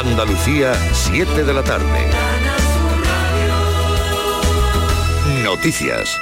Andalucía, 0.00 0.72
7 0.94 1.44
de 1.44 1.52
la 1.52 1.62
tarde. 1.62 1.84
Noticias. 5.44 6.16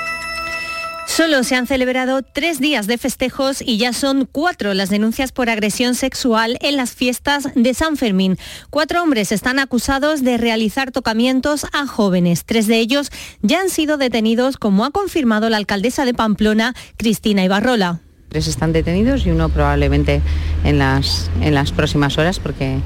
Solo 1.07 1.45
se 1.45 1.55
han 1.55 1.69
celebrado 1.69 2.23
tres 2.23 2.59
días 2.59 2.89
de 2.89 2.99
festejos 2.99 3.63
y 3.63 3.79
ya 3.79 3.93
son 3.93 4.29
cuatro 4.31 4.75
las 4.75 4.91
denuncias 4.91 5.31
por 5.31 5.49
agresión 5.49 5.95
sexual 5.95 6.59
en 6.61 6.77
las 6.77 6.97
fiestas 6.97 7.51
de 7.55 7.73
San 7.73 7.97
Fermín. 7.97 8.37
Cuatro 8.71 9.01
hombres 9.01 9.31
están 9.31 9.61
acusados 9.61 10.25
de 10.25 10.39
realizar 10.39 10.91
tocamientos 10.91 11.65
a 11.73 11.87
jóvenes. 11.87 12.45
Tres 12.45 12.67
de 12.67 12.81
ellos 12.81 13.13
ya 13.43 13.61
han 13.61 13.71
sido 13.71 13.97
detenidos, 13.97 14.57
como 14.57 14.85
ha 14.85 14.91
confirmado 14.91 15.51
la 15.51 15.57
alcaldesa 15.57 16.05
de 16.05 16.15
Pamplona, 16.15 16.75
Cristina 16.97 17.45
Ibarrola. 17.45 18.01
Tres 18.29 18.47
están 18.47 18.73
detenidos 18.73 19.25
y 19.25 19.31
uno 19.31 19.49
probablemente 19.49 20.21
en 20.63 20.79
las, 20.79 21.31
próximas 21.75 22.19
horas 22.19 22.39
porque, 22.39 22.81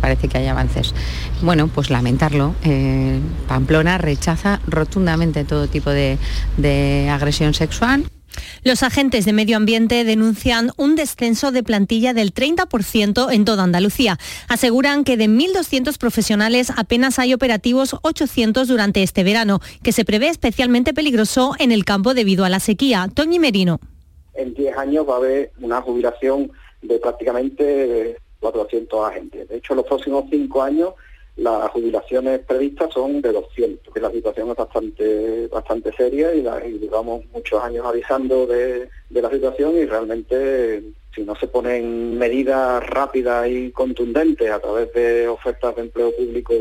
parece 0.00 0.28
que 0.28 0.38
hay 0.38 0.48
avances. 0.48 0.92
Bueno, 1.40 1.68
pues 1.68 1.88
lamentarlo. 1.90 2.54
Eh, 2.64 3.20
Pamplona 3.46 3.98
rechaza 3.98 4.60
rotundamente 4.66 5.44
todo 5.44 5.68
tipo 5.68 5.90
de, 5.90 6.18
de 6.56 7.08
agresión 7.10 7.54
sexual. 7.54 8.06
Los 8.64 8.82
agentes 8.82 9.24
de 9.24 9.32
medio 9.32 9.56
ambiente 9.56 10.04
denuncian 10.04 10.72
un 10.76 10.96
descenso 10.96 11.52
de 11.52 11.62
plantilla 11.62 12.14
del 12.14 12.32
30% 12.32 13.32
en 13.32 13.44
toda 13.44 13.64
Andalucía. 13.64 14.18
Aseguran 14.48 15.04
que 15.04 15.16
de 15.16 15.28
1.200 15.28 15.96
profesionales 15.98 16.72
apenas 16.76 17.18
hay 17.18 17.34
operativos 17.34 17.96
800 18.02 18.68
durante 18.68 19.02
este 19.02 19.22
verano, 19.22 19.60
que 19.82 19.92
se 19.92 20.04
prevé 20.04 20.28
especialmente 20.28 20.94
peligroso 20.94 21.54
en 21.58 21.72
el 21.72 21.84
campo 21.84 22.14
debido 22.14 22.44
a 22.44 22.48
la 22.48 22.60
sequía. 22.60 23.08
Toñi 23.12 23.38
Merino 23.38 23.80
en 24.34 24.54
10 24.54 24.76
años 24.76 25.08
va 25.08 25.14
a 25.14 25.18
haber 25.18 25.52
una 25.60 25.80
jubilación 25.82 26.50
de 26.80 26.98
prácticamente 26.98 28.16
400 28.40 29.08
agentes. 29.08 29.48
De 29.48 29.56
hecho, 29.56 29.74
los 29.74 29.86
próximos 29.86 30.24
5 30.30 30.62
años 30.62 30.94
las 31.36 31.70
jubilaciones 31.70 32.40
previstas 32.40 32.92
son 32.92 33.22
de 33.22 33.32
200, 33.32 33.94
que 33.94 34.00
la 34.00 34.10
situación 34.10 34.50
es 34.50 34.56
bastante 34.56 35.46
bastante 35.48 35.90
seria 35.92 36.34
y, 36.34 36.42
la, 36.42 36.64
y 36.66 36.78
llevamos 36.78 37.24
muchos 37.32 37.62
años 37.62 37.86
avisando 37.86 38.46
de, 38.46 38.90
de 39.08 39.22
la 39.22 39.30
situación 39.30 39.76
y 39.76 39.86
realmente 39.86 40.82
si 41.14 41.22
no 41.22 41.34
se 41.36 41.46
ponen 41.46 42.18
medidas 42.18 42.86
rápidas 42.86 43.48
y 43.48 43.70
contundentes 43.70 44.50
a 44.50 44.58
través 44.58 44.92
de 44.92 45.28
ofertas 45.28 45.74
de 45.76 45.82
empleo 45.82 46.14
público 46.14 46.52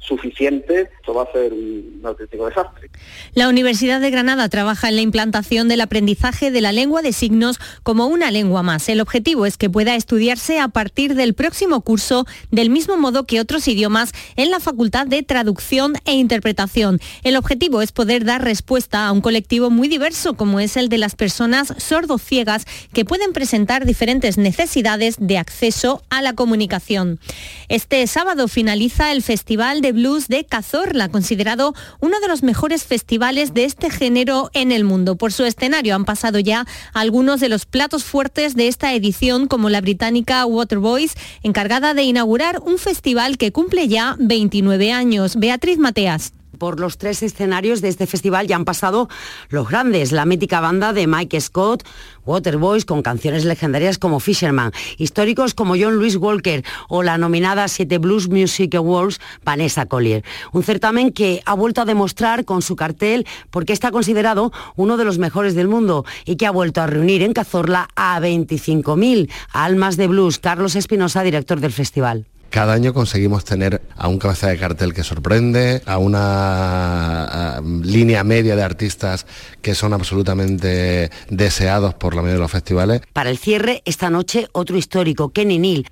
suficientes, 0.00 0.88
esto 0.98 1.14
va 1.14 1.24
a 1.24 1.32
ser 1.32 1.52
un 1.52 2.00
auténtico 2.04 2.46
desastre. 2.46 2.90
La 3.34 3.48
Universidad 3.48 4.00
de 4.00 4.10
Granada 4.10 4.48
trabaja 4.48 4.88
en 4.88 4.96
la 4.96 5.02
implantación 5.02 5.68
del 5.68 5.82
aprendizaje 5.82 6.50
de 6.50 6.60
la 6.60 6.72
lengua 6.72 7.02
de 7.02 7.12
signos 7.12 7.60
como 7.82 8.06
una 8.06 8.30
lengua 8.30 8.62
más. 8.62 8.88
El 8.88 9.00
objetivo 9.00 9.46
es 9.46 9.56
que 9.56 9.70
pueda 9.70 9.94
estudiarse 9.94 10.58
a 10.58 10.68
partir 10.68 11.14
del 11.14 11.34
próximo 11.34 11.82
curso 11.82 12.26
del 12.50 12.70
mismo 12.70 12.96
modo 12.96 13.26
que 13.26 13.40
otros 13.40 13.68
idiomas 13.68 14.12
en 14.36 14.50
la 14.50 14.58
Facultad 14.58 15.06
de 15.06 15.22
Traducción 15.22 15.94
e 16.06 16.14
Interpretación. 16.14 16.98
El 17.22 17.36
objetivo 17.36 17.82
es 17.82 17.92
poder 17.92 18.24
dar 18.24 18.42
respuesta 18.42 19.06
a 19.06 19.12
un 19.12 19.20
colectivo 19.20 19.70
muy 19.70 19.88
diverso 19.88 20.34
como 20.34 20.60
es 20.60 20.76
el 20.76 20.88
de 20.88 20.98
las 20.98 21.14
personas 21.14 21.74
sordociegas 21.76 22.64
que 22.92 23.04
pueden 23.04 23.32
presentar 23.32 23.84
diferentes 23.84 24.38
necesidades 24.38 25.16
de 25.18 25.38
acceso 25.38 26.02
a 26.08 26.22
la 26.22 26.32
comunicación. 26.32 27.20
Este 27.68 28.06
sábado 28.06 28.48
finaliza 28.48 29.12
el 29.12 29.22
Festival 29.22 29.82
de 29.82 29.89
Blues 29.92 30.28
de 30.28 30.44
Cazorla, 30.44 31.08
considerado 31.08 31.74
uno 32.00 32.20
de 32.20 32.28
los 32.28 32.42
mejores 32.42 32.84
festivales 32.84 33.54
de 33.54 33.64
este 33.64 33.90
género 33.90 34.50
en 34.52 34.72
el 34.72 34.84
mundo. 34.84 35.16
Por 35.16 35.32
su 35.32 35.44
escenario 35.44 35.94
han 35.94 36.04
pasado 36.04 36.38
ya 36.38 36.66
algunos 36.92 37.40
de 37.40 37.48
los 37.48 37.66
platos 37.66 38.04
fuertes 38.04 38.54
de 38.54 38.68
esta 38.68 38.94
edición, 38.94 39.46
como 39.46 39.70
la 39.70 39.80
británica 39.80 40.44
Waterboys, 40.46 41.14
encargada 41.42 41.94
de 41.94 42.02
inaugurar 42.02 42.60
un 42.64 42.78
festival 42.78 43.38
que 43.38 43.52
cumple 43.52 43.88
ya 43.88 44.16
29 44.18 44.92
años. 44.92 45.36
Beatriz 45.36 45.78
Mateas 45.78 46.32
por 46.60 46.78
los 46.78 46.98
tres 46.98 47.24
escenarios 47.24 47.80
de 47.80 47.88
este 47.88 48.06
festival 48.06 48.46
ya 48.46 48.54
han 48.54 48.66
pasado 48.66 49.08
los 49.48 49.68
grandes, 49.68 50.12
la 50.12 50.26
mítica 50.26 50.60
banda 50.60 50.92
de 50.92 51.06
Mike 51.06 51.40
Scott, 51.40 51.84
Waterboys 52.26 52.84
con 52.84 53.02
canciones 53.02 53.46
legendarias 53.46 53.96
como 53.96 54.20
Fisherman, 54.20 54.70
históricos 54.98 55.54
como 55.54 55.74
John 55.74 55.96
Louis 55.96 56.16
Walker 56.16 56.62
o 56.88 57.02
la 57.02 57.16
nominada 57.16 57.66
Siete 57.66 57.96
Blues 57.96 58.28
Music 58.28 58.74
Awards 58.74 59.20
Vanessa 59.42 59.86
Collier. 59.86 60.22
Un 60.52 60.62
certamen 60.62 61.12
que 61.12 61.42
ha 61.46 61.54
vuelto 61.54 61.80
a 61.80 61.86
demostrar 61.86 62.44
con 62.44 62.60
su 62.60 62.76
cartel 62.76 63.26
porque 63.50 63.72
está 63.72 63.90
considerado 63.90 64.52
uno 64.76 64.98
de 64.98 65.06
los 65.06 65.16
mejores 65.16 65.54
del 65.54 65.66
mundo 65.66 66.04
y 66.26 66.36
que 66.36 66.46
ha 66.46 66.50
vuelto 66.50 66.82
a 66.82 66.86
reunir 66.86 67.22
en 67.22 67.32
Cazorla 67.32 67.88
a 67.96 68.20
25.000 68.20 69.30
almas 69.52 69.96
de 69.96 70.06
blues. 70.06 70.38
Carlos 70.38 70.76
Espinosa, 70.76 71.22
director 71.22 71.58
del 71.58 71.72
festival. 71.72 72.26
Cada 72.50 72.72
año 72.72 72.92
conseguimos 72.92 73.44
tener 73.44 73.80
a 73.96 74.08
un 74.08 74.18
cabeza 74.18 74.48
de 74.48 74.58
cartel 74.58 74.92
que 74.92 75.04
sorprende, 75.04 75.82
a 75.86 75.98
una 75.98 77.62
línea 77.84 78.24
media 78.24 78.56
de 78.56 78.62
artistas 78.62 79.24
que 79.62 79.76
son 79.76 79.92
absolutamente 79.92 81.10
deseados 81.28 81.94
por 81.94 82.16
la 82.16 82.22
mayoría 82.22 82.38
de 82.38 82.42
los 82.42 82.50
festivales. 82.50 83.02
Para 83.12 83.30
el 83.30 83.38
cierre, 83.38 83.82
esta 83.84 84.10
noche 84.10 84.48
otro 84.50 84.76
histórico, 84.76 85.30
Kenny 85.30 85.60
Neal, 85.60 85.86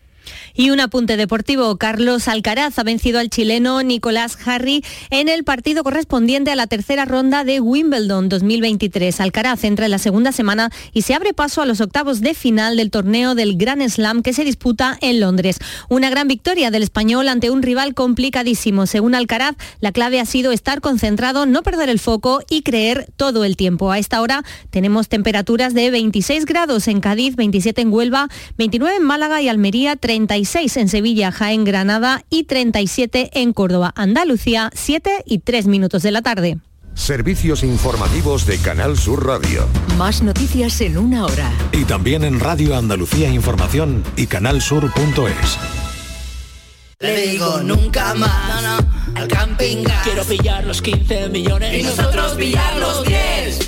y 0.54 0.70
un 0.70 0.80
apunte 0.80 1.16
deportivo, 1.16 1.76
Carlos 1.76 2.28
Alcaraz 2.28 2.78
ha 2.78 2.82
vencido 2.82 3.18
al 3.18 3.30
chileno 3.30 3.82
Nicolás 3.82 4.36
Harry 4.44 4.84
en 5.10 5.28
el 5.28 5.44
partido 5.44 5.84
correspondiente 5.84 6.50
a 6.50 6.56
la 6.56 6.66
tercera 6.66 7.04
ronda 7.04 7.44
de 7.44 7.60
Wimbledon 7.60 8.28
2023. 8.28 9.20
Alcaraz 9.20 9.64
entra 9.64 9.86
en 9.86 9.90
la 9.90 9.98
segunda 9.98 10.32
semana 10.32 10.70
y 10.92 11.02
se 11.02 11.14
abre 11.14 11.34
paso 11.34 11.62
a 11.62 11.66
los 11.66 11.80
octavos 11.80 12.20
de 12.20 12.34
final 12.34 12.76
del 12.76 12.90
torneo 12.90 13.34
del 13.34 13.56
Grand 13.56 13.88
Slam 13.88 14.22
que 14.22 14.32
se 14.32 14.44
disputa 14.44 14.98
en 15.00 15.20
Londres. 15.20 15.58
Una 15.88 16.10
gran 16.10 16.28
victoria 16.28 16.70
del 16.70 16.82
español 16.82 17.28
ante 17.28 17.50
un 17.50 17.62
rival 17.62 17.94
complicadísimo. 17.94 18.86
Según 18.86 19.14
Alcaraz, 19.14 19.56
la 19.80 19.92
clave 19.92 20.20
ha 20.20 20.26
sido 20.26 20.52
estar 20.52 20.80
concentrado, 20.80 21.46
no 21.46 21.62
perder 21.62 21.88
el 21.88 21.98
foco 21.98 22.42
y 22.50 22.62
creer 22.62 23.08
todo 23.16 23.44
el 23.44 23.56
tiempo. 23.56 23.90
A 23.90 23.98
esta 23.98 24.20
hora 24.20 24.44
tenemos 24.70 25.08
temperaturas 25.08 25.74
de 25.74 25.90
26 25.90 26.44
grados 26.44 26.88
en 26.88 27.00
Cádiz, 27.00 27.36
27 27.36 27.80
en 27.82 27.92
Huelva, 27.92 28.28
29 28.56 28.96
en 28.96 29.02
Málaga 29.04 29.40
y 29.40 29.48
Almería, 29.48 29.96
30 29.96 30.17
36 30.26 30.76
en 30.78 30.88
Sevilla, 30.88 31.30
Jaén, 31.30 31.64
Granada 31.64 32.24
y 32.28 32.44
37 32.44 33.30
en 33.34 33.52
Córdoba, 33.52 33.92
Andalucía, 33.94 34.70
7 34.74 35.22
y 35.24 35.38
3 35.38 35.68
minutos 35.68 36.02
de 36.02 36.10
la 36.10 36.22
tarde. 36.22 36.58
Servicios 36.94 37.62
informativos 37.62 38.44
de 38.44 38.58
Canal 38.58 38.98
Sur 38.98 39.24
Radio. 39.24 39.68
Más 39.96 40.20
noticias 40.20 40.80
en 40.80 40.98
una 40.98 41.24
hora. 41.24 41.52
Y 41.70 41.84
también 41.84 42.24
en 42.24 42.40
Radio 42.40 42.76
Andalucía 42.76 43.30
Información 43.30 44.02
y 44.16 44.26
canalsur.es. 44.26 45.58
Le 46.98 47.28
digo 47.28 47.60
nunca 47.62 48.12
más 48.14 48.82
al 49.14 49.28
camping 49.28 49.84
Quiero 50.02 50.24
pillar 50.24 50.64
los 50.64 50.82
15 50.82 51.28
millones 51.28 51.78
y 51.78 51.84
nosotros 51.84 52.32
pillar 52.32 52.76
los 52.80 53.04
10. 53.04 53.67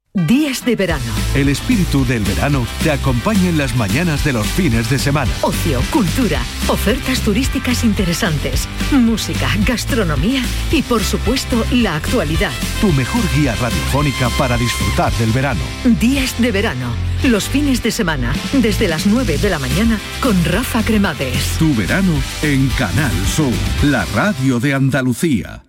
Días 0.13 0.65
de 0.65 0.75
verano. 0.75 1.05
El 1.33 1.47
espíritu 1.47 2.03
del 2.03 2.25
verano 2.25 2.67
te 2.83 2.91
acompaña 2.91 3.47
en 3.47 3.57
las 3.57 3.77
mañanas 3.77 4.25
de 4.25 4.33
los 4.33 4.45
fines 4.45 4.89
de 4.89 4.99
semana. 4.99 5.31
Ocio, 5.41 5.81
cultura, 5.89 6.41
ofertas 6.67 7.21
turísticas 7.21 7.85
interesantes, 7.85 8.67
música, 8.91 9.47
gastronomía 9.65 10.43
y 10.69 10.81
por 10.81 11.01
supuesto 11.01 11.63
la 11.71 11.95
actualidad. 11.95 12.51
Tu 12.81 12.91
mejor 12.91 13.21
guía 13.33 13.55
radiofónica 13.55 14.29
para 14.37 14.57
disfrutar 14.57 15.13
del 15.13 15.31
verano. 15.31 15.61
Días 15.85 16.35
de 16.41 16.51
verano. 16.51 16.93
Los 17.23 17.47
fines 17.47 17.81
de 17.81 17.91
semana, 17.91 18.33
desde 18.51 18.89
las 18.89 19.07
9 19.07 19.37
de 19.37 19.49
la 19.49 19.59
mañana 19.59 19.97
con 20.21 20.43
Rafa 20.43 20.83
Cremades. 20.83 21.55
Tu 21.57 21.73
verano 21.73 22.11
en 22.41 22.67
Canal 22.77 23.13
Sur, 23.27 23.53
la 23.83 24.03
radio 24.13 24.59
de 24.59 24.73
Andalucía. 24.73 25.63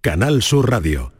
Canal 0.00 0.40
Sur 0.40 0.70
Radio. 0.70 1.19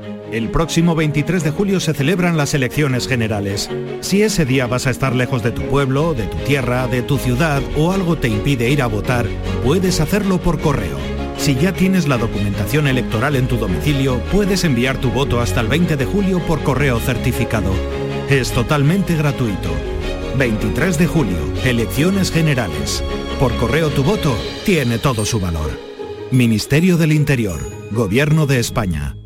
El 0.31 0.49
próximo 0.49 0.95
23 0.95 1.43
de 1.43 1.51
julio 1.51 1.81
se 1.81 1.93
celebran 1.93 2.37
las 2.37 2.53
elecciones 2.53 3.05
generales. 3.05 3.69
Si 3.99 4.21
ese 4.21 4.45
día 4.45 4.65
vas 4.65 4.87
a 4.87 4.89
estar 4.89 5.13
lejos 5.13 5.43
de 5.43 5.51
tu 5.51 5.61
pueblo, 5.63 6.13
de 6.13 6.23
tu 6.23 6.37
tierra, 6.37 6.87
de 6.87 7.01
tu 7.01 7.17
ciudad 7.17 7.61
o 7.77 7.91
algo 7.91 8.15
te 8.15 8.29
impide 8.29 8.69
ir 8.69 8.81
a 8.81 8.87
votar, 8.87 9.25
puedes 9.61 9.99
hacerlo 9.99 10.39
por 10.39 10.61
correo. 10.61 10.97
Si 11.37 11.55
ya 11.55 11.73
tienes 11.73 12.07
la 12.07 12.17
documentación 12.17 12.87
electoral 12.87 13.35
en 13.35 13.49
tu 13.49 13.57
domicilio, 13.57 14.21
puedes 14.31 14.63
enviar 14.63 14.97
tu 14.99 15.09
voto 15.09 15.41
hasta 15.41 15.59
el 15.59 15.67
20 15.67 15.97
de 15.97 16.05
julio 16.05 16.39
por 16.47 16.63
correo 16.63 16.99
certificado. 16.99 17.73
Es 18.29 18.51
totalmente 18.51 19.17
gratuito. 19.17 19.69
23 20.37 20.97
de 20.97 21.07
julio, 21.07 21.39
elecciones 21.65 22.31
generales. 22.31 23.03
Por 23.37 23.53
correo 23.57 23.89
tu 23.89 24.03
voto 24.03 24.33
tiene 24.65 24.97
todo 24.97 25.25
su 25.25 25.41
valor. 25.41 25.71
Ministerio 26.31 26.95
del 26.95 27.11
Interior, 27.11 27.59
Gobierno 27.91 28.45
de 28.45 28.59
España. 28.59 29.17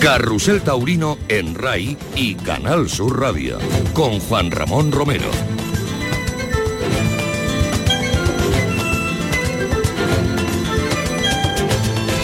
Carrusel 0.00 0.62
Taurino 0.62 1.18
en 1.28 1.54
RAI 1.54 1.94
y 2.16 2.34
Canal 2.34 2.88
Sur 2.88 3.20
Radio 3.20 3.58
con 3.92 4.18
Juan 4.18 4.50
Ramón 4.50 4.90
Romero. 4.92 5.30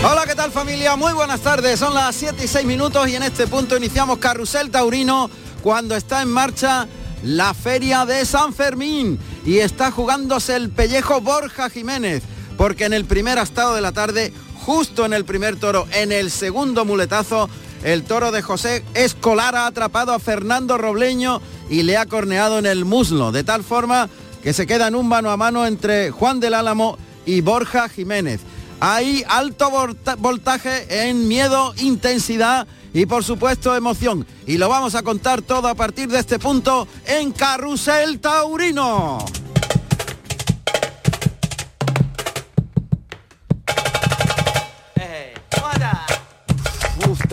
Hola, 0.02 0.24
¿qué 0.26 0.34
tal 0.34 0.50
familia? 0.50 0.96
Muy 0.96 1.12
buenas 1.12 1.40
tardes. 1.40 1.78
Son 1.78 1.92
las 1.92 2.16
7 2.16 2.44
y 2.44 2.48
6 2.48 2.64
minutos 2.64 3.08
y 3.08 3.16
en 3.16 3.24
este 3.24 3.46
punto 3.46 3.76
iniciamos 3.76 4.18
Carrusel 4.18 4.70
Taurino 4.70 5.28
cuando 5.62 5.94
está 5.96 6.22
en 6.22 6.28
marcha 6.28 6.88
la 7.22 7.52
feria 7.52 8.06
de 8.06 8.24
San 8.24 8.54
Fermín 8.54 9.18
y 9.44 9.58
está 9.58 9.90
jugándose 9.90 10.56
el 10.56 10.70
pellejo 10.70 11.20
Borja 11.20 11.68
Jiménez 11.68 12.22
porque 12.56 12.86
en 12.86 12.94
el 12.94 13.04
primer 13.04 13.36
estado 13.36 13.74
de 13.74 13.82
la 13.82 13.92
tarde, 13.92 14.32
justo 14.64 15.04
en 15.04 15.12
el 15.12 15.26
primer 15.26 15.56
toro, 15.56 15.86
en 15.92 16.10
el 16.10 16.30
segundo 16.30 16.86
muletazo, 16.86 17.50
el 17.86 18.02
toro 18.02 18.32
de 18.32 18.42
José 18.42 18.84
Escolar 18.94 19.54
ha 19.54 19.66
atrapado 19.68 20.12
a 20.12 20.18
Fernando 20.18 20.76
Robleño 20.76 21.40
y 21.70 21.84
le 21.84 21.96
ha 21.96 22.06
corneado 22.06 22.58
en 22.58 22.66
el 22.66 22.84
muslo, 22.84 23.30
de 23.30 23.44
tal 23.44 23.62
forma 23.62 24.08
que 24.42 24.52
se 24.52 24.66
queda 24.66 24.88
en 24.88 24.96
un 24.96 25.06
mano 25.06 25.30
a 25.30 25.36
mano 25.36 25.64
entre 25.64 26.10
Juan 26.10 26.40
del 26.40 26.54
Álamo 26.54 26.98
y 27.24 27.42
Borja 27.42 27.88
Jiménez. 27.88 28.40
Hay 28.80 29.24
alto 29.28 29.70
volta- 29.70 30.16
voltaje 30.16 31.08
en 31.08 31.28
miedo, 31.28 31.74
intensidad 31.78 32.66
y 32.92 33.06
por 33.06 33.22
supuesto 33.22 33.76
emoción. 33.76 34.26
Y 34.48 34.58
lo 34.58 34.68
vamos 34.68 34.96
a 34.96 35.04
contar 35.04 35.42
todo 35.42 35.68
a 35.68 35.76
partir 35.76 36.08
de 36.08 36.18
este 36.18 36.40
punto 36.40 36.88
en 37.06 37.30
Carrusel 37.30 38.18
Taurino. 38.18 39.18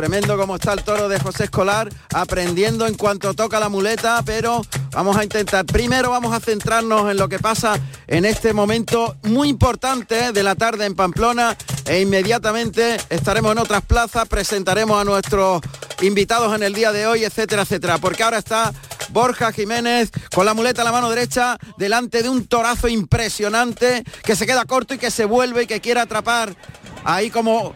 Tremendo 0.03 0.37
como 0.37 0.55
está 0.55 0.73
el 0.73 0.83
toro 0.83 1.07
de 1.07 1.17
José 1.17 1.45
Escolar, 1.45 1.87
aprendiendo 2.13 2.85
en 2.87 2.95
cuanto 2.95 3.33
toca 3.33 3.57
la 3.57 3.69
muleta, 3.69 4.21
pero 4.25 4.61
vamos 4.91 5.15
a 5.15 5.23
intentar. 5.23 5.65
Primero 5.65 6.09
vamos 6.09 6.35
a 6.35 6.41
centrarnos 6.41 7.09
en 7.09 7.15
lo 7.15 7.29
que 7.29 7.39
pasa 7.39 7.79
en 8.07 8.25
este 8.25 8.51
momento 8.51 9.15
muy 9.23 9.47
importante 9.47 10.33
de 10.33 10.43
la 10.43 10.55
tarde 10.55 10.85
en 10.87 10.93
Pamplona 10.93 11.55
e 11.85 12.01
inmediatamente 12.01 12.97
estaremos 13.09 13.53
en 13.53 13.59
otras 13.59 13.81
plazas, 13.83 14.27
presentaremos 14.27 14.99
a 14.99 15.05
nuestros 15.05 15.61
invitados 16.01 16.53
en 16.53 16.63
el 16.63 16.73
día 16.73 16.91
de 16.91 17.07
hoy, 17.07 17.23
etcétera, 17.23 17.61
etcétera, 17.61 17.97
porque 17.97 18.23
ahora 18.23 18.39
está 18.39 18.73
Borja 19.07 19.53
Jiménez 19.53 20.11
con 20.35 20.45
la 20.45 20.53
muleta 20.53 20.81
en 20.81 20.85
la 20.87 20.91
mano 20.91 21.09
derecha 21.09 21.57
delante 21.77 22.23
de 22.23 22.27
un 22.27 22.45
torazo 22.47 22.89
impresionante 22.89 24.03
que 24.21 24.35
se 24.35 24.45
queda 24.45 24.65
corto 24.65 24.95
y 24.95 24.97
que 24.97 25.11
se 25.11 25.23
vuelve 25.23 25.63
y 25.63 25.67
que 25.67 25.79
quiere 25.79 26.01
atrapar 26.01 26.57
ahí 27.05 27.29
como 27.29 27.73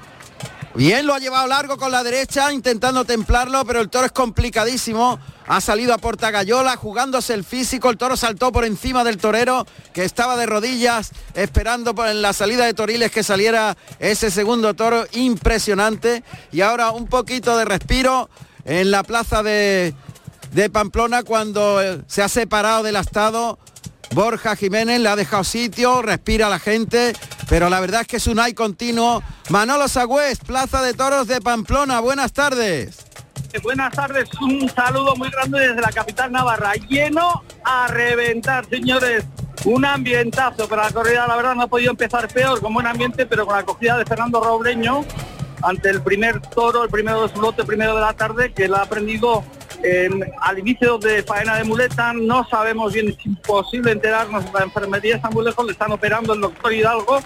Bien, 0.78 1.08
lo 1.08 1.16
ha 1.16 1.20
llevado 1.20 1.48
largo 1.48 1.76
con 1.76 1.92
la 1.92 2.04
derecha, 2.04 2.54
intentando 2.54 3.04
templarlo, 3.04 3.66
pero 3.66 3.82
el 3.82 3.90
toro 3.90 4.06
es 4.06 4.12
complicadísimo. 4.12 5.18
Ha 5.48 5.60
salido 5.60 5.92
a 5.92 5.98
Portagayola, 5.98 6.76
jugándose 6.76 7.34
el 7.34 7.44
físico. 7.44 7.90
El 7.90 7.98
toro 7.98 8.16
saltó 8.16 8.52
por 8.52 8.64
encima 8.64 9.04
del 9.04 9.18
torero, 9.18 9.66
que 9.92 10.04
estaba 10.04 10.38
de 10.38 10.46
rodillas, 10.46 11.14
esperando 11.34 11.96
por 11.96 12.08
en 12.08 12.22
la 12.22 12.32
salida 12.32 12.64
de 12.64 12.76
Toriles 12.76 13.10
que 13.10 13.24
saliera 13.24 13.76
ese 13.98 14.30
segundo 14.30 14.76
toro 14.76 15.08
impresionante. 15.14 16.24
Y 16.52 16.62
ahora 16.62 16.92
un 16.92 17.08
poquito 17.08 17.58
de 17.58 17.66
respiro 17.66 18.30
en 18.64 18.92
la 18.92 19.02
plaza 19.02 19.42
de, 19.42 19.96
de 20.52 20.70
Pamplona 20.70 21.24
cuando 21.24 21.80
se 22.06 22.22
ha 22.22 22.30
separado 22.30 22.84
del 22.84 22.98
astado. 22.98 23.58
Borja 24.12 24.56
Jiménez 24.56 25.00
le 25.00 25.10
ha 25.10 25.16
dejado 25.16 25.44
sitio, 25.44 26.02
respira 26.02 26.50
la 26.50 26.60
gente, 26.60 27.14
pero 27.50 27.70
la 27.70 27.80
verdad 27.80 28.02
es 28.02 28.08
que 28.08 28.18
es 28.18 28.28
un 28.28 28.40
hay 28.40 28.54
continuo. 28.54 29.22
Manolo 29.50 29.88
Sagüez, 29.88 30.40
Plaza 30.40 30.82
de 30.82 30.94
Toros 30.94 31.28
de 31.28 31.42
Pamplona, 31.42 32.00
buenas 32.00 32.34
tardes. 32.34 33.06
Eh, 33.54 33.60
Buenas 33.64 33.94
tardes, 33.94 34.30
un 34.42 34.70
saludo 34.70 35.16
muy 35.16 35.30
grande 35.30 35.60
desde 35.60 35.82
la 35.82 35.92
capital 35.92 36.32
Navarra, 36.32 36.74
lleno 36.90 37.44
a 37.64 37.88
reventar, 37.88 38.68
señores. 38.70 39.26
Un 39.66 39.86
ambientazo, 39.86 40.68
pero 40.70 40.84
la 40.84 40.92
corrida 40.92 41.28
la 41.28 41.36
verdad 41.36 41.56
no 41.56 41.64
ha 41.64 41.68
podido 41.68 41.92
empezar 41.92 42.28
peor, 42.28 42.62
con 42.62 42.74
buen 42.74 42.86
ambiente, 42.86 43.26
pero 43.26 43.46
con 43.46 43.56
la 43.56 43.62
acogida 43.62 43.98
de 43.98 44.06
Fernando 44.06 44.42
Robleño 44.42 45.04
ante 45.64 45.90
el 45.90 46.02
primer 46.02 46.42
toro, 46.42 46.84
el 46.84 46.90
primero 46.90 47.28
de 47.28 47.34
su 47.34 47.42
lote, 47.42 47.64
primero 47.64 47.96
de 47.96 48.02
la 48.02 48.14
tarde, 48.14 48.54
que 48.54 48.68
la 48.68 48.80
ha 48.80 48.84
aprendido 48.84 49.44
al 50.42 50.60
inicio 50.60 50.98
de 50.98 51.24
faena 51.24 51.56
de 51.58 51.64
muleta. 51.64 52.14
No 52.14 52.48
sabemos 52.50 52.94
bien, 52.94 53.10
es 53.10 53.26
imposible 53.26 53.92
enterarnos, 53.92 54.44
la 54.54 54.64
enfermería 54.64 55.16
está 55.16 55.30
muy 55.30 55.46
lejos, 55.46 55.66
le 55.66 55.72
están 55.72 55.92
operando 55.92 56.34
el 56.34 56.42
doctor 56.42 56.74
Hidalgo, 56.74 57.20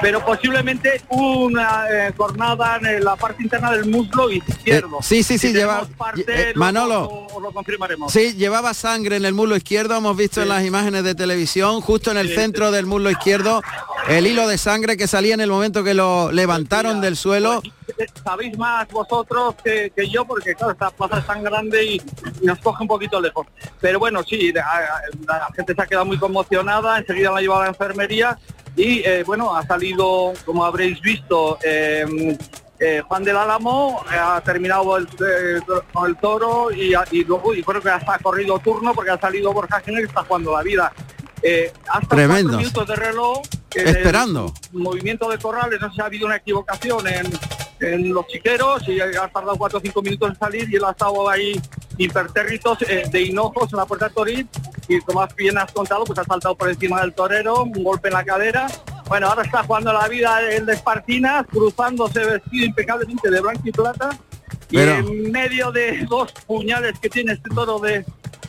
pero 0.00 0.24
posiblemente 0.24 1.00
una 1.08 1.84
eh, 1.90 2.12
cornada 2.16 2.78
en 2.82 3.02
la 3.04 3.16
parte 3.16 3.42
interna 3.42 3.70
del 3.72 3.86
muslo 3.86 4.30
izquierdo. 4.30 4.98
Eh, 4.98 5.02
sí, 5.02 5.22
sí, 5.22 5.38
sí, 5.38 5.48
Si 5.48 5.54
lleva- 5.54 5.86
parte, 5.96 6.24
eh, 6.50 6.52
Manolo. 6.54 7.28
Lo, 7.34 7.40
lo 7.40 7.52
confirmaremos. 7.52 8.12
Sí, 8.12 8.34
llevaba 8.34 8.74
sangre 8.74 9.16
en 9.16 9.24
el 9.24 9.34
muslo 9.34 9.56
izquierdo, 9.56 9.96
hemos 9.96 10.16
visto 10.16 10.42
en 10.42 10.48
las 10.48 10.64
imágenes 10.64 11.04
de 11.04 11.14
televisión, 11.14 11.80
justo 11.80 12.10
en 12.10 12.18
el 12.18 12.28
Sí, 12.28 12.34
centro 12.34 12.70
del 12.70 12.86
muslo 12.86 13.10
izquierdo, 13.10 13.62
el 14.08 14.26
hilo 14.26 14.46
de 14.48 14.58
sangre 14.58 14.96
que 14.96 15.06
salía 15.06 15.34
en 15.34 15.40
el 15.40 15.50
momento 15.50 15.82
que 15.84 15.94
lo 15.94 16.32
levantaron 16.32 17.00
del 17.00 17.16
suelo. 17.16 17.62
Sabéis 18.22 18.56
más 18.58 18.88
vosotros 18.88 19.54
que, 19.62 19.90
que 19.94 20.08
yo, 20.08 20.24
porque 20.24 20.54
claro, 20.54 20.72
esta 20.72 20.90
plaza 20.90 21.18
es 21.18 21.26
tan 21.26 21.42
grande 21.42 21.84
y, 21.84 22.02
nos 22.42 22.58
coge 22.58 22.82
un 22.82 22.88
poquito 22.88 23.20
lejos. 23.20 23.46
Pero 23.80 23.98
bueno, 23.98 24.22
sí, 24.22 24.52
la, 24.52 25.02
la 25.26 25.48
gente 25.54 25.74
se 25.74 25.82
ha 25.82 25.86
quedado 25.86 26.04
muy 26.06 26.18
conmocionada, 26.18 26.98
enseguida 26.98 27.30
la 27.30 27.38
ha 27.38 27.40
llevado 27.40 27.60
a 27.60 27.64
la 27.64 27.70
enfermería 27.70 28.38
y 28.76 29.00
eh, 29.04 29.22
bueno, 29.24 29.54
ha 29.54 29.64
salido, 29.66 30.32
como 30.44 30.64
habréis 30.64 31.00
visto, 31.00 31.58
eh, 31.62 32.36
eh, 32.80 33.02
Juan 33.06 33.22
del 33.22 33.36
Álamo 33.36 34.04
eh, 34.12 34.16
ha 34.20 34.40
terminado 34.40 34.96
el, 34.96 35.06
eh, 35.26 35.60
con 35.92 36.10
el 36.10 36.16
toro 36.16 36.70
y, 36.72 36.92
luego 37.24 37.54
y 37.54 37.62
creo 37.62 37.80
que 37.80 37.88
hasta 37.90 38.14
ha 38.14 38.18
corrido 38.18 38.58
turno 38.58 38.92
porque 38.92 39.12
ha 39.12 39.18
salido 39.18 39.52
Borja 39.52 39.80
Jiménez 39.80 40.06
que 40.06 40.08
está 40.08 40.24
jugando 40.24 40.52
la 40.52 40.62
vida. 40.62 40.92
Eh, 41.40 41.72
hasta 41.88 42.16
minutos 42.16 42.88
de 42.88 42.96
reloj. 42.96 43.38
eh, 43.74 43.82
Esperando. 43.86 44.52
movimiento 44.72 45.28
de 45.28 45.38
corrales, 45.38 45.80
no 45.80 45.88
sé 45.90 45.94
si 45.94 46.00
ha 46.00 46.06
habido 46.06 46.26
una 46.26 46.36
equivocación 46.36 47.06
en, 47.06 47.26
en 47.92 48.12
los 48.12 48.26
chiqueros 48.26 48.88
y 48.88 49.00
ha 49.00 49.28
tardado 49.28 49.56
cuatro 49.56 49.78
o 49.78 49.82
cinco 49.82 50.02
minutos 50.02 50.30
en 50.30 50.36
salir 50.36 50.68
y 50.70 50.76
él 50.76 50.84
ha 50.84 50.90
estado 50.90 51.28
ahí 51.28 51.60
impertérritos 51.98 52.82
eh, 52.82 53.04
de 53.10 53.22
hinojos 53.22 53.72
en 53.72 53.78
la 53.78 53.86
puerta 53.86 54.08
de 54.08 54.14
Toril 54.14 54.48
y 54.88 55.00
como 55.00 55.26
bien 55.36 55.58
has 55.58 55.72
contado, 55.72 56.04
pues 56.04 56.18
ha 56.18 56.24
saltado 56.24 56.54
por 56.54 56.68
encima 56.68 57.00
del 57.00 57.14
torero, 57.14 57.62
un 57.62 57.84
golpe 57.84 58.08
en 58.08 58.14
la 58.14 58.24
cadera. 58.24 58.66
Bueno, 59.08 59.28
ahora 59.28 59.42
está 59.42 59.62
jugando 59.62 59.92
la 59.92 60.08
vida 60.08 60.40
el 60.50 60.66
de 60.66 60.74
Espartinas, 60.74 61.46
cruzándose 61.46 62.24
vestido 62.24 62.66
impecablemente 62.66 63.30
de 63.30 63.40
blanco 63.40 63.62
y 63.64 63.72
plata 63.72 64.10
y 64.70 64.78
en 64.78 65.30
medio 65.30 65.70
de 65.70 66.04
dos 66.08 66.32
puñales 66.46 66.98
que 66.98 67.08
tiene 67.08 67.32
este 67.32 67.50
toro 67.50 67.78
de, 67.78 68.04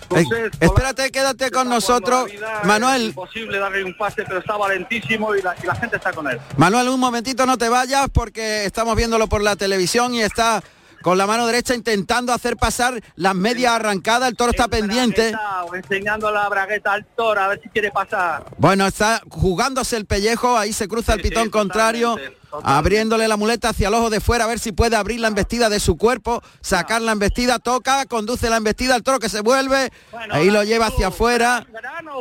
José, 0.10 0.52
Espérate, 0.60 1.12
quédate 1.12 1.52
con 1.52 1.70
nosotros. 1.70 2.30
Es 2.32 2.42
Manuel, 2.66 3.08
imposible 3.08 3.58
darle 3.58 3.84
un 3.84 3.98
pase, 3.98 4.24
pero 4.28 4.40
está 4.40 4.58
valentísimo 4.58 5.36
y 5.36 5.42
la, 5.42 5.56
y 5.62 5.66
la 5.66 5.76
gente 5.76 5.98
está 5.98 6.14
con 6.14 6.30
él. 6.30 6.40
Manuel, 6.58 6.90
un 6.90 7.00
momentito 7.00 7.46
no 7.46 7.58
te 7.58 7.70
vayas 7.70 8.08
porque 8.12 8.66
estamos 8.66 8.96
viéndolo 8.96 9.28
por 9.28 9.42
la 9.42 9.56
televisión 9.56 10.14
y 10.14 10.22
está 10.22 10.64
con 11.06 11.20
la 11.20 11.28
mano 11.28 11.46
derecha 11.46 11.76
intentando 11.76 12.34
hacer 12.34 12.58
pasar 12.58 13.00
las 13.16 13.36
medias 13.36 13.74
arrancadas. 13.74 14.28
El 14.28 14.36
toro 14.36 14.50
está 14.50 14.68
pendiente. 14.68 15.36
Enseñando 15.72 16.32
la 16.32 16.50
bragueta 16.50 16.94
al 16.94 17.06
toro 17.06 17.40
a 17.42 17.48
ver 17.50 17.62
si 17.62 17.70
quiere 17.70 17.92
pasar. 17.92 18.44
Bueno, 18.58 18.88
está 18.88 19.22
jugándose 19.30 19.98
el 19.98 20.08
pellejo, 20.08 20.58
ahí 20.58 20.74
se 20.74 20.88
cruza 20.88 21.14
el 21.14 21.22
pitón 21.22 21.52
contrario, 21.52 22.18
abriéndole 22.64 23.28
la 23.28 23.38
muleta 23.38 23.70
hacia 23.70 23.90
el 23.90 23.94
ojo 23.94 24.10
de 24.10 24.20
fuera 24.20 24.46
a 24.46 24.48
ver 24.48 24.58
si 24.58 24.72
puede 24.72 24.96
abrir 24.96 25.20
la 25.20 25.28
embestida 25.28 25.70
de 25.70 25.80
su 25.80 25.96
cuerpo, 25.96 26.42
sacar 26.62 27.04
la 27.04 27.12
embestida, 27.12 27.60
toca, 27.60 28.08
conduce 28.08 28.50
la 28.50 28.58
embestida, 28.58 28.96
el 28.96 29.04
toro 29.04 29.20
que 29.20 29.30
se 29.30 29.42
vuelve, 29.42 29.92
ahí 30.32 30.50
lo 30.50 30.64
lleva 30.64 30.88
hacia 30.88 31.10
afuera. 31.10 31.68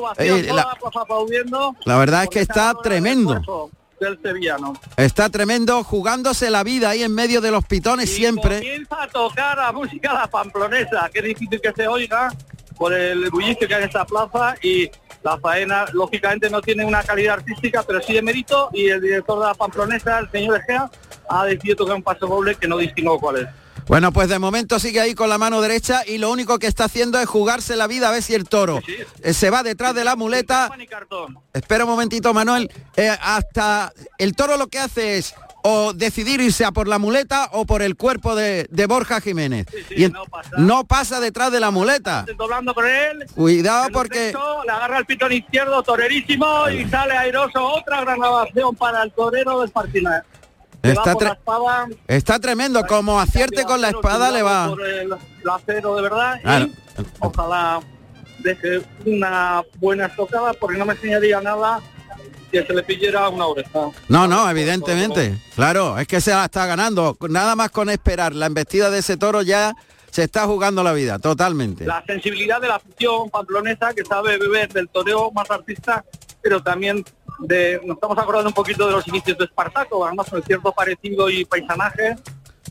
Vacío, 0.03 0.37
Eh, 0.37 0.43
la- 0.43 0.62
toda, 0.62 0.75
pues, 0.79 0.95
aplaudiendo, 0.95 1.75
La 1.87 1.97
verdad 1.97 2.25
es 2.25 2.29
que 2.29 2.41
está 2.41 2.75
tremendo. 2.83 3.71
Del 4.01 4.21
sevillano. 4.21 4.75
Está 4.97 5.31
tremendo, 5.31 5.85
jugándose 5.85 6.51
la 6.51 6.65
vida 6.65 6.91
ahí 6.91 7.03
en 7.03 7.15
medio 7.15 7.41
de 7.41 7.51
los 7.51 7.65
pitones 7.65 8.11
siempre. 8.11 8.59
Comienza 8.59 9.03
a 9.03 9.09
tocar 9.09 9.57
la 9.57 9.73
música 9.73 10.13
la 10.13 10.27
pamplonesa, 10.27 11.09
que 11.13 11.21
es 11.21 11.25
difícil 11.25 11.61
que 11.61 11.73
se 11.73 11.87
oiga 11.87 12.31
por 12.77 12.93
el 12.93 13.31
bullicio 13.31 13.69
que 13.69 13.75
hay 13.75 13.83
en 13.83 13.89
esta 13.89 14.05
plaza 14.05 14.57
y 14.63 14.91
la 15.23 15.39
faena 15.39 15.87
lógicamente 15.93 16.51
no 16.51 16.61
tiene 16.61 16.85
una 16.85 17.03
calidad 17.03 17.35
artística, 17.35 17.83
pero 17.83 18.03
sí 18.03 18.13
de 18.13 18.23
mérito 18.23 18.69
y 18.73 18.89
el 18.89 19.01
director 19.01 19.41
de 19.41 19.47
la 19.47 19.55
pamplonesa, 19.55 20.19
el 20.19 20.31
señor 20.31 20.61
Egea, 20.61 20.91
ha 21.29 21.45
decidido 21.47 21.77
tocar 21.77 21.97
un 21.97 22.03
paso 22.03 22.27
doble 22.27 22.55
que 22.57 22.69
no 22.69 22.77
distingo 22.77 23.19
cuál 23.19 23.37
es. 23.37 23.49
Bueno, 23.87 24.12
pues 24.12 24.29
de 24.29 24.38
momento 24.38 24.79
sigue 24.79 25.00
ahí 25.00 25.14
con 25.14 25.29
la 25.29 25.37
mano 25.38 25.61
derecha 25.61 26.03
y 26.07 26.19
lo 26.19 26.31
único 26.31 26.59
que 26.59 26.67
está 26.67 26.85
haciendo 26.85 27.19
es 27.19 27.26
jugarse 27.26 27.76
la 27.76 27.87
vida 27.87 28.09
a 28.09 28.12
ver 28.12 28.23
si 28.23 28.35
el 28.35 28.49
toro 28.49 28.81
eh, 29.23 29.35
se 29.35 29.50
va 29.50 29.62
detrás 29.62 29.95
de 29.95 30.05
la 30.05 30.17
muleta. 30.17 30.71
Espera 31.53 31.85
un 31.85 31.91
momentito, 31.91 32.33
Manuel. 32.33 32.71
Eh, 32.97 33.11
hasta 33.21 33.93
el 34.19 34.35
toro 34.35 34.57
lo 34.57 34.69
que 34.69 34.79
hace 34.79 35.19
es 35.19 35.35
o 35.67 35.95
decidir 35.95 36.41
irse 36.43 36.64
a 36.64 36.73
por 36.73 36.88
la 36.88 36.99
muleta 36.99 37.49
o 37.53 37.64
por 37.64 37.81
el 37.81 37.97
cuerpo 37.97 38.35
de, 38.35 38.67
de 38.71 38.87
Borja 38.87 39.21
Jiménez. 39.23 39.67
y 39.91 40.05
en- 40.05 40.12
no, 40.59 40.85
pasa. 40.85 41.21
detrás 41.21 41.50
de 41.53 41.61
la 41.61 41.71
muleta. 41.71 42.26
Doblando 42.37 42.75
con 42.75 42.87
él. 42.87 43.25
Cuidado 43.35 43.88
porque... 43.93 44.35
le 44.67 44.73
agarra 44.73 44.99
el 44.99 45.07
pitón 45.07 45.33
izquierdo, 45.33 45.83
torerísimo 45.83 46.69
y 46.69 46.85
sale 46.88 47.17
airoso. 47.17 47.62
Otra 47.67 48.03
gran 48.03 48.19
grabación 48.19 48.75
para 48.76 49.03
el 49.05 49.12
torero 49.12 49.61
del 49.62 49.73
Martínez. 49.75 50.23
Está, 50.91 51.12
por 51.12 51.23
la 51.23 51.31
tre- 51.31 51.33
espada, 51.38 51.87
está 52.09 52.38
tremendo, 52.38 52.85
como 52.87 53.19
acierte 53.21 53.64
con 53.64 53.81
la 53.81 53.88
espada 53.91 54.31
le 54.31 54.43
va... 54.43 54.69
por 54.69 54.81
el, 54.87 55.12
el 55.12 55.50
acero 55.50 55.97
de 55.97 56.03
verdad. 56.03 56.37
y 56.38 56.43
Claro. 56.43 56.69
ojalá 57.21 57.81
deje 58.41 58.83
una 59.07 59.62
buena 59.79 60.07
estocada 60.07 60.53
porque 60.55 60.76
no 60.79 60.85
me 60.85 60.93
enseñaría 60.95 61.41
nada 61.41 61.81
que 62.53 62.64
se 62.64 62.73
le 62.73 62.83
pillera 62.83 63.29
una 63.31 63.47
oreja. 63.47 63.88
No, 64.09 64.29
no, 64.29 64.49
evidentemente. 64.49 65.37
Claro, 65.57 65.99
es 65.99 66.07
que 66.07 66.21
se 66.21 66.31
la 66.31 66.45
está 66.45 66.67
ganando. 66.67 67.17
Nada 67.29 67.57
más 67.57 67.71
con 67.71 67.91
esperar 67.91 68.35
la 68.35 68.47
embestida 68.47 68.91
de 68.91 68.99
ese 69.00 69.17
toro 69.17 69.43
ya 69.43 69.75
se 70.11 70.23
está 70.23 70.45
jugando 70.47 70.85
la 70.85 70.93
vida, 70.93 71.19
totalmente. 71.19 71.85
La 71.85 72.05
sensibilidad 72.07 72.61
de 72.61 72.69
la 72.69 72.76
afición 72.76 73.29
pamplonesa 73.31 73.93
que 73.95 74.05
sabe 74.05 74.38
beber 74.38 74.73
del 74.73 74.88
toreo 74.88 75.33
más 75.33 75.50
artista, 75.50 76.05
pero 76.41 76.62
también 76.62 77.03
de, 77.38 77.81
nos 77.85 77.97
estamos 77.97 78.17
acordando 78.19 78.49
un 78.49 78.55
poquito 78.55 78.87
de 78.87 78.93
los 78.93 79.07
inicios 79.09 79.37
de 79.38 79.45
Espartaco, 79.45 80.05
además 80.07 80.29
con 80.31 80.43
cierto 80.43 80.73
parecido 80.73 81.29
y 81.31 81.45
paisanaje 81.45 82.17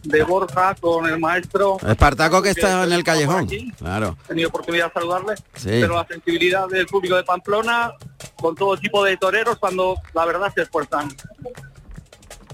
de 0.03 0.24
Borja 0.24 0.75
con 0.79 1.05
el 1.05 1.17
maestro. 1.20 1.77
Espartaco 1.88 2.41
que 2.41 2.50
está 2.50 2.84
en 2.84 2.91
el 2.91 3.03
callejón. 3.03 3.46
aquí. 3.46 3.72
Claro. 3.77 4.17
He 4.25 4.27
tenido 4.29 4.50
oportunidad 4.50 4.88
de 4.88 4.93
saludarle, 4.93 5.36
Sí. 5.55 5.70
pero 5.70 5.96
la 5.96 6.05
sensibilidad 6.08 6.67
del 6.67 6.88
público 6.88 7.15
de 7.15 7.24
Pamplona 7.24 7.93
con 8.36 8.55
todo 8.55 8.75
tipo 8.77 9.03
de 9.03 9.15
toreros 9.17 9.58
cuando 9.60 9.96
la 10.13 10.25
verdad 10.25 10.51
se 10.53 10.63
esfuerzan. 10.63 11.10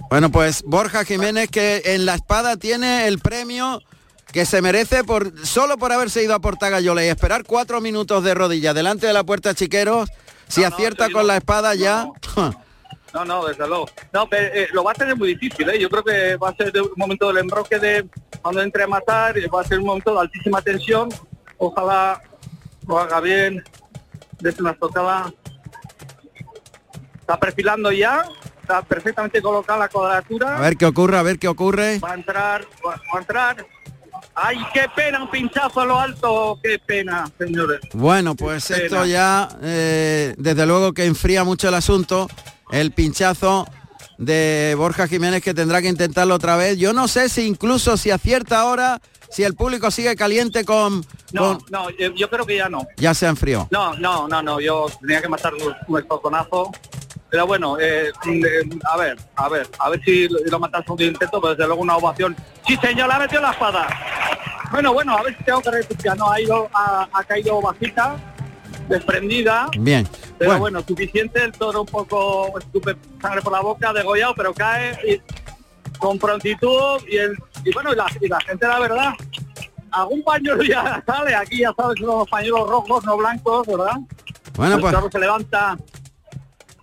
Bueno, 0.10 0.30
pues 0.32 0.64
Borja 0.64 1.06
Jiménez 1.06 1.50
que 1.50 1.82
en 1.86 2.06
la 2.06 2.16
espada 2.16 2.58
tiene 2.58 3.08
el 3.08 3.20
premio 3.20 3.82
que 4.32 4.46
se 4.46 4.62
merece 4.62 5.04
por 5.04 5.46
solo 5.46 5.78
por 5.78 5.92
haberse 5.92 6.24
ido 6.24 6.36
a 6.36 6.40
Portagayola 6.40 7.04
y 7.04 7.08
esperar 7.10 7.44
cuatro 7.46 7.82
minutos 7.82 8.24
de 8.24 8.34
rodilla 8.36 8.74
delante 8.74 9.08
de 9.08 9.14
la 9.14 9.24
puerta 9.24 9.54
Chiqueros. 9.56 10.10
Si 10.50 10.64
acierta 10.64 11.10
con 11.10 11.28
la 11.28 11.38
espada 11.38 11.76
ya... 11.76 12.08
No, 13.14 13.26
no, 13.26 13.46
desde 13.46 13.68
luego. 13.68 13.88
No, 14.14 14.28
pero 14.30 14.54
eh, 14.54 14.68
lo 14.72 14.84
va 14.84 14.92
a 14.92 14.94
tener 14.94 15.16
muy 15.16 15.30
difícil, 15.30 15.68
¿eh? 15.70 15.80
Yo 15.80 15.90
creo 15.90 16.04
que 16.04 16.36
va 16.38 16.50
a 16.50 16.56
ser 16.56 16.72
de 16.72 16.82
un 16.82 16.92
momento 16.96 17.28
del 17.28 17.38
embroque 17.38 17.80
de 17.80 18.08
cuando 18.42 18.62
entre 18.62 18.84
a 18.84 18.88
matar, 18.88 19.36
eh, 19.38 19.48
va 19.48 19.62
a 19.62 19.64
ser 19.64 19.80
un 19.80 19.86
momento 19.86 20.14
de 20.14 20.20
altísima 20.20 20.62
tensión. 20.62 21.10
Ojalá 21.58 22.22
lo 22.88 23.00
haga 23.00 23.20
bien, 23.20 23.64
desde 24.40 24.62
una 24.62 24.72
estocada. 24.72 25.34
Está 27.20 27.40
perfilando 27.40 27.92
ya, 27.92 28.24
está 28.62 28.82
perfectamente 28.84 29.42
colocada 29.42 29.80
la 29.80 29.90
cuadratura. 29.90 30.58
A 30.58 30.62
ver 30.62 30.78
qué 30.78 30.86
ocurre, 30.86 31.18
a 31.18 31.24
ver 31.24 31.40
qué 31.40 31.48
ocurre. 31.48 32.00
Va 32.00 32.12
a 32.12 32.16
entrar, 32.16 32.66
va, 32.86 32.92
va 32.92 33.18
a 33.18 33.20
entrar. 33.20 33.66
¡Ay, 34.42 34.58
qué 34.74 34.86
pena! 34.96 35.22
Un 35.24 35.30
pinchazo 35.30 35.82
a 35.82 35.86
lo 35.86 36.00
alto, 36.00 36.60
qué 36.64 36.80
pena, 36.80 37.30
señores. 37.38 37.80
Bueno, 37.94 38.36
pues 38.36 38.66
Qué 38.68 38.86
esto 38.86 39.02
pena. 39.02 39.08
ya, 39.08 39.50
eh, 39.62 40.34
desde 40.38 40.66
luego 40.66 40.94
que 40.94 41.06
enfría 41.06 41.44
mucho 41.44 41.68
el 41.70 41.74
asunto. 41.76 42.28
El 42.72 42.92
pinchazo 42.92 43.68
de 44.18 44.76
Borja 44.78 45.08
Jiménez 45.08 45.42
que 45.42 45.54
tendrá 45.54 45.82
que 45.82 45.88
intentarlo 45.90 46.36
otra 46.36 46.56
vez. 46.56 46.78
Yo 46.78 46.94
no 46.94 47.08
sé 47.08 47.30
si 47.30 47.48
incluso 47.48 47.98
si 47.98 48.12
acierta 48.12 48.60
ahora, 48.62 49.02
si 49.30 49.44
el 49.44 49.56
público 49.56 49.90
sigue 49.92 50.16
caliente 50.16 50.64
con... 50.66 51.06
No, 51.32 51.58
con- 51.58 51.66
no, 51.70 51.90
yo, 51.92 52.14
yo 52.14 52.30
creo 52.30 52.46
que 52.46 52.58
ya 52.58 52.70
no. 52.70 52.86
ya 52.98 53.14
se 53.14 53.28
enfrió. 53.28 53.68
No, 53.72 53.94
no, 53.96 54.28
no, 54.28 54.42
no, 54.44 54.60
yo 54.60 54.88
tenía 55.02 55.22
que 55.22 55.30
matar 55.30 55.54
un, 55.54 55.62
un. 55.88 56.04
Pero 57.30 57.46
bueno, 57.46 57.78
eh, 57.80 58.12
eh, 58.28 58.70
a 58.92 58.98
ver, 58.98 59.18
a 59.36 59.50
ver, 59.50 59.68
a 59.78 59.90
ver 59.90 60.02
si 60.04 60.28
lo, 60.28 60.60
matas 60.60 60.84
un 60.90 61.00
intento, 61.02 61.40
pero 61.40 61.54
desde 61.54 61.68
luego 61.68 61.82
una 61.84 61.96
ovación. 61.98 62.36
Sí, 62.68 62.76
señor, 62.78 63.08
la 63.08 63.20
metió 63.20 63.40
la 63.40 63.52
espada. 63.52 63.88
Bueno, 64.72 64.94
bueno, 64.94 65.16
a 65.18 65.22
ver 65.24 65.38
si 65.38 65.44
tengo 65.44 65.62
que 65.62 65.72
rectificar. 65.72 66.18
No, 66.18 66.30
ha, 66.32 66.42
ido, 66.42 66.68
ha, 66.74 67.08
ha 67.14 67.24
caído 67.24 67.62
bajita, 67.62 68.16
desprendida. 68.88 69.68
Bien. 69.78 70.08
Pero 70.38 70.52
Bueno, 70.52 70.60
bueno, 70.62 70.84
suficiente, 70.88 71.44
el 71.44 71.52
toro 71.52 71.82
un 71.82 71.88
poco 71.88 72.58
escupe 72.58 72.96
sangre 73.22 73.42
por 73.42 73.52
la 73.52 73.62
boca, 73.62 73.94
degollado, 73.94 74.34
pero 74.36 74.54
cae 74.54 74.98
y- 75.08 75.98
con 76.00 76.18
prontitud 76.18 77.02
y, 77.10 77.18
el, 77.18 77.38
y 77.66 77.74
bueno, 77.74 77.92
y 77.92 77.96
la, 77.98 78.06
y 78.22 78.28
la 78.30 78.40
gente, 78.40 78.66
la 78.66 78.80
verdad, 78.80 79.12
algún 79.92 80.24
pañuelo 80.24 80.64
ya 80.64 81.04
sale, 81.06 81.36
aquí 81.36 81.60
ya 81.60 81.74
sabes, 81.76 82.00
son 82.00 82.08
los 82.08 82.30
pañuelos 82.30 82.70
rojos, 82.70 83.04
no 83.04 83.18
blancos, 83.18 83.68
¿verdad? 83.68 83.98
Bueno, 84.56 84.76
el 84.76 84.82
pues- 84.82 84.94
toro 84.94 85.10
se 85.12 85.20
levanta, 85.20 85.78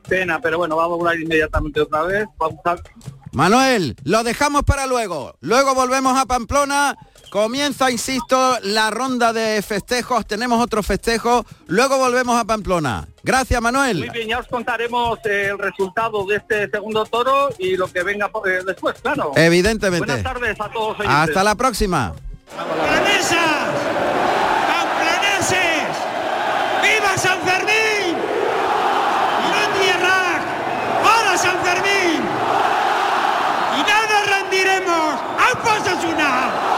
pena, 0.08 0.40
pero 0.40 0.58
bueno, 0.58 0.76
vamos 0.76 0.94
a 0.94 0.98
volar 0.98 1.20
inmediatamente 1.20 1.80
otra 1.80 2.02
vez, 2.02 2.26
vamos 2.38 2.60
a... 2.64 2.76
Manuel, 3.32 3.96
lo 4.04 4.25
dejamos 4.25 4.62
para 4.62 4.86
luego. 4.86 5.36
Luego 5.40 5.75
volvemos 5.75 6.18
a 6.18 6.25
Pamplona. 6.25 6.96
Comienza, 7.30 7.90
insisto, 7.90 8.56
la 8.62 8.90
ronda 8.90 9.34
de 9.34 9.60
festejos. 9.60 10.26
Tenemos 10.26 10.62
otro 10.62 10.82
festejo. 10.82 11.44
Luego 11.66 11.98
volvemos 11.98 12.40
a 12.40 12.46
Pamplona. 12.46 13.06
Gracias, 13.22 13.60
Manuel. 13.60 13.98
Muy 13.98 14.08
bien, 14.08 14.28
ya 14.28 14.38
os 14.38 14.46
contaremos 14.46 15.18
eh, 15.25 15.48
el 15.50 15.58
resultado 15.58 16.25
de 16.25 16.36
este 16.36 16.70
segundo 16.70 17.04
toro 17.04 17.50
y 17.58 17.76
lo 17.76 17.88
que 17.88 18.02
venga 18.04 18.30
eh, 18.46 18.60
después, 18.64 18.96
claro. 19.02 19.32
Evidentemente. 19.36 20.06
Buenas 20.06 20.22
tardes 20.22 20.58
a 20.58 20.70
todos. 20.70 20.98
oyentes. 20.98 21.14
Hasta 21.14 21.44
la 21.44 21.54
próxima. 21.56 22.14
¡Viva 26.82 27.18
San 27.18 27.40
Fermín! 27.42 27.86
Posso 35.66 35.90
assinar? 35.90 36.75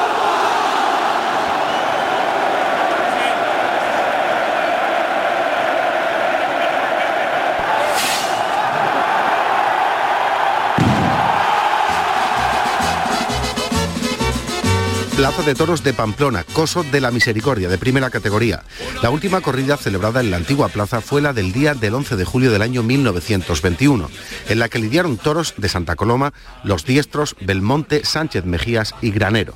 Plaza 15.18 15.42
de 15.42 15.56
Toros 15.56 15.82
de 15.82 15.94
Pamplona, 15.94 16.44
Coso 16.44 16.84
de 16.84 17.00
la 17.00 17.10
Misericordia, 17.10 17.68
de 17.68 17.76
primera 17.76 18.08
categoría. 18.08 18.62
La 19.02 19.10
última 19.10 19.40
corrida 19.40 19.76
celebrada 19.76 20.20
en 20.20 20.30
la 20.30 20.36
antigua 20.36 20.68
plaza 20.68 21.00
fue 21.00 21.20
la 21.20 21.32
del 21.32 21.52
día 21.52 21.74
del 21.74 21.94
11 21.94 22.14
de 22.14 22.24
julio 22.24 22.52
del 22.52 22.62
año 22.62 22.84
1921, 22.84 24.08
en 24.48 24.58
la 24.60 24.68
que 24.68 24.78
lidiaron 24.78 25.16
toros 25.16 25.54
de 25.56 25.68
Santa 25.68 25.96
Coloma, 25.96 26.32
Los 26.62 26.84
Diestros, 26.84 27.34
Belmonte, 27.40 28.04
Sánchez 28.04 28.44
Mejías 28.44 28.94
y 29.02 29.10
Granero. 29.10 29.54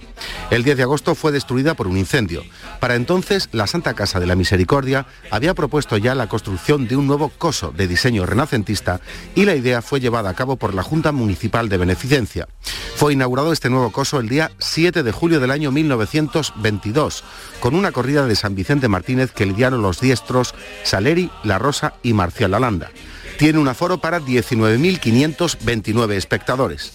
El 0.50 0.64
10 0.64 0.78
de 0.78 0.83
agosto 0.83 1.14
fue 1.14 1.31
destruida 1.31 1.75
por 1.75 1.87
un 1.87 1.97
incendio. 1.97 2.42
Para 2.81 2.97
entonces, 2.97 3.49
la 3.52 3.69
Santa 3.69 3.95
Casa 3.95 4.19
de 4.19 4.26
la 4.26 4.35
Misericordia 4.35 5.07
había 5.31 5.54
propuesto 5.54 5.97
ya 5.97 6.16
la 6.16 6.28
construcción 6.28 6.88
de 6.88 6.97
un 6.97 7.07
nuevo 7.07 7.28
coso 7.28 7.71
de 7.71 7.87
diseño 7.87 8.26
renacentista 8.26 9.00
y 9.37 9.45
la 9.45 9.54
idea 9.54 9.81
fue 9.81 10.00
llevada 10.00 10.31
a 10.31 10.35
cabo 10.35 10.57
por 10.57 10.75
la 10.75 10.83
Junta 10.83 11.12
Municipal 11.12 11.69
de 11.69 11.78
Beneficencia. 11.78 12.49
Fue 12.97 13.12
inaugurado 13.12 13.52
este 13.52 13.71
nuevo 13.71 13.92
coso 13.92 14.19
el 14.19 14.28
día 14.28 14.50
7 14.59 15.04
de 15.04 15.12
julio 15.12 15.38
del 15.38 15.52
año 15.53 15.71
1922, 15.71 17.23
con 17.61 17.77
una 17.77 17.93
corrida 17.93 18.27
de 18.27 18.35
San 18.35 18.57
Vicente 18.57 18.89
Martínez 18.89 19.31
que 19.31 19.47
lidiaron 19.47 19.83
los 19.83 20.01
diestros 20.01 20.55
Saleri, 20.83 21.31
La 21.45 21.59
Rosa 21.59 21.95
y 22.03 22.13
Marcial 22.13 22.51
Lalanda. 22.51 22.91
Tiene 23.39 23.61
un 23.61 23.69
aforo 23.69 23.99
para 23.99 24.21
19.529 24.21 26.13
espectadores. 26.13 26.93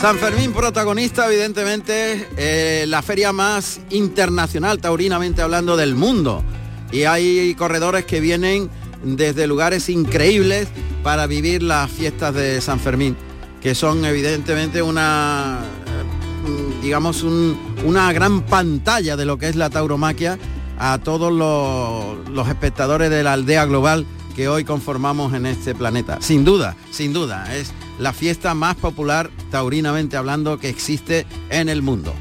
San 0.00 0.16
Fermín 0.16 0.54
protagonista, 0.54 1.26
evidentemente, 1.26 2.26
eh, 2.38 2.86
la 2.88 3.02
feria 3.02 3.34
más 3.34 3.82
internacional, 3.90 4.80
taurinamente 4.80 5.42
hablando, 5.42 5.76
del 5.76 5.94
mundo. 5.94 6.42
Y 6.90 7.04
hay 7.04 7.54
corredores 7.54 8.06
que 8.06 8.20
vienen 8.20 8.70
desde 9.02 9.46
lugares 9.46 9.88
increíbles 9.88 10.68
para 11.02 11.26
vivir 11.26 11.62
las 11.62 11.90
fiestas 11.90 12.34
de 12.34 12.60
San 12.60 12.80
Fermín, 12.80 13.16
que 13.60 13.74
son 13.74 14.04
evidentemente 14.04 14.82
una, 14.82 15.60
eh, 15.86 16.74
digamos, 16.82 17.22
un- 17.22 17.56
una 17.84 18.12
gran 18.12 18.42
pantalla 18.42 19.16
de 19.16 19.24
lo 19.24 19.38
que 19.38 19.48
es 19.48 19.56
la 19.56 19.70
tauromaquia 19.70 20.38
a 20.78 20.98
todos 20.98 21.32
los 21.32 22.48
espectadores 22.48 23.10
de 23.10 23.22
la 23.22 23.34
aldea 23.34 23.64
global 23.66 24.06
que 24.34 24.48
hoy 24.48 24.64
conformamos 24.64 25.34
en 25.34 25.44
este 25.46 25.74
planeta. 25.74 26.18
Sin 26.20 26.44
duda, 26.44 26.76
sin 26.90 27.12
duda, 27.12 27.54
es 27.54 27.72
la 27.98 28.12
fiesta 28.12 28.54
más 28.54 28.76
popular 28.76 29.30
taurinamente 29.50 30.16
hablando 30.16 30.58
que 30.58 30.68
existe 30.70 31.26
en 31.50 31.68
el 31.68 31.82
mundo. 31.82 32.14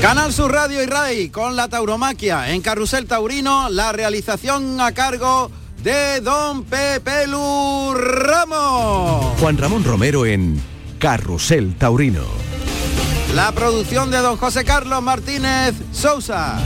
Canal 0.00 0.32
Sur 0.32 0.52
Radio 0.52 0.80
y 0.80 0.86
RAI 0.86 1.28
con 1.30 1.56
la 1.56 1.68
tauromaquia 1.68 2.52
en 2.52 2.62
Carrusel 2.62 3.06
Taurino, 3.06 3.68
la 3.68 3.90
realización 3.90 4.80
a 4.80 4.92
cargo 4.92 5.50
de 5.82 6.20
Don 6.20 6.62
Pepe 6.62 7.26
Lu 7.26 7.94
Ramos. 7.94 9.38
Juan 9.40 9.58
Ramón 9.58 9.82
Romero 9.82 10.24
en 10.24 10.62
Carrusel 11.00 11.74
Taurino. 11.74 12.22
La 13.34 13.50
producción 13.50 14.12
de 14.12 14.18
Don 14.18 14.36
José 14.36 14.64
Carlos 14.64 15.02
Martínez 15.02 15.74
Sousa. 15.92 16.60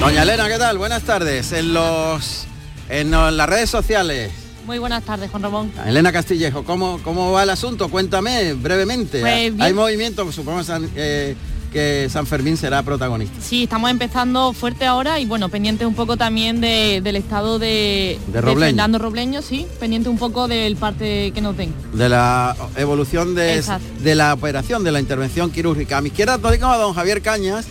Doña 0.00 0.22
Elena, 0.22 0.48
¿qué 0.48 0.58
tal? 0.58 0.78
Buenas 0.78 1.02
tardes. 1.02 1.50
En 1.50 1.74
los 1.74 2.46
en 2.88 3.10
las 3.10 3.48
redes 3.48 3.68
sociales. 3.68 4.47
Muy 4.68 4.76
buenas 4.78 5.02
tardes, 5.02 5.30
Juan 5.30 5.42
Ramón. 5.42 5.72
Elena 5.86 6.12
Castillejo, 6.12 6.62
¿cómo, 6.62 7.00
¿cómo 7.02 7.32
va 7.32 7.42
el 7.42 7.48
asunto? 7.48 7.88
Cuéntame 7.88 8.52
brevemente. 8.52 9.18
Pues 9.22 9.54
Hay 9.60 9.72
movimiento, 9.72 10.30
supongo 10.30 10.60
eh, 10.94 11.34
que 11.72 12.06
San 12.10 12.26
Fermín 12.26 12.58
será 12.58 12.82
protagonista. 12.82 13.34
Sí, 13.40 13.62
estamos 13.62 13.90
empezando 13.90 14.52
fuerte 14.52 14.84
ahora 14.84 15.20
y 15.20 15.24
bueno, 15.24 15.48
pendiente 15.48 15.86
un 15.86 15.94
poco 15.94 16.18
también 16.18 16.60
de- 16.60 17.00
del 17.02 17.16
estado 17.16 17.58
de, 17.58 18.18
De 18.26 18.42
Robleño. 18.42 18.72
Fernando 18.72 18.98
Robleño, 18.98 19.40
sí, 19.40 19.66
pendiente 19.80 20.10
un 20.10 20.18
poco 20.18 20.48
del 20.48 20.76
parte 20.76 21.30
que 21.32 21.40
nos 21.40 21.56
den. 21.56 21.72
De 21.94 22.10
la 22.10 22.54
evolución 22.76 23.34
de, 23.34 23.64
de 24.02 24.14
la 24.14 24.34
operación, 24.34 24.84
de 24.84 24.92
la 24.92 25.00
intervención 25.00 25.50
quirúrgica. 25.50 25.96
A 25.96 26.00
mi 26.02 26.08
izquierda 26.08 26.36
tengo 26.36 26.66
a 26.66 26.76
don 26.76 26.92
Javier 26.92 27.22
Cañas, 27.22 27.64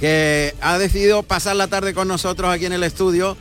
que 0.00 0.56
ha 0.60 0.76
decidido 0.76 1.22
pasar 1.22 1.54
la 1.54 1.68
tarde 1.68 1.94
con 1.94 2.08
nosotros 2.08 2.52
aquí 2.52 2.66
en 2.66 2.72
el 2.72 2.82
estudio. 2.82 3.36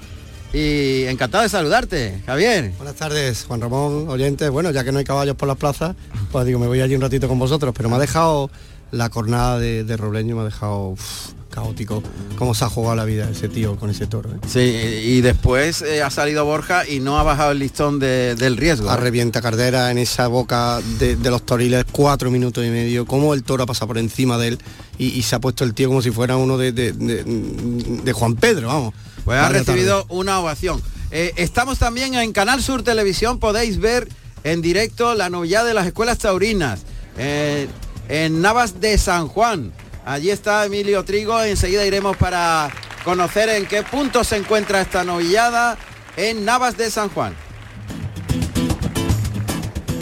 Y 0.53 1.03
encantado 1.05 1.43
de 1.43 1.49
saludarte, 1.49 2.21
Javier. 2.25 2.71
Buenas 2.77 2.95
tardes, 2.95 3.43
Juan 3.45 3.59
Ramón, 3.59 4.07
oyentes. 4.07 4.49
Bueno, 4.49 4.71
ya 4.71 4.83
que 4.85 4.91
no 4.93 4.99
hay 4.99 5.05
caballos 5.05 5.35
por 5.35 5.47
las 5.49 5.57
plazas, 5.57 5.95
pues 6.31 6.45
digo, 6.45 6.59
me 6.59 6.67
voy 6.67 6.79
allí 6.79 6.95
un 6.95 7.01
ratito 7.01 7.27
con 7.27 7.37
vosotros, 7.39 7.73
pero 7.75 7.89
me 7.89 7.95
ha 7.97 7.99
dejado 7.99 8.49
la 8.91 9.09
cornada 9.09 9.59
de, 9.59 9.83
de 9.83 9.97
Robleño, 9.97 10.35
me 10.37 10.43
ha 10.43 10.45
dejado 10.45 10.89
uf, 10.89 11.31
caótico. 11.49 12.01
Cómo 12.37 12.53
se 12.55 12.63
ha 12.63 12.69
jugado 12.69 12.95
la 12.95 13.03
vida 13.03 13.29
ese 13.29 13.49
tío 13.49 13.75
con 13.75 13.89
ese 13.89 14.07
toro. 14.07 14.29
¿eh? 14.29 14.37
Sí, 14.47 14.59
y 14.61 15.19
después 15.19 15.81
eh, 15.81 16.01
ha 16.01 16.09
salido 16.09 16.45
Borja 16.45 16.87
y 16.87 17.01
no 17.01 17.19
ha 17.19 17.23
bajado 17.23 17.51
el 17.51 17.59
listón 17.59 17.99
de- 17.99 18.35
del 18.35 18.55
riesgo. 18.55 18.89
A 18.89 18.95
revienta 18.95 19.41
Cardera 19.41 19.91
en 19.91 19.97
esa 19.97 20.27
boca 20.27 20.79
de, 20.99 21.17
de 21.17 21.29
los 21.31 21.45
toriles, 21.45 21.83
cuatro 21.91 22.31
minutos 22.31 22.63
y 22.65 22.69
medio, 22.69 23.05
cómo 23.05 23.33
el 23.33 23.43
toro 23.43 23.63
ha 23.63 23.65
pasado 23.65 23.87
por 23.87 23.97
encima 23.97 24.37
de 24.37 24.49
él 24.49 24.59
y, 24.97 25.07
y 25.07 25.21
se 25.23 25.35
ha 25.35 25.39
puesto 25.39 25.63
el 25.63 25.73
tío 25.73 25.87
como 25.89 26.01
si 26.01 26.11
fuera 26.11 26.37
uno 26.37 26.57
de, 26.57 26.71
de- 26.71 26.91
de- 26.93 27.23
de 27.25 28.13
Juan 28.13 28.35
Pedro, 28.35 28.67
vamos. 28.67 28.93
Pues 29.23 29.37
ha 29.39 29.49
recibido 29.49 30.05
una 30.09 30.39
ovación. 30.39 30.81
Eh, 31.11 31.33
estamos 31.37 31.79
también 31.79 32.13
en 32.15 32.31
Canal 32.33 32.61
Sur 32.61 32.83
Televisión, 32.83 33.39
podéis 33.39 33.79
ver 33.79 34.07
en 34.43 34.61
directo 34.61 35.15
la 35.15 35.29
novillada 35.29 35.65
de 35.67 35.73
las 35.73 35.87
escuelas 35.87 36.17
taurinas 36.19 36.81
eh, 37.17 37.67
en 38.09 38.41
Navas 38.41 38.79
de 38.81 38.97
San 38.97 39.27
Juan. 39.27 39.71
Allí 40.05 40.29
está 40.29 40.65
Emilio 40.65 41.03
Trigo, 41.03 41.41
enseguida 41.41 41.85
iremos 41.85 42.15
para 42.17 42.69
conocer 43.03 43.49
en 43.49 43.65
qué 43.65 43.81
punto 43.83 44.23
se 44.23 44.35
encuentra 44.37 44.81
esta 44.81 45.03
novillada 45.03 45.77
en 46.17 46.45
Navas 46.45 46.77
de 46.77 46.91
San 46.91 47.09
Juan. 47.09 47.35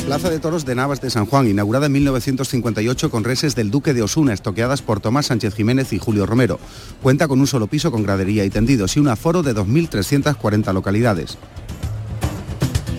Plaza 0.06 0.30
de 0.30 0.40
Toros 0.40 0.66
de 0.66 0.76
Navas 0.76 1.00
de 1.00 1.10
San 1.10 1.26
Juan, 1.26 1.48
inaugurada 1.48 1.86
en 1.86 1.94
1958 1.94 3.10
con 3.10 3.24
reses 3.24 3.56
del 3.56 3.72
Duque 3.72 3.94
de 3.94 4.02
Osuna, 4.02 4.34
estoqueadas 4.34 4.82
por 4.82 5.00
Tomás 5.00 5.28
Sánchez 5.28 5.56
Jiménez 5.56 5.94
y 5.94 5.98
Julio 5.98 6.26
Romero. 6.26 6.60
Cuenta 7.02 7.30
con 7.30 7.40
un 7.40 7.48
solo 7.48 7.68
piso 7.68 7.90
con 7.90 8.04
gradería 8.04 8.44
y 8.44 8.50
tendidos 8.50 8.98
y 8.98 9.00
un 9.00 9.08
aforo 9.08 9.44
de 9.44 9.56
2.340 9.56 10.74
localidades. 10.74 11.38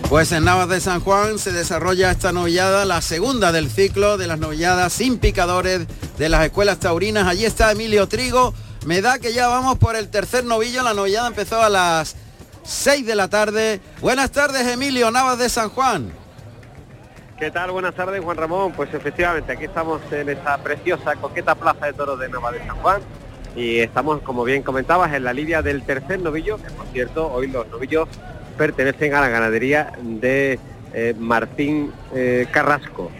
Pues 0.09 0.31
en 0.31 0.45
Navas 0.45 0.67
de 0.67 0.81
San 0.81 0.99
Juan 0.99 1.37
se 1.37 1.51
desarrolla 1.51 2.09
esta 2.09 2.31
novillada, 2.31 2.85
la 2.85 3.01
segunda 3.01 3.51
del 3.51 3.69
ciclo 3.69 4.17
de 4.17 4.25
las 4.25 4.39
novilladas 4.39 4.91
sin 4.91 5.19
picadores 5.19 5.85
de 6.17 6.29
las 6.29 6.43
escuelas 6.43 6.79
taurinas. 6.79 7.27
Allí 7.27 7.45
está 7.45 7.71
Emilio 7.71 8.07
Trigo. 8.07 8.55
Me 8.87 9.01
da 9.01 9.19
que 9.19 9.31
ya 9.31 9.47
vamos 9.47 9.77
por 9.77 9.95
el 9.95 10.09
tercer 10.09 10.43
novillo. 10.43 10.81
La 10.81 10.95
novillada 10.95 11.27
empezó 11.27 11.61
a 11.61 11.69
las 11.69 12.15
6 12.63 13.05
de 13.05 13.15
la 13.15 13.29
tarde. 13.29 13.79
Buenas 14.01 14.31
tardes, 14.31 14.67
Emilio, 14.67 15.11
Navas 15.11 15.37
de 15.37 15.49
San 15.49 15.69
Juan. 15.69 16.24
¿Qué 17.37 17.51
tal? 17.51 17.71
Buenas 17.71 17.93
tardes, 17.95 18.23
Juan 18.23 18.37
Ramón. 18.37 18.71
Pues 18.73 18.93
efectivamente, 18.93 19.51
aquí 19.51 19.65
estamos 19.65 20.01
en 20.11 20.29
esta 20.29 20.57
preciosa, 20.57 21.15
coqueta 21.15 21.53
plaza 21.55 21.87
de 21.87 21.93
toros 21.93 22.17
de 22.19 22.29
Nava 22.29 22.51
de 22.51 22.59
San 22.59 22.77
Juan. 22.77 23.01
Y 23.55 23.79
estamos, 23.79 24.21
como 24.21 24.43
bien 24.43 24.63
comentabas, 24.63 25.13
en 25.13 25.23
la 25.23 25.33
lidia 25.33 25.61
del 25.61 25.83
tercer 25.83 26.19
novillo, 26.21 26.57
que 26.57 26.69
por 26.71 26.85
cierto, 26.87 27.31
hoy 27.31 27.47
los 27.47 27.67
novillos 27.67 28.07
pertenecen 28.57 29.13
a 29.15 29.21
la 29.21 29.29
ganadería 29.29 29.91
de 30.01 30.59
eh, 30.93 31.13
Martín 31.17 31.91
eh, 32.13 32.47
Carrasco. 32.51 33.11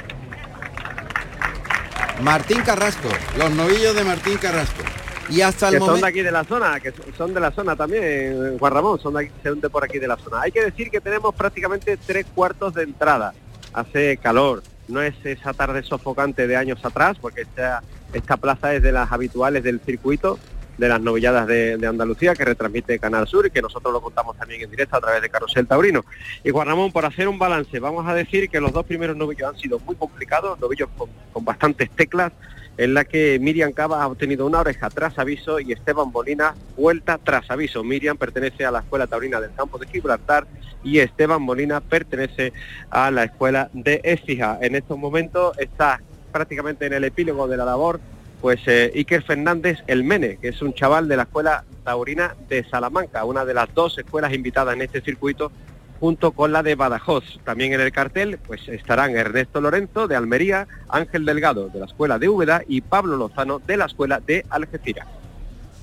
Martín 2.21 2.61
Carrasco, 2.61 3.09
los 3.37 3.51
novillos 3.51 3.93
de 3.95 4.03
Martín 4.05 4.37
Carrasco. 4.37 4.81
Y 5.29 5.41
hasta 5.41 5.67
el 5.69 5.73
que 5.73 5.79
son 5.79 5.99
de 5.99 6.07
aquí 6.07 6.21
de 6.21 6.31
la 6.31 6.43
zona, 6.43 6.79
que 6.79 6.91
son- 6.91 7.13
son 7.17 7.33
de 7.33 7.39
la 7.41 7.51
zona 7.51 7.75
también, 7.75 8.57
Juan 8.59 8.73
Ramón, 8.73 8.99
son 8.99 9.15
de 9.15 9.21
aquí, 9.25 9.31
son 9.43 9.59
de 9.59 9.69
por 9.69 9.83
aquí 9.83 9.99
de 9.99 10.07
la 10.07 10.15
zona. 10.17 10.41
Hay 10.41 10.51
que 10.51 10.63
decir 10.63 10.89
que 10.89 11.01
tenemos 11.01 11.33
prácticamente 11.35 11.97
tres 11.97 12.25
cuartos 12.33 12.73
de 12.75 12.83
entrada. 12.83 13.33
Hace 13.75 14.15
calor, 14.15 14.63
no 14.87 15.01
es 15.01 15.13
esa 15.25 15.53
tarde 15.53 15.83
sofocante 15.83 16.47
de 16.47 16.55
años 16.55 16.83
atrás, 16.85 17.17
porque 17.19 17.41
esta, 17.41 17.83
esta 18.13 18.37
plaza 18.37 18.73
es 18.73 18.81
de 18.81 18.93
las 18.93 19.11
habituales 19.11 19.63
del 19.63 19.81
circuito 19.81 20.39
de 20.77 20.89
las 20.89 21.01
novilladas 21.01 21.45
de, 21.47 21.85
Andalucía 21.85 22.33
que 22.33 22.45
retransmite 22.45 22.99
Canal 22.99 23.27
Sur 23.27 23.45
y 23.45 23.51
que 23.51 23.61
nosotros 23.61 23.93
lo 23.93 24.01
contamos 24.01 24.37
también 24.37 24.61
en 24.61 24.71
directo 24.71 24.97
a 24.97 25.01
través 25.01 25.21
de 25.21 25.29
Carrusel 25.29 25.67
Taurino. 25.67 26.05
Y 26.43 26.51
Juan 26.51 26.67
Ramón, 26.67 26.91
por 26.91 27.05
hacer 27.05 27.27
un 27.27 27.37
balance, 27.37 27.79
vamos 27.79 28.07
a 28.07 28.13
decir 28.13 28.49
que 28.49 28.59
los 28.59 28.71
dos 28.71 28.85
primeros 28.85 29.15
novillos 29.15 29.49
han 29.49 29.59
sido 29.59 29.79
muy 29.79 29.95
complicados, 29.95 30.59
novillos 30.59 30.89
con, 30.97 31.09
con 31.31 31.45
bastantes 31.45 31.89
teclas, 31.91 32.31
en 32.77 32.93
la 32.93 33.05
que 33.05 33.39
Miriam 33.39 33.71
Cava 33.71 34.03
ha 34.03 34.07
obtenido 34.07 34.45
una 34.45 34.59
oreja 34.59 34.89
tras 34.89 35.17
aviso 35.17 35.59
y 35.59 35.71
Esteban 35.71 36.11
Molina 36.11 36.55
vuelta 36.75 37.17
tras 37.17 37.49
aviso. 37.49 37.83
Miriam 37.83 38.17
pertenece 38.17 38.65
a 38.65 38.71
la 38.71 38.79
Escuela 38.79 39.07
Taurina 39.07 39.39
del 39.39 39.53
Campo 39.53 39.77
de 39.77 39.87
Gibraltar 39.87 40.45
y 40.83 40.99
Esteban 40.99 41.41
Molina 41.41 41.81
pertenece 41.81 42.53
a 42.89 43.11
la 43.11 43.23
Escuela 43.23 43.69
de 43.73 44.01
Écija. 44.03 44.59
En 44.61 44.75
estos 44.75 44.97
momentos 44.97 45.57
está 45.57 46.01
prácticamente 46.31 46.85
en 46.85 46.93
el 46.93 47.03
epílogo 47.05 47.47
de 47.47 47.57
la 47.57 47.65
labor 47.65 47.99
pues 48.41 48.59
eh, 48.67 48.91
Iker 48.93 49.23
Fernández 49.23 49.79
El 49.87 50.03
Mene, 50.03 50.37
que 50.37 50.49
es 50.49 50.61
un 50.61 50.73
chaval 50.73 51.07
de 51.07 51.17
la 51.17 51.23
Escuela 51.23 51.63
Taurina 51.83 52.35
de 52.47 52.63
Salamanca, 52.65 53.25
una 53.25 53.45
de 53.45 53.53
las 53.53 53.73
dos 53.73 53.97
escuelas 53.97 54.33
invitadas 54.33 54.75
en 54.75 54.83
este 54.83 55.01
circuito 55.01 55.51
junto 55.99 56.31
con 56.31 56.51
la 56.51 56.63
de 56.63 56.75
Badajoz. 56.75 57.23
También 57.43 57.73
en 57.73 57.81
el 57.81 57.91
cartel 57.91 58.37
pues 58.37 58.67
estarán 58.67 59.15
Ernesto 59.15 59.61
Lorenzo 59.61 60.07
de 60.07 60.15
Almería, 60.15 60.67
Ángel 60.89 61.25
Delgado 61.25 61.69
de 61.69 61.79
la 61.79 61.85
Escuela 61.85 62.19
de 62.19 62.29
Úbeda 62.29 62.61
y 62.67 62.81
Pablo 62.81 63.17
Lozano 63.17 63.59
de 63.59 63.77
la 63.77 63.85
Escuela 63.85 64.19
de 64.25 64.45
Algeciras. 64.49 65.07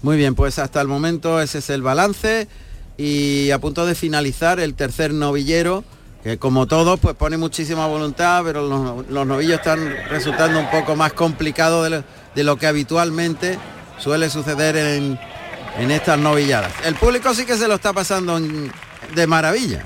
Muy 0.03 0.17
bien, 0.17 0.35
pues 0.35 0.59
hasta 0.59 0.81
el 0.81 0.89
momento 0.89 1.41
ese 1.41 1.59
es 1.59 1.71
el 1.71 1.83
balance 1.83 2.49
y 2.97 3.51
a 3.51 3.59
punto 3.59 3.87
de 3.87 3.95
finalizar 3.95 4.61
el 4.61 4.75
tercer 4.75 5.15
novillero, 5.15 5.85
que 6.23 6.39
como 6.39 6.67
todos 6.67 7.01
pues 7.01 7.15
pone 7.15 7.37
muchísima 7.37 7.87
voluntad, 7.87 8.43
pero 8.45 8.67
los, 8.69 9.09
los 9.09 9.27
novillos 9.27 9.59
están 9.59 9.95
resultando 10.11 10.59
un 10.59 10.71
poco 10.71 10.97
más 10.97 11.13
complicados 11.13 11.85
de 11.85 11.91
lo, 11.91 12.05
de 12.35 12.45
lo 12.45 12.57
que 12.57 12.67
habitualmente 12.67 13.59
suele 13.99 14.29
suceder 14.29 14.77
en, 14.77 15.19
en 15.79 15.91
estas 15.91 16.19
novilladas. 16.19 16.73
El 16.85 16.97
público 16.97 17.33
sí 17.35 17.47
que 17.47 17.57
se 17.57 17.69
lo 17.69 17.75
está 17.75 17.93
pasando 17.93 18.39
de 18.39 19.27
maravilla. 19.27 19.83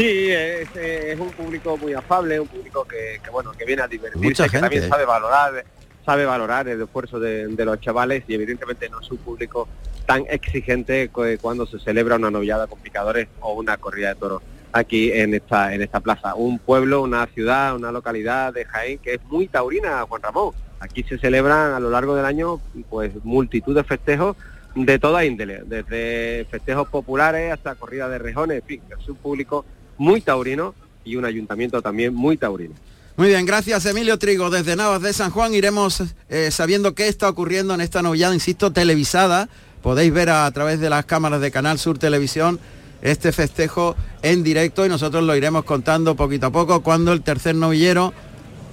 Sí, 0.00 0.30
es, 0.30 0.74
es 0.76 1.20
un 1.20 1.28
público 1.30 1.76
muy 1.76 1.92
afable, 1.92 2.40
un 2.40 2.48
público 2.48 2.86
que, 2.86 3.20
que, 3.22 3.28
bueno 3.28 3.52
que 3.52 3.66
viene 3.66 3.82
a 3.82 3.86
divertirse, 3.86 4.26
Mucha 4.26 4.48
que 4.48 4.58
también 4.58 4.82
gente, 4.82 4.94
sabe 4.94 5.04
valorar 5.04 5.62
sabe 6.06 6.24
valorar 6.24 6.66
el 6.68 6.80
esfuerzo 6.80 7.20
de, 7.20 7.48
de 7.48 7.64
los 7.66 7.78
chavales 7.82 8.24
y 8.26 8.32
evidentemente 8.32 8.88
no 8.88 9.00
es 9.00 9.10
un 9.10 9.18
público 9.18 9.68
tan 10.06 10.24
exigente 10.30 11.10
cuando 11.10 11.66
se 11.66 11.78
celebra 11.80 12.16
una 12.16 12.30
novillada 12.30 12.66
con 12.66 12.78
picadores 12.78 13.28
o 13.40 13.52
una 13.52 13.76
corrida 13.76 14.08
de 14.08 14.14
toros 14.14 14.42
aquí 14.72 15.12
en 15.12 15.34
esta 15.34 15.74
en 15.74 15.82
esta 15.82 16.00
plaza. 16.00 16.34
Un 16.34 16.58
pueblo, 16.58 17.02
una 17.02 17.26
ciudad, 17.26 17.76
una 17.76 17.92
localidad 17.92 18.54
de 18.54 18.64
Jaén 18.64 18.98
que 19.00 19.14
es 19.16 19.24
muy 19.24 19.48
taurina, 19.48 20.06
Juan 20.08 20.22
Ramón. 20.22 20.54
Aquí 20.80 21.02
se 21.02 21.18
celebran 21.18 21.74
a 21.74 21.80
lo 21.80 21.90
largo 21.90 22.14
del 22.16 22.24
año 22.24 22.58
pues 22.88 23.12
multitud 23.22 23.76
de 23.76 23.84
festejos 23.84 24.34
de 24.74 24.98
toda 24.98 25.26
índole, 25.26 25.60
desde 25.66 26.46
festejos 26.50 26.88
populares 26.88 27.52
hasta 27.52 27.74
corrida 27.74 28.08
de 28.08 28.18
rejones, 28.18 28.62
en 28.62 28.66
fin, 28.66 28.82
es 28.98 29.08
un 29.08 29.16
público 29.16 29.66
muy 30.00 30.22
taurino 30.22 30.74
y 31.04 31.16
un 31.16 31.26
ayuntamiento 31.26 31.82
también 31.82 32.14
muy 32.14 32.38
taurino. 32.38 32.74
Muy 33.16 33.28
bien, 33.28 33.44
gracias 33.44 33.84
Emilio 33.84 34.18
Trigo. 34.18 34.48
Desde 34.48 34.74
Navas 34.74 35.02
de 35.02 35.12
San 35.12 35.30
Juan 35.30 35.52
iremos 35.52 36.02
eh, 36.30 36.50
sabiendo 36.50 36.94
qué 36.94 37.06
está 37.06 37.28
ocurriendo 37.28 37.74
en 37.74 37.82
esta 37.82 38.00
novillada, 38.00 38.32
insisto, 38.32 38.72
televisada. 38.72 39.50
Podéis 39.82 40.10
ver 40.10 40.30
a, 40.30 40.50
través 40.52 40.80
de 40.80 40.88
las 40.88 41.04
cámaras 41.04 41.42
de 41.42 41.50
Canal 41.50 41.78
Sur 41.78 41.98
Televisión 41.98 42.58
este 43.02 43.30
festejo 43.30 43.94
en 44.22 44.42
directo 44.42 44.86
y 44.86 44.88
nosotros 44.88 45.22
lo 45.22 45.36
iremos 45.36 45.64
contando 45.64 46.16
poquito 46.16 46.46
a 46.46 46.50
poco 46.50 46.80
cuando 46.82 47.12
el 47.12 47.20
tercer 47.20 47.54
novillero 47.54 48.14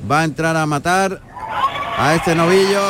va 0.09 0.21
a 0.21 0.23
entrar 0.23 0.55
a 0.55 0.65
matar 0.65 1.21
a 1.97 2.15
este 2.15 2.35
novillo. 2.35 2.81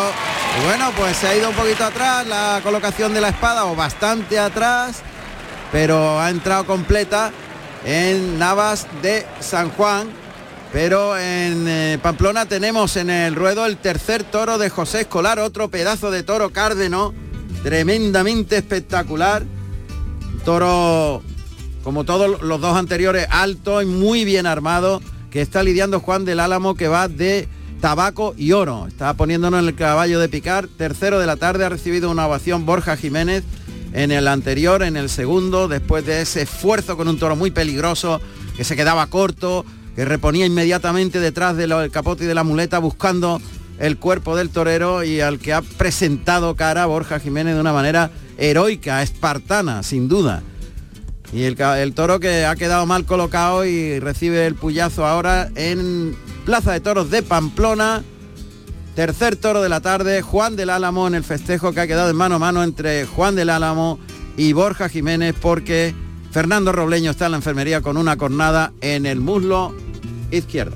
Bueno, 0.64 0.92
pues 0.96 1.18
se 1.18 1.28
ha 1.28 1.36
ido 1.36 1.50
un 1.50 1.56
poquito 1.56 1.84
atrás 1.86 2.28
la 2.28 2.60
colocación 2.62 3.16
de 3.16 3.22
la 3.22 3.30
espada 3.30 3.66
o 3.66 3.76
bastante 3.76 4.38
atrás, 4.38 5.02
pero 5.72 6.20
ha 6.20 6.30
entrado 6.30 6.68
completa 6.68 7.32
en 7.88 8.38
Navas 8.38 8.86
de 9.02 9.26
San 9.40 9.70
Juan. 9.72 10.10
Pero 10.74 11.18
en 11.18 11.66
eh, 11.68 12.00
Pamplona 12.04 12.46
tenemos 12.46 12.98
en 12.98 13.10
el 13.10 13.34
ruedo 13.34 13.66
el 13.66 13.78
tercer 13.78 14.26
toro 14.26 14.58
de 14.58 14.70
José 14.70 15.02
Escolar, 15.02 15.40
otro 15.40 15.70
pedazo 15.70 16.12
de 16.12 16.22
toro 16.22 16.52
cárdeno, 16.52 17.14
tremendamente 17.64 18.58
espectacular. 18.58 19.46
Toro, 20.44 21.24
como 21.84 22.04
todos 22.04 22.42
los 22.42 22.60
dos 22.60 22.76
anteriores, 22.76 23.26
alto 23.30 23.82
y 23.82 23.86
muy 23.86 24.26
bien 24.26 24.46
armado, 24.46 25.02
que 25.32 25.42
está 25.42 25.64
lidiando 25.64 26.02
Juan 26.02 26.26
del 26.26 26.42
Álamo, 26.42 26.76
que 26.76 26.90
va 26.90 27.08
de 27.08 27.48
tabaco 27.80 28.34
y 28.38 28.52
oro. 28.52 28.88
Está 28.88 29.14
poniéndonos 29.14 29.62
en 29.62 29.70
el 29.70 29.76
caballo 29.76 30.20
de 30.20 30.28
picar. 30.28 30.68
Tercero 30.68 31.20
de 31.20 31.26
la 31.26 31.38
tarde 31.38 31.64
ha 31.64 31.70
recibido 31.70 32.12
una 32.12 32.28
ovación 32.28 32.66
Borja 32.66 32.98
Jiménez 32.98 33.46
en 33.94 34.12
el 34.12 34.28
anterior, 34.28 34.84
en 34.84 34.98
el 34.98 35.10
segundo, 35.10 35.68
después 35.68 36.06
de 36.06 36.22
ese 36.22 36.44
esfuerzo 36.44 36.98
con 36.98 37.08
un 37.08 37.18
toro 37.18 37.36
muy 37.36 37.52
peligroso, 37.52 38.22
que 38.56 38.64
se 38.64 38.76
quedaba 38.76 39.08
corto, 39.08 39.66
que 39.96 40.06
reponía 40.06 40.46
inmediatamente 40.46 41.20
detrás 41.20 41.58
del 41.58 41.90
capote 41.92 42.26
y 42.26 42.28
de 42.28 42.36
la 42.36 42.44
muleta 42.44 42.80
buscando 42.80 43.42
el 43.80 43.98
cuerpo 43.98 44.36
del 44.36 44.50
torero 44.50 45.04
y 45.04 45.22
al 45.22 45.40
que 45.40 45.54
ha 45.54 45.62
presentado 45.62 46.56
cara 46.56 46.86
Borja 46.86 47.20
Jiménez 47.20 47.56
de 47.56 47.62
una 47.62 47.74
manera 47.74 48.12
heroica, 48.38 49.02
espartana, 49.02 49.84
sin 49.84 50.08
duda. 50.08 50.44
Y 51.34 51.44
el, 51.44 51.60
el 51.60 51.94
toro 51.94 52.20
que 52.20 52.46
ha 52.46 52.56
quedado 52.56 52.86
mal 52.86 53.06
colocado 53.06 53.66
y 53.66 54.00
recibe 54.00 54.46
el 54.46 54.56
puyazo 54.56 55.06
ahora 55.06 55.50
en 55.56 56.16
Plaza 56.46 56.72
de 56.72 56.80
Toros 56.80 57.12
de 57.12 57.22
Pamplona. 57.22 58.04
Tercer 58.98 59.36
toro 59.36 59.62
de 59.62 59.70
la 59.70 59.80
tarde, 59.80 60.24
Juan 60.24 60.56
del 60.56 60.72
Álamo 60.72 61.08
en 61.08 61.14
el 61.14 61.24
festejo 61.24 61.72
que 61.72 61.82
ha 61.82 61.86
quedado 61.86 62.10
en 62.10 62.16
mano 62.16 62.34
a 62.34 62.40
mano 62.40 62.64
entre 62.64 63.06
Juan 63.06 63.36
del 63.36 63.52
Álamo 63.52 64.00
y 64.38 64.54
Borja 64.54 64.90
Jiménez 64.90 65.36
porque 65.40 65.94
Fernando 66.32 66.72
Robleño 66.72 67.12
está 67.12 67.26
en 67.26 67.34
la 67.34 67.38
enfermería 67.38 67.82
con 67.82 67.96
una 67.96 68.18
cornada 68.18 68.74
en 68.82 69.06
el 69.06 69.20
muslo 69.20 69.76
izquierdo. 70.32 70.76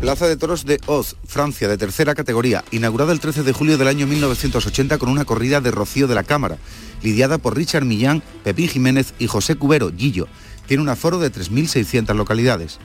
Plaza 0.00 0.26
de 0.26 0.36
Toros 0.36 0.66
de 0.66 0.80
Oz, 0.86 1.14
Francia, 1.24 1.68
de 1.68 1.78
tercera 1.78 2.16
categoría, 2.16 2.64
inaugurada 2.72 3.12
el 3.12 3.20
13 3.20 3.44
de 3.44 3.52
julio 3.52 3.78
del 3.78 3.86
año 3.86 4.08
1980 4.08 4.98
con 4.98 5.08
una 5.08 5.24
corrida 5.24 5.60
de 5.60 5.70
Rocío 5.70 6.08
de 6.08 6.16
la 6.16 6.24
Cámara, 6.24 6.58
lidiada 7.00 7.38
por 7.38 7.56
Richard 7.56 7.84
Millán, 7.84 8.24
Pepín 8.42 8.66
Jiménez 8.66 9.14
y 9.20 9.28
José 9.28 9.54
Cubero, 9.54 9.92
Gillo. 9.96 10.26
Tiene 10.66 10.82
un 10.82 10.88
aforo 10.88 11.20
de 11.20 11.30
3.600 11.30 12.12
localidades. 12.16 12.80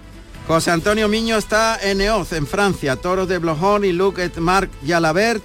José 0.47 0.71
Antonio 0.71 1.09
Miño 1.09 1.35
está 1.35 1.77
en 1.77 1.99
Eoz, 1.99 2.31
en 2.31 2.47
Francia. 2.47 2.95
Toros 2.95 3.27
de 3.27 3.37
Blojón 3.37 3.83
y 3.83 3.91
Luc 3.91 4.17
et 4.17 4.37
Marc 4.37 4.69
Jalabert 4.87 5.43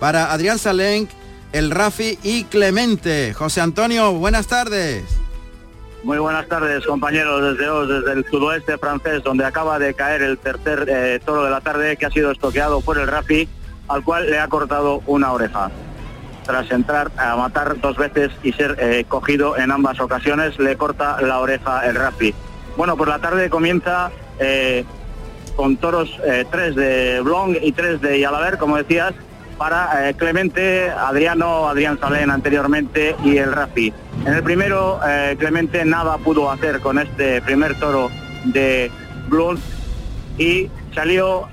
para 0.00 0.32
Adrián 0.32 0.58
Salenc, 0.58 1.10
El 1.52 1.70
Rafi 1.70 2.18
y 2.22 2.44
Clemente. 2.44 3.34
José 3.34 3.60
Antonio, 3.60 4.14
buenas 4.14 4.46
tardes. 4.46 5.04
Muy 6.02 6.16
buenas 6.16 6.48
tardes, 6.48 6.86
compañeros, 6.86 7.42
desde 7.42 7.68
Oz, 7.68 7.88
desde 7.90 8.12
el 8.12 8.24
sudoeste 8.24 8.78
francés, 8.78 9.22
donde 9.22 9.44
acaba 9.44 9.78
de 9.78 9.92
caer 9.92 10.22
el 10.22 10.38
tercer 10.38 10.86
eh, 10.88 11.20
toro 11.22 11.44
de 11.44 11.50
la 11.50 11.60
tarde 11.60 11.98
que 11.98 12.06
ha 12.06 12.10
sido 12.10 12.30
estoqueado 12.30 12.80
por 12.80 12.96
el 12.96 13.06
Rafi, 13.06 13.46
al 13.88 14.02
cual 14.02 14.30
le 14.30 14.38
ha 14.38 14.48
cortado 14.48 15.02
una 15.06 15.30
oreja. 15.30 15.70
Tras 16.46 16.70
entrar 16.70 17.10
a 17.18 17.36
matar 17.36 17.78
dos 17.82 17.98
veces 17.98 18.30
y 18.42 18.52
ser 18.54 18.76
eh, 18.80 19.04
cogido 19.06 19.58
en 19.58 19.70
ambas 19.70 20.00
ocasiones, 20.00 20.58
le 20.58 20.78
corta 20.78 21.20
la 21.20 21.38
oreja 21.40 21.86
el 21.86 21.96
Rafi. 21.96 22.34
Bueno, 22.78 22.96
pues 22.96 23.10
la 23.10 23.18
tarde 23.18 23.50
comienza 23.50 24.10
eh, 24.38 24.84
con 25.56 25.76
toros 25.76 26.08
eh, 26.24 26.44
tres 26.50 26.76
de 26.76 27.20
Blong 27.20 27.56
y 27.60 27.72
tres 27.72 28.00
de 28.00 28.20
Yalaber, 28.20 28.58
como 28.58 28.76
decías, 28.76 29.12
para 29.58 30.08
eh, 30.08 30.14
Clemente, 30.14 30.88
Adriano, 30.90 31.68
Adrián 31.68 31.98
Salén 32.00 32.30
anteriormente 32.30 33.16
y 33.24 33.36
el 33.38 33.52
Rafi. 33.52 33.92
En 34.24 34.34
el 34.34 34.42
primero, 34.42 35.00
eh, 35.06 35.36
Clemente 35.38 35.84
nada 35.84 36.16
pudo 36.18 36.50
hacer 36.50 36.80
con 36.80 36.98
este 36.98 37.42
primer 37.42 37.74
toro 37.78 38.08
de 38.44 38.90
Blum 39.28 39.58
y 40.38 40.70
salió 40.94 41.48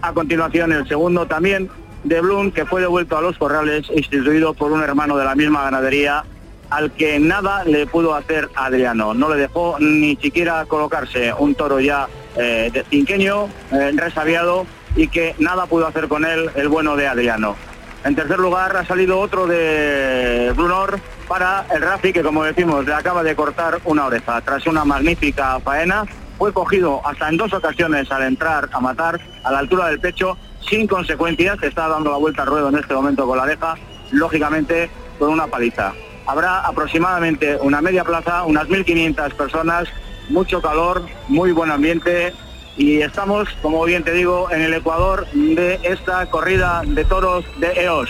a 0.00 0.12
continuación 0.14 0.72
el 0.72 0.88
segundo 0.88 1.26
también 1.26 1.68
de 2.04 2.20
Blum, 2.22 2.50
que 2.50 2.64
fue 2.64 2.80
devuelto 2.80 3.18
a 3.18 3.20
los 3.20 3.36
corrales, 3.36 3.90
instituido 3.94 4.54
por 4.54 4.72
un 4.72 4.82
hermano 4.82 5.18
de 5.18 5.26
la 5.26 5.34
misma 5.34 5.64
ganadería, 5.64 6.24
al 6.70 6.92
que 6.92 7.18
nada 7.20 7.64
le 7.64 7.86
pudo 7.86 8.14
hacer 8.14 8.48
Adriano. 8.54 9.12
No 9.12 9.28
le 9.28 9.36
dejó 9.36 9.76
ni 9.78 10.16
siquiera 10.16 10.64
colocarse 10.64 11.34
un 11.34 11.54
toro 11.54 11.78
ya 11.78 12.08
eh, 12.36 12.70
de 12.72 12.84
cinqueño, 12.84 13.48
eh, 13.72 13.92
resabiado, 13.94 14.66
y 14.96 15.08
que 15.08 15.34
nada 15.38 15.66
pudo 15.66 15.86
hacer 15.86 16.08
con 16.08 16.24
él 16.24 16.50
el 16.54 16.68
bueno 16.68 16.96
de 16.96 17.06
Adriano. 17.06 17.56
En 18.04 18.14
tercer 18.14 18.38
lugar 18.38 18.76
ha 18.76 18.84
salido 18.86 19.18
otro 19.20 19.46
de 19.46 20.52
Brunor 20.56 20.98
para 21.28 21.66
el 21.74 21.82
Rafi, 21.82 22.12
que 22.12 22.22
como 22.22 22.44
decimos 22.44 22.86
le 22.86 22.94
acaba 22.94 23.22
de 23.22 23.36
cortar 23.36 23.78
una 23.84 24.06
oreja. 24.06 24.40
Tras 24.40 24.66
una 24.66 24.84
magnífica 24.84 25.60
faena, 25.60 26.04
fue 26.38 26.52
cogido 26.54 27.02
hasta 27.06 27.28
en 27.28 27.36
dos 27.36 27.52
ocasiones 27.52 28.10
al 28.10 28.22
entrar 28.22 28.70
a 28.72 28.80
matar 28.80 29.20
a 29.44 29.52
la 29.52 29.58
altura 29.58 29.88
del 29.88 30.00
pecho, 30.00 30.38
sin 30.66 30.86
consecuencias, 30.86 31.62
está 31.62 31.88
dando 31.88 32.10
la 32.10 32.16
vuelta 32.16 32.42
al 32.42 32.48
ruedo 32.48 32.70
en 32.70 32.76
este 32.76 32.94
momento 32.94 33.26
con 33.26 33.36
la 33.36 33.42
oreja, 33.42 33.74
lógicamente 34.10 34.88
con 35.18 35.28
una 35.30 35.46
paliza. 35.46 35.92
Habrá 36.26 36.60
aproximadamente 36.60 37.58
una 37.60 37.82
media 37.82 38.04
plaza, 38.04 38.44
unas 38.44 38.66
1.500 38.68 39.34
personas, 39.34 39.88
mucho 40.30 40.62
calor, 40.62 41.06
muy 41.28 41.52
buen 41.52 41.70
ambiente 41.70 42.32
y 42.76 43.02
estamos, 43.02 43.48
como 43.62 43.84
bien 43.84 44.04
te 44.04 44.12
digo, 44.12 44.50
en 44.50 44.62
el 44.62 44.72
Ecuador 44.72 45.26
de 45.32 45.78
esta 45.82 46.26
corrida 46.26 46.82
de 46.86 47.04
toros 47.04 47.44
de 47.58 47.72
EOS. 47.72 48.08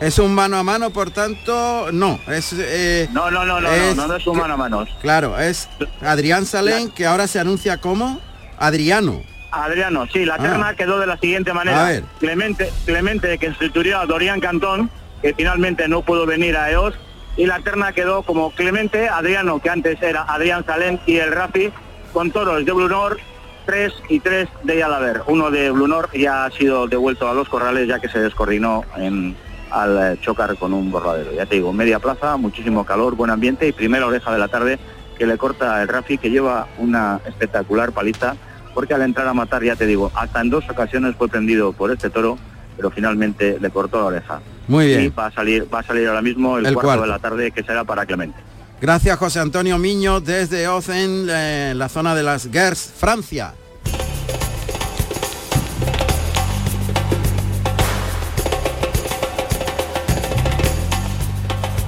Es 0.00 0.18
un 0.18 0.34
mano 0.34 0.56
a 0.56 0.64
mano, 0.64 0.90
por 0.90 1.10
tanto, 1.12 1.92
no. 1.92 2.18
Es, 2.26 2.52
eh, 2.58 3.08
No, 3.12 3.30
no, 3.30 3.44
no, 3.44 3.60
no, 3.60 3.68
no, 3.70 3.94
no, 3.94 4.06
no 4.08 4.16
es 4.16 4.26
un 4.26 4.36
mano 4.38 4.54
a 4.54 4.56
mano. 4.56 4.84
Claro, 5.00 5.38
es 5.38 5.68
Adrián 6.00 6.44
Salén, 6.44 6.90
que 6.90 7.06
ahora 7.06 7.28
se 7.28 7.38
anuncia 7.38 7.76
como 7.76 8.18
Adriano. 8.58 9.22
Adriano, 9.52 10.06
sí, 10.12 10.24
la 10.24 10.34
Ah. 10.34 10.38
terna 10.38 10.74
quedó 10.74 10.98
de 10.98 11.06
la 11.06 11.18
siguiente 11.18 11.52
manera. 11.52 11.84
A 11.86 11.88
ver. 11.90 12.04
Clemente, 12.18 12.72
Clemente 12.86 13.38
que 13.38 13.48
sustituyó 13.50 14.00
a 14.00 14.06
Dorian 14.06 14.40
Cantón, 14.40 14.90
que 15.20 15.34
finalmente 15.34 15.86
no 15.86 16.02
pudo 16.02 16.26
venir 16.26 16.56
a 16.56 16.70
EOS, 16.72 16.94
y 17.36 17.46
la 17.46 17.60
terna 17.60 17.92
quedó 17.92 18.22
como 18.22 18.50
Clemente, 18.50 19.08
Adriano, 19.08 19.60
que 19.60 19.70
antes 19.70 20.00
era 20.02 20.22
Adrián 20.22 20.64
Salén, 20.64 21.00
y 21.06 21.16
el 21.16 21.32
Rafi, 21.32 21.70
con 22.12 22.30
toros 22.30 22.64
de 22.64 22.72
Blunor, 22.72 23.18
3 23.66 23.92
y 24.08 24.20
3 24.20 24.48
de 24.64 24.78
Yalaver. 24.78 25.22
Uno 25.26 25.50
de 25.50 25.70
Blunor 25.70 26.10
ya 26.12 26.44
ha 26.44 26.50
sido 26.50 26.86
devuelto 26.86 27.28
a 27.28 27.34
los 27.34 27.48
corrales 27.48 27.88
ya 27.88 28.00
que 28.00 28.08
se 28.08 28.18
descoordinó 28.18 28.84
en, 28.96 29.36
al 29.70 30.14
eh, 30.14 30.18
chocar 30.20 30.56
con 30.56 30.74
un 30.74 30.90
borradero. 30.90 31.32
Ya 31.32 31.46
te 31.46 31.56
digo, 31.56 31.72
media 31.72 31.98
plaza, 31.98 32.36
muchísimo 32.36 32.84
calor, 32.84 33.14
buen 33.14 33.30
ambiente 33.30 33.66
y 33.66 33.72
primera 33.72 34.06
oreja 34.06 34.32
de 34.32 34.38
la 34.38 34.48
tarde 34.48 34.78
que 35.16 35.26
le 35.26 35.38
corta 35.38 35.80
el 35.82 35.88
Rafi, 35.88 36.18
que 36.18 36.30
lleva 36.30 36.66
una 36.78 37.20
espectacular 37.26 37.92
paliza, 37.92 38.34
porque 38.74 38.94
al 38.94 39.02
entrar 39.02 39.28
a 39.28 39.34
matar, 39.34 39.62
ya 39.62 39.76
te 39.76 39.86
digo, 39.86 40.10
hasta 40.14 40.40
en 40.40 40.50
dos 40.50 40.68
ocasiones 40.68 41.14
fue 41.16 41.28
prendido 41.28 41.72
por 41.72 41.90
este 41.90 42.10
toro, 42.10 42.38
pero 42.76 42.90
finalmente 42.90 43.58
le 43.60 43.70
cortó 43.70 43.98
la 43.98 44.04
oreja. 44.06 44.40
Muy 44.68 44.86
bien. 44.86 45.04
Y 45.04 45.08
va 45.08 45.26
a 45.26 45.32
salir, 45.32 45.66
va 45.72 45.80
a 45.80 45.82
salir 45.82 46.06
ahora 46.08 46.22
mismo 46.22 46.58
el, 46.58 46.66
El 46.66 46.74
cuarto, 46.74 46.86
cuarto. 46.88 47.02
de 47.02 47.08
la 47.08 47.18
tarde, 47.18 47.50
que 47.50 47.62
será 47.62 47.84
para 47.84 48.06
Clemente. 48.06 48.38
Gracias, 48.80 49.16
José 49.18 49.38
Antonio 49.38 49.78
Miño, 49.78 50.20
desde 50.20 50.66
Ozen, 50.66 51.26
eh, 51.30 51.72
la 51.76 51.88
zona 51.88 52.14
de 52.14 52.22
las 52.24 52.48
Gers, 52.50 52.92
Francia. 52.96 53.54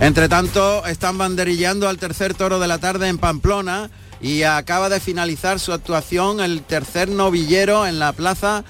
Entre 0.01 0.29
tanto, 0.29 0.85
están 0.87 1.17
banderillando 1.17 1.89
al 1.89 1.99
tercer 1.99 2.35
toro 2.35 2.59
de 2.59 2.69
la 2.69 2.79
tarde 2.79 3.09
en 3.09 3.19
Pamplona 3.19 3.91
y 4.21 4.43
acaba 4.43 4.89
de 4.89 5.01
finalizar 5.01 5.59
su 5.59 5.73
actuación 5.73 6.41
el 6.41 6.63
tercer 6.63 7.09
novillero 7.09 7.87
en 7.87 7.99
la 7.99 8.13
plaza 8.13 8.65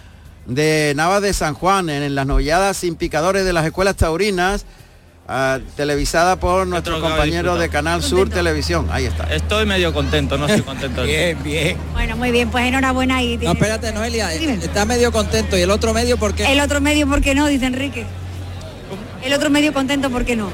de 0.46 0.92
Navas 0.96 1.22
de 1.22 1.33
San 1.33 1.54
Juan, 1.54 1.88
en 1.88 2.14
las 2.14 2.26
novilladas 2.26 2.76
sin 2.76 2.96
picadores 2.96 3.44
de 3.44 3.52
las 3.52 3.64
escuelas 3.64 3.96
taurinas, 3.96 4.66
ah, 5.28 5.59
televisada 5.76 6.37
por 6.37 6.66
nuestro 6.66 7.00
compañero 7.00 7.57
de. 7.57 7.68
Canal 7.68 8.02
Sur 8.02 8.28
Televisión. 8.28 8.88
Ahí 8.90 9.07
está. 9.07 9.24
Estoy 9.35 9.66
medio 9.66 9.92
contento, 9.92 10.37
no 10.38 10.46
estoy 10.46 10.62
contento. 10.66 11.02
Bien, 11.04 11.42
bien. 11.42 11.76
Bueno, 11.92 12.16
muy 12.16 12.30
bien, 12.30 12.50
pues 12.50 12.64
enhorabuena 12.66 13.22
y 13.22 13.37
No, 13.38 13.52
espérate, 13.52 13.92
Noelia, 13.92 14.33
está 14.33 14.85
medio 14.85 15.12
contento. 15.12 15.57
¿Y 15.57 15.62
el 15.62 15.70
otro 15.70 15.94
medio 15.94 16.16
por 16.16 16.35
qué? 16.35 16.50
el 16.52 16.61
otro 16.61 16.80
medio, 16.80 17.09
¿por 17.09 17.20
qué 17.20 17.35
no? 17.35 17.46
Dice 17.46 17.66
Enrique. 17.66 18.04
El 19.24 19.33
otro 19.33 19.48
medio 19.48 19.72
contento, 19.72 20.11
¿por 20.11 20.24
qué 20.24 20.37
no? 20.37 20.50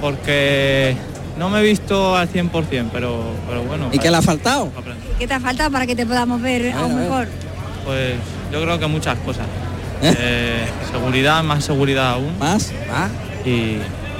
Porque 0.00 0.96
no 1.38 1.48
me 1.48 1.60
he 1.60 1.62
visto 1.62 2.16
al 2.16 2.28
100%, 2.28 2.90
pero, 2.92 3.22
pero 3.48 3.62
bueno. 3.62 3.88
¿Y 3.92 3.98
qué 4.00 4.10
le 4.10 4.16
ha 4.16 4.22
faltado? 4.22 4.72
¿Qué 5.18 5.28
te 5.28 5.34
ha 5.34 5.40
faltado 5.40 5.70
para 5.70 5.86
que 5.86 5.94
te 5.94 6.04
podamos 6.04 6.42
ver 6.42 6.72
aún 6.72 6.96
mejor? 6.96 7.28
Pues 7.84 8.14
yo 8.52 8.62
creo 8.62 8.78
que 8.78 8.86
muchas 8.86 9.18
cosas. 9.20 9.46
Eh, 10.02 10.66
seguridad, 10.92 11.42
más 11.42 11.64
seguridad 11.64 12.10
aún. 12.12 12.38
¿Más? 12.38 12.72
Y, 13.44 13.50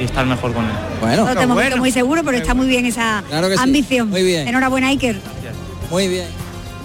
y 0.00 0.04
estar 0.04 0.24
mejor 0.26 0.52
con 0.52 0.64
él. 0.64 0.70
Bueno, 1.00 1.24
no 1.26 1.34
te 1.36 1.42
hemos 1.42 1.60
visto 1.60 1.76
muy 1.76 1.92
seguro, 1.92 2.22
pero 2.24 2.36
está 2.38 2.54
muy 2.54 2.66
bien 2.66 2.86
esa 2.86 3.22
Claro 3.28 3.48
que 3.48 3.56
sí. 3.56 3.62
ambición. 3.62 4.10
Muy 4.10 4.22
bien. 4.22 4.48
Enhorabuena, 4.48 4.88
Iker. 4.88 5.20
Muy 5.90 6.08
bien. 6.08 6.26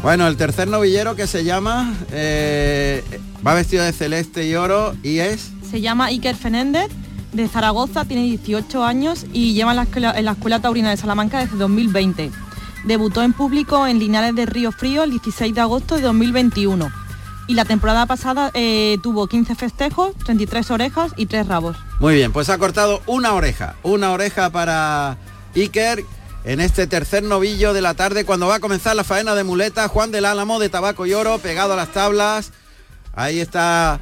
Bueno, 0.04 0.28
el 0.28 0.38
tercer 0.38 0.68
novillero 0.68 1.16
que 1.16 1.26
se 1.26 1.44
llama, 1.44 1.94
eh, 2.12 3.04
va 3.46 3.54
vestido 3.56 3.84
de 3.84 3.92
celeste 3.94 4.48
y 4.48 4.54
oro 4.56 4.96
y 5.02 5.20
es... 5.20 5.50
Se 5.70 5.82
llama 5.82 6.06
Iker 6.06 6.36
Fernández, 6.36 6.88
de 7.34 7.48
Zaragoza, 7.48 8.06
tiene 8.06 8.24
18 8.24 8.84
años 8.86 9.26
y 9.34 9.54
lleva 9.54 9.72
en 9.72 9.78
la 9.78 9.84
escuela, 9.84 10.14
en 10.18 10.26
la 10.26 10.32
escuela 10.32 10.60
taurina 10.62 10.92
de 10.92 10.98
Salamanca 10.98 11.40
desde 11.40 11.58
2020. 11.58 12.32
Debutó 12.86 13.24
en 13.24 13.34
público 13.34 13.88
en 13.88 14.00
Linares 14.00 14.36
de 14.36 14.46
Río 14.46 14.72
Frío 14.72 15.04
el 15.04 15.12
16 15.12 15.54
de 15.54 15.62
agosto 15.62 15.96
de 15.96 16.04
2021. 16.04 16.90
Y 17.48 17.54
la 17.54 17.64
temporada 17.64 18.06
pasada 18.06 18.52
eh, 18.54 18.98
tuvo 19.02 19.28
15 19.28 19.56
festejos, 19.56 20.16
33 20.26 20.70
orejas 20.70 21.14
y 21.16 21.28
3 21.28 21.48
rabos. 21.48 21.78
Muy 22.00 22.16
bien, 22.16 22.34
pues 22.34 22.50
ha 22.50 22.58
cortado 22.58 23.02
una 23.08 23.34
oreja, 23.34 23.76
una 23.84 24.12
oreja 24.12 24.50
para 24.50 25.18
Iker 25.56 26.04
en 26.44 26.60
este 26.60 26.88
tercer 26.88 27.24
novillo 27.24 27.74
de 27.74 27.82
la 27.82 27.94
tarde 27.94 28.26
cuando 28.26 28.48
va 28.48 28.56
a 28.56 28.60
comenzar 28.60 28.96
la 28.96 29.04
faena 29.04 29.34
de 29.34 29.44
muleta. 29.44 29.88
Juan 29.88 30.12
del 30.12 30.26
Álamo 30.26 30.60
de 30.60 30.70
Tabaco 30.70 31.06
y 31.06 31.14
Oro 31.14 31.40
pegado 31.40 31.74
a 31.74 31.76
las 31.78 31.92
tablas. 31.94 32.52
Ahí 33.14 33.40
está 33.40 34.00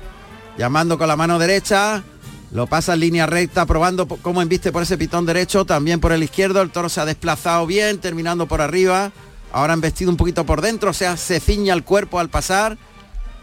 llamando 0.58 0.98
con 0.98 1.08
la 1.08 1.16
mano 1.16 1.40
derecha. 1.40 2.04
Lo 2.52 2.68
pasa 2.68 2.94
en 2.94 3.02
línea 3.02 3.26
recta, 3.26 3.66
probando 3.66 4.08
cómo 4.08 4.42
embiste 4.42 4.72
por 4.72 4.84
ese 4.84 4.98
pitón 4.98 5.26
derecho, 5.26 5.66
también 5.66 6.00
por 6.00 6.12
el 6.12 6.24
izquierdo. 6.24 6.62
El 6.62 6.72
toro 6.72 6.90
se 6.90 7.02
ha 7.02 7.06
desplazado 7.06 7.66
bien, 7.66 8.00
terminando 8.00 8.48
por 8.48 8.62
arriba. 8.62 9.12
Ahora 9.52 9.74
han 9.74 9.82
vestido 9.82 10.12
un 10.12 10.18
poquito 10.18 10.46
por 10.46 10.62
dentro, 10.62 10.90
o 10.90 10.94
sea, 10.94 11.18
se 11.18 11.40
ciña 11.40 11.74
el 11.74 11.84
cuerpo 11.84 12.20
al 12.20 12.30
pasar. 12.30 12.78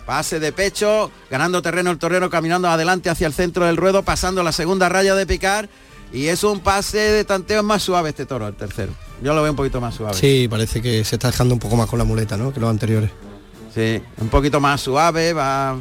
Pase 0.06 0.40
de 0.40 0.52
pecho, 0.52 1.10
ganando 1.30 1.62
terreno 1.62 1.90
el 1.90 1.98
torero, 1.98 2.28
caminando 2.28 2.68
adelante 2.68 3.08
hacia 3.08 3.26
el 3.26 3.32
centro 3.32 3.66
del 3.66 3.76
ruedo, 3.76 4.02
pasando 4.02 4.42
la 4.42 4.52
segunda 4.52 4.88
raya 4.88 5.14
de 5.14 5.26
picar. 5.26 5.68
Y 6.12 6.26
es 6.26 6.44
un 6.44 6.60
pase 6.60 6.98
de 6.98 7.24
tanteo 7.24 7.62
más 7.62 7.82
suave 7.82 8.10
este 8.10 8.26
toro, 8.26 8.46
el 8.46 8.54
tercero. 8.54 8.92
Yo 9.22 9.34
lo 9.34 9.42
veo 9.42 9.52
un 9.52 9.56
poquito 9.56 9.80
más 9.80 9.94
suave. 9.94 10.14
Sí, 10.14 10.46
parece 10.50 10.82
que 10.82 11.04
se 11.04 11.16
está 11.16 11.28
dejando 11.28 11.54
un 11.54 11.60
poco 11.60 11.76
más 11.76 11.88
con 11.88 11.98
la 11.98 12.04
muleta, 12.04 12.36
¿no? 12.36 12.52
Que 12.52 12.60
los 12.60 12.68
anteriores. 12.68 13.10
Sí, 13.74 14.02
un 14.18 14.28
poquito 14.28 14.60
más 14.60 14.80
suave, 14.80 15.32
va 15.32 15.76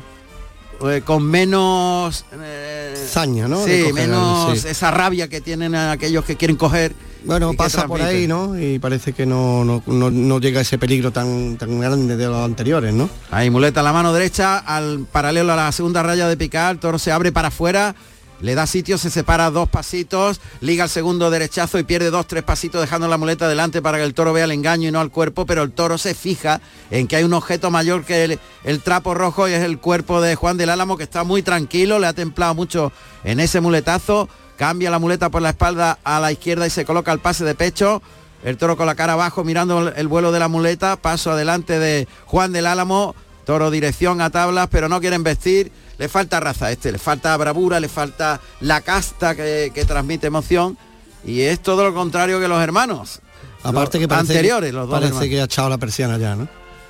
eh, 0.87 1.01
con 1.03 1.23
menos... 1.23 2.23
eh, 2.41 2.70
Zaña, 3.11 3.47
¿no? 3.47 3.65
De 3.65 3.77
Sí, 3.83 3.89
coger, 3.89 4.07
menos 4.07 4.59
sí. 4.59 4.67
esa 4.69 4.89
rabia 4.91 5.27
que 5.27 5.41
tienen 5.41 5.75
aquellos 5.75 6.23
que 6.25 6.35
quieren 6.37 6.55
coger. 6.57 6.93
Bueno, 7.23 7.53
pasa 7.53 7.85
por 7.87 8.01
ahí. 8.01 8.27
¿no? 8.27 8.59
Y 8.59 8.79
parece 8.79 9.13
que 9.13 9.25
no, 9.27 9.63
no, 9.63 9.83
no- 9.85 10.09
no 10.09 10.39
llega 10.39 10.61
ese 10.61 10.77
peligro 10.79 11.11
tan, 11.11 11.55
tan 11.57 11.79
grande 11.79 12.17
de 12.17 12.25
los 12.25 12.43
anteriores, 12.43 12.93
¿no? 12.93 13.09
Ahí 13.29 13.49
muleta 13.51 13.83
la 13.83 13.93
mano 13.93 14.11
derecha 14.13 14.57
al 14.57 15.05
paralelo 15.11 15.53
a 15.53 15.55
la 15.55 15.71
segunda 15.71 16.01
raya 16.01 16.27
de 16.27 16.35
picar, 16.37 16.71
el 16.73 16.79
toro 16.79 16.97
se 16.97 17.11
abre 17.11 17.31
para 17.31 17.49
afuera, 17.49 17.93
le 18.41 18.55
da 18.55 18.65
sitio, 18.67 18.97
se 18.97 19.09
separa 19.09 19.49
dos 19.51 19.69
pasitos, 19.69 20.41
liga 20.59 20.83
el 20.85 20.89
segundo 20.89 21.29
derechazo 21.29 21.77
y 21.79 21.83
pierde 21.83 22.09
dos, 22.09 22.27
tres 22.27 22.43
pasitos 22.43 22.81
dejando 22.81 23.07
la 23.07 23.17
muleta 23.17 23.47
delante 23.47 23.81
para 23.81 23.97
que 23.97 24.03
el 24.03 24.13
toro 24.13 24.33
vea 24.33 24.45
el 24.45 24.51
engaño 24.51 24.89
y 24.89 24.91
no 24.91 24.99
al 24.99 25.11
cuerpo, 25.11 25.45
pero 25.45 25.63
el 25.63 25.71
toro 25.71 25.97
se 25.97 26.13
fija 26.15 26.59
en 26.89 27.07
que 27.07 27.15
hay 27.17 27.23
un 27.23 27.33
objeto 27.33 27.71
mayor 27.71 28.03
que 28.03 28.23
el, 28.23 28.39
el 28.63 28.81
trapo 28.81 29.13
rojo 29.13 29.47
y 29.47 29.53
es 29.53 29.63
el 29.63 29.77
cuerpo 29.79 30.21
de 30.21 30.35
Juan 30.35 30.57
del 30.57 30.69
Álamo 30.71 30.97
que 30.97 31.03
está 31.03 31.23
muy 31.23 31.43
tranquilo, 31.43 31.99
le 31.99 32.07
ha 32.07 32.13
templado 32.13 32.55
mucho 32.55 32.91
en 33.23 33.39
ese 33.39 33.61
muletazo, 33.61 34.27
cambia 34.57 34.91
la 34.91 34.99
muleta 34.99 35.29
por 35.29 35.41
la 35.41 35.49
espalda 35.51 35.99
a 36.03 36.19
la 36.19 36.31
izquierda 36.31 36.65
y 36.67 36.69
se 36.71 36.85
coloca 36.85 37.11
el 37.11 37.19
pase 37.19 37.45
de 37.45 37.55
pecho. 37.55 38.01
El 38.43 38.57
toro 38.57 38.75
con 38.75 38.87
la 38.87 38.95
cara 38.95 39.13
abajo 39.13 39.43
mirando 39.43 39.89
el- 39.89 39.93
el 39.97 40.07
vuelo 40.07 40.31
de 40.31 40.39
la 40.39 40.47
muleta, 40.47 40.95
paso 40.95 41.29
adelante 41.29 41.77
de 41.77 42.07
Juan 42.25 42.51
del 42.51 42.65
Álamo, 42.65 43.13
toro 43.45 43.71
dirección 43.71 44.21
a 44.21 44.29
tablas, 44.29 44.67
pero 44.71 44.89
no 44.89 44.99
quieren 44.99 45.23
vestir. 45.23 45.71
Le 45.97 46.09
falta 46.09 46.39
raza 46.39 46.67
a 46.67 46.71
este, 46.71 46.91
le 46.91 46.97
falta 46.97 47.35
bravura, 47.37 47.79
le 47.79 47.87
falta 47.87 48.39
la 48.59 48.81
casta 48.81 49.35
que, 49.35 49.71
que 49.73 49.85
transmite 49.85 50.27
emoción. 50.27 50.77
Y 51.23 51.41
es 51.41 51.61
todo 51.61 51.83
lo 51.83 51.93
contrario 51.93 52.39
que 52.39 52.47
los 52.47 52.61
hermanos. 52.61 53.21
Aparte 53.63 53.97
Los 53.97 54.03
que 54.03 54.07
parece, 54.07 54.33
anteriores, 54.33 54.73
los 54.73 54.87
dos 54.87 54.93
parece 54.93 55.09
hermanos. 55.09 55.29
que 55.29 55.41
ha 55.41 55.43
echado 55.43 55.69
la 55.69 55.77
persiana 55.77 56.17
ya, 56.17 56.35
¿no? 56.35 56.47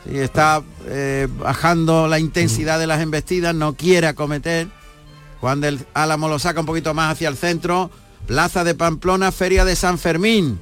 Sí, 0.07 0.17
está 0.17 0.63
eh, 0.87 1.27
bajando 1.29 2.07
la 2.07 2.17
intensidad 2.17 2.79
de 2.79 2.87
las 2.87 3.01
embestidas, 3.01 3.53
no 3.53 3.73
quiere 3.73 4.07
acometer. 4.07 4.67
Juan 5.41 5.59
del 5.59 5.85
Álamo 5.93 6.29
lo 6.29 6.39
saca 6.39 6.59
un 6.61 6.65
poquito 6.65 6.93
más 6.93 7.11
hacia 7.11 7.27
el 7.27 7.35
centro. 7.35 7.91
Plaza 8.27 8.63
de 8.63 8.75
Pamplona, 8.75 9.31
Feria 9.31 9.65
de 9.65 9.75
San 9.75 9.97
Fermín. 9.97 10.59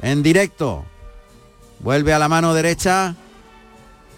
En 0.00 0.22
directo. 0.22 0.84
Vuelve 1.80 2.14
a 2.14 2.18
la 2.18 2.28
mano 2.28 2.54
derecha. 2.54 3.16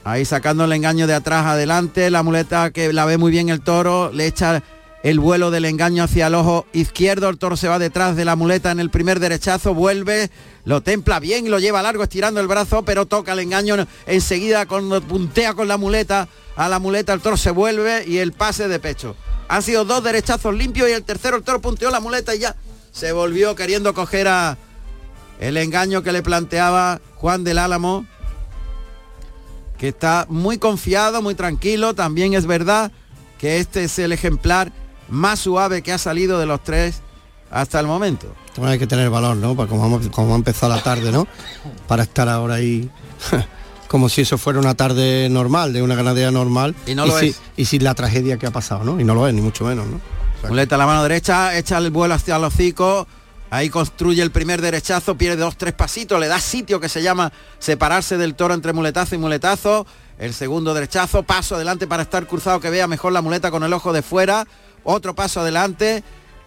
Ahí 0.07 0.25
sacando 0.25 0.67
el 0.67 0.73
engaño 0.73 1.09
de 1.09 1.15
atrás 1.15 1.47
adelante. 1.47 2.11
La 2.11 2.23
muleta 2.23 2.71
que 2.71 2.93
la 2.93 3.07
ve 3.07 3.19
muy 3.19 3.33
bien 3.33 3.49
el 3.49 3.61
toro. 3.61 4.13
Le 4.13 4.29
echa 4.29 4.63
el 5.03 5.19
vuelo 5.19 5.51
del 5.51 5.65
engaño 5.65 6.05
hacia 6.05 6.29
el 6.29 6.37
ojo 6.37 6.65
izquierdo. 6.73 7.29
El 7.29 7.39
toro 7.39 7.57
se 7.57 7.67
va 7.67 7.81
detrás 7.81 8.15
de 8.15 8.25
la 8.25 8.37
muleta 8.37 8.71
en 8.71 8.79
el 8.79 8.89
primer 8.89 9.19
derechazo. 9.19 9.75
Vuelve. 9.75 10.31
Lo 10.65 10.81
templa 10.81 11.19
bien 11.19 11.47
y 11.47 11.49
lo 11.49 11.59
lleva 11.59 11.83
largo 11.83 12.05
estirando 12.05 12.39
el 12.39 12.47
brazo. 12.47 12.85
Pero 12.85 13.07
toca 13.07 13.33
el 13.33 13.41
engaño 13.41 13.85
enseguida 14.07 14.67
cuando 14.67 15.03
puntea 15.03 15.55
con 15.55 15.67
la 15.67 15.77
muleta. 15.77 16.29
A 16.55 16.69
la 16.69 16.79
muleta 16.79 17.13
el 17.13 17.21
toro 17.21 17.37
se 17.37 17.51
vuelve 17.51 18.05
y 18.07 18.19
el 18.19 18.31
pase 18.31 18.69
de 18.69 18.79
pecho. 18.79 19.17
Han 19.49 19.63
sido 19.63 19.85
dos 19.85 20.05
derechazos 20.05 20.55
limpios 20.55 20.89
y 20.89 20.93
el 20.93 21.03
tercero 21.03 21.37
el 21.37 21.43
toro 21.43 21.61
punteó 21.61 21.91
la 21.91 21.99
muleta 21.99 22.33
y 22.33 22.39
ya 22.39 22.55
se 22.93 23.11
volvió 23.11 23.57
queriendo 23.57 23.93
coger 23.93 24.29
a 24.29 24.57
el 25.41 25.57
engaño 25.57 26.05
que 26.05 26.13
le 26.13 26.23
planteaba 26.23 27.01
Juan 27.17 27.43
del 27.43 27.59
Álamo 27.59 28.07
que 29.79 29.89
está 29.89 30.27
muy 30.29 30.59
confiado, 30.59 31.23
muy 31.23 31.35
tranquilo. 31.35 31.95
También 31.95 32.35
es 32.35 32.47
verdad 32.47 32.91
que 33.39 33.59
este 33.59 33.85
es 33.85 33.99
el 33.99 34.13
ejemplar 34.13 34.73
más 35.09 35.41
suave 35.41 35.83
que 35.83 35.93
ha 35.93 35.99
salido 35.99 36.39
de 36.39 36.47
los 36.47 36.63
tres 36.65 37.01
hasta 37.51 37.79
el 37.81 37.87
momento. 37.87 38.27
Bueno, 38.57 38.73
hay 38.73 38.79
que 38.79 38.87
tener 38.87 39.11
valor, 39.11 39.37
¿no? 39.37 39.55
Para 39.55 39.69
como, 39.69 40.01
como 40.11 40.33
ha 40.33 40.37
empezado 40.37 40.75
la 40.75 40.83
tarde, 40.83 41.13
¿no? 41.13 41.27
Para 41.87 42.03
estar 42.05 42.29
ahora 42.29 42.55
ahí 42.55 42.91
como 43.89 44.09
si 44.09 44.23
eso 44.23 44.39
fuera 44.39 44.59
una 44.59 44.75
tarde 44.75 45.29
normal, 45.31 45.73
de 45.73 45.83
una 45.83 45.95
ganadería 45.95 46.31
normal. 46.31 46.75
Y 46.87 46.95
no 46.95 47.07
lo 47.07 47.19
si- 47.19 47.29
es. 47.29 47.41
Y 47.57 47.67
sin 47.67 47.85
la 47.85 47.95
tragedia 47.95 48.37
que 48.39 48.47
ha 48.47 48.51
pasado, 48.51 48.83
¿no? 48.85 48.99
Y 49.01 49.05
no 49.05 49.15
lo 49.15 49.29
es, 49.29 49.35
ni 49.35 49.41
mucho 49.43 49.65
menos, 49.65 49.87
¿no? 49.87 50.01
Muleta 50.49 50.77
a 50.77 50.79
la 50.79 50.87
mano 50.87 51.03
derecha, 51.03 51.57
echa 51.59 51.79
el 51.79 51.91
vuelo 51.91 52.15
hacia 52.15 52.37
el 52.37 52.45
hocico. 52.45 53.07
Ahí 53.51 53.71
construye 53.71 54.23
el 54.23 54.31
primer 54.31 54.61
derechazo, 54.61 55.17
pierde 55.17 55.37
dos, 55.37 55.57
tres 55.57 55.73
pasitos, 55.73 56.19
le 56.19 56.27
da 56.27 56.41
sitio 56.41 56.81
que 56.81 56.89
se 56.89 57.03
llama 57.03 57.33
separarse 57.59 58.19
del 58.19 58.35
toro 58.35 58.55
entre 58.55 58.73
muletazo 58.73 59.15
y 59.15 59.19
muletazo. 59.19 59.87
El 60.19 60.35
segundo 60.35 60.75
derechazo, 60.75 61.23
paso 61.23 61.55
adelante 61.57 61.87
para 61.87 62.03
estar 62.03 62.27
cruzado 62.27 62.59
que 62.59 62.71
vea 62.71 62.89
mejor 62.89 63.13
la 63.13 63.23
muleta 63.23 63.51
con 63.51 63.63
el 63.63 63.73
ojo 63.73 63.93
de 63.93 64.03
fuera. 64.03 64.47
Otro 64.83 65.15
paso 65.15 65.41
adelante 65.41 66.03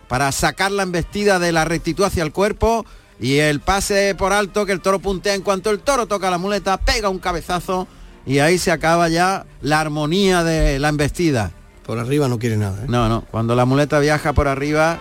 para 0.08 0.32
sacar 0.32 0.72
la 0.72 0.84
embestida 0.84 1.40
de 1.40 1.52
la 1.52 1.66
rectitud 1.66 2.04
hacia 2.04 2.24
el 2.24 2.32
cuerpo. 2.34 2.86
Y 3.20 3.38
el 3.38 3.60
pase 3.60 4.16
por 4.18 4.34
alto 4.34 4.66
que 4.66 4.72
el 4.72 4.82
toro 4.82 5.00
puntea 5.00 5.36
en 5.36 5.42
cuanto 5.42 5.70
el 5.70 5.80
toro 5.80 6.08
toca 6.08 6.30
la 6.30 6.38
muleta, 6.38 6.78
pega 6.78 7.10
un 7.10 7.20
cabezazo 7.20 7.88
y 8.26 8.40
ahí 8.40 8.58
se 8.58 8.72
acaba 8.72 9.10
ya 9.10 9.46
la 9.62 9.80
armonía 9.80 10.44
de 10.44 10.80
la 10.80 10.90
embestida. 10.90 11.52
Por 11.86 12.00
arriba 12.00 12.28
no 12.28 12.40
quiere 12.40 12.58
nada, 12.58 12.84
¿eh? 12.84 12.86
No, 12.88 13.10
no. 13.10 13.22
Cuando 13.32 13.56
la 13.56 13.66
muleta 13.66 14.00
viaja 14.00 14.34
por 14.34 14.48
arriba, 14.48 15.00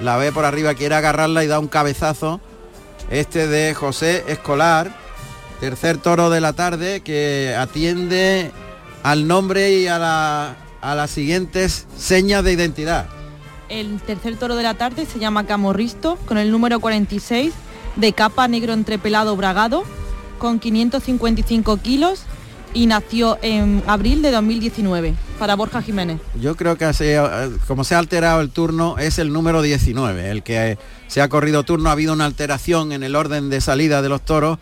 la 0.00 0.16
ve 0.16 0.32
por 0.32 0.44
arriba, 0.44 0.74
quiere 0.74 0.94
agarrarla 0.94 1.44
y 1.44 1.46
da 1.46 1.58
un 1.58 1.68
cabezazo. 1.68 2.40
Este 3.10 3.46
de 3.46 3.74
José 3.74 4.24
Escolar, 4.28 4.94
tercer 5.58 5.98
toro 5.98 6.30
de 6.30 6.40
la 6.40 6.52
tarde, 6.52 7.00
que 7.00 7.54
atiende 7.58 8.50
al 9.02 9.26
nombre 9.26 9.72
y 9.78 9.86
a, 9.88 9.98
la- 9.98 10.56
a 10.80 10.94
las 10.94 11.10
siguientes 11.10 11.86
señas 11.96 12.44
de 12.44 12.52
identidad. 12.52 13.06
El 13.68 14.00
tercer 14.00 14.36
toro 14.36 14.56
de 14.56 14.62
la 14.62 14.74
tarde 14.74 15.06
se 15.06 15.18
llama 15.18 15.46
Camorristo, 15.46 16.18
con 16.26 16.38
el 16.38 16.50
número 16.50 16.80
46, 16.80 17.52
de 17.96 18.12
capa 18.12 18.48
negro 18.48 18.72
entrepelado 18.72 19.36
bragado, 19.36 19.84
con 20.38 20.58
555 20.58 21.76
kilos 21.78 22.22
y 22.74 22.86
nació 22.86 23.38
en 23.42 23.82
abril 23.86 24.22
de 24.22 24.30
2019. 24.30 25.14
para 25.38 25.56
Borja 25.56 25.80
Jiménez. 25.80 26.20
Yo 26.38 26.54
creo 26.54 26.76
que 26.76 26.84
así, 26.84 27.04
eh, 27.06 27.50
como 27.66 27.82
se 27.82 27.94
ha 27.94 27.98
alterado 27.98 28.42
el 28.42 28.50
turno, 28.50 28.98
es 28.98 29.18
el 29.18 29.32
número 29.32 29.62
19, 29.62 30.30
el 30.30 30.42
que 30.42 30.72
eh, 30.72 30.78
se 31.06 31.22
ha 31.22 31.28
corrido 31.30 31.62
turno. 31.62 31.88
Ha 31.88 31.92
habido 31.92 32.12
una 32.12 32.26
alteración 32.26 32.92
en 32.92 33.02
el 33.02 33.16
orden 33.16 33.48
de 33.48 33.62
salida 33.62 34.02
de 34.02 34.10
los 34.10 34.20
toros 34.22 34.58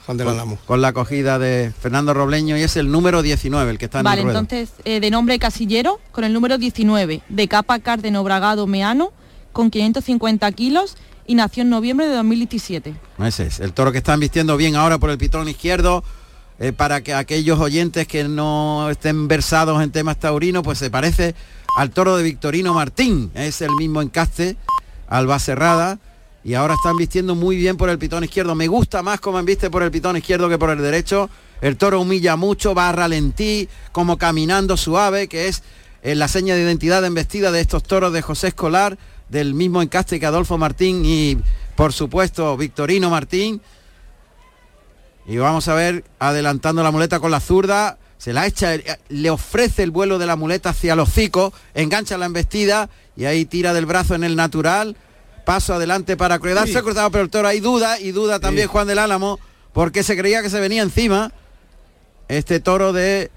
con 0.67 0.81
la 0.81 0.89
acogida 0.89 1.41
de 1.41 1.73
Fernando 1.81 2.15
Robleño 2.15 2.57
y 2.57 2.63
es 2.63 2.77
el 2.77 2.93
número 2.93 3.23
19, 3.23 3.73
el 3.73 3.79
que 3.79 3.87
está 3.87 3.99
en 3.99 4.05
Vale, 4.05 4.21
el 4.21 4.27
ruedo. 4.27 4.39
entonces 4.39 4.71
eh, 4.85 5.01
de 5.01 5.11
nombre 5.11 5.39
casillero 5.41 5.99
con 6.13 6.23
el 6.23 6.33
número 6.33 6.59
19 6.59 7.23
de 7.29 7.49
capa 7.49 7.81
cárdeno 7.81 8.23
bragado 8.23 8.69
meano 8.69 9.13
con 9.53 9.71
550 9.71 10.51
kilos 10.53 10.97
y 11.27 11.35
nació 11.35 11.63
en 11.63 11.71
noviembre 11.71 12.07
de 12.07 12.15
2017. 12.15 12.95
Ese 13.25 13.47
es, 13.47 13.61
el 13.61 13.73
toro 13.73 13.93
que 13.93 13.99
están 13.99 14.19
vistiendo 14.19 14.57
bien 14.57 14.77
ahora 14.77 14.99
por 14.99 15.11
el 15.11 15.19
pitón 15.19 15.49
izquierdo, 15.49 16.03
eh, 16.59 16.73
para 16.73 17.03
que 17.03 17.15
aquellos 17.15 17.61
oyentes 17.61 18.07
que 18.07 18.25
no 18.25 18.91
estén 18.91 19.29
versados 19.29 19.83
en 19.83 19.93
temas 19.93 20.19
taurinos, 20.19 20.63
pues 20.63 20.79
se 20.79 20.91
parece 20.91 21.35
al 21.77 21.91
toro 21.91 22.17
de 22.17 22.23
Victorino 22.25 22.75
Martín, 22.75 23.31
es 23.35 23.61
el 23.61 23.71
mismo 23.73 24.03
encaste, 24.03 24.57
alba 25.07 25.39
cerrada, 25.39 25.99
y 26.43 26.55
ahora 26.55 26.75
están 26.75 26.97
vistiendo 26.97 27.35
muy 27.35 27.57
bien 27.57 27.77
por 27.77 27.91
el 27.91 27.99
pitón 27.99 28.25
izquierdo. 28.25 28.55
Me 28.55 28.69
gusta 28.69 29.03
más 29.03 29.21
como 29.21 29.43
viste 29.43 29.71
por 29.71 29.83
el 29.83 29.91
pitón 29.91 30.17
izquierdo 30.17 30.49
que 30.49 30.59
por 30.59 30.71
el 30.71 30.79
derecho. 30.79 31.29
El 31.61 31.77
toro 31.77 32.01
humilla 32.01 32.37
mucho, 32.37 32.75
va 32.75 32.89
a 32.89 32.93
ralentí, 32.93 33.69
como 33.93 34.17
caminando 34.17 34.77
suave, 34.77 35.29
que 35.29 35.49
es 35.49 35.63
eh, 36.03 36.15
la 36.15 36.29
seña 36.29 36.55
de 36.55 36.63
identidad 36.63 37.05
en 37.05 37.15
vestida 37.15 37.51
de 37.51 37.61
estos 37.61 37.83
toros 37.83 38.13
de 38.13 38.23
José 38.23 38.49
Escolar, 38.49 38.97
del 39.29 39.55
mismo 39.55 39.83
encaste 39.83 40.19
que 40.19 40.27
Adolfo 40.27 40.57
Martín 40.57 41.03
y 41.05 41.37
por 41.77 41.93
supuesto 41.93 42.57
Victorino 42.57 43.11
Martín. 43.11 43.61
Y 45.29 45.37
vamos 45.37 45.69
a 45.69 45.75
ver, 45.75 46.05
adelantando 46.19 46.83
la 46.83 46.91
muleta 46.91 47.21
con 47.21 47.31
la 47.31 47.39
zurda, 47.41 47.99
se 48.17 48.33
la 48.33 48.47
echa, 48.47 48.75
eh, 48.75 48.99
le 49.11 49.31
ofrece 49.31 49.83
el 49.83 49.91
vuelo 49.91 50.19
de 50.19 50.27
la 50.27 50.35
muleta 50.37 50.71
hacia 50.71 50.97
los 50.97 51.11
hocico, 51.11 51.53
engancha 51.75 52.17
la 52.19 52.27
embestida 52.27 52.89
y 53.15 53.27
ahí 53.27 53.45
tira 53.45 53.73
del 53.75 53.87
brazo 53.87 54.15
en 54.15 54.25
el 54.25 54.35
natural. 54.35 54.97
Paso 55.45 55.75
adelante 55.75 56.17
para 56.17 56.39
Cruedad, 56.39 56.65
Sí. 56.67 56.73
se 56.73 56.79
ha 56.79 56.83
cruzado 56.83 57.11
pero 57.11 57.25
el 57.25 57.31
toro 57.31 57.47
hay 57.47 57.61
duda 57.61 58.01
y 58.01 58.11
duda 58.13 58.41
también 58.41 58.67
Sí. 58.69 58.73
Juan 58.73 58.87
del 58.87 58.99
Álamo 58.99 59.39
porque 59.73 60.03
se 60.03 60.17
creía 60.17 60.43
que 60.43 60.51
se 60.51 60.61
venía 60.61 60.83
encima 60.83 61.31
este 62.29 62.59
toro 62.61 62.93
de 62.93 63.31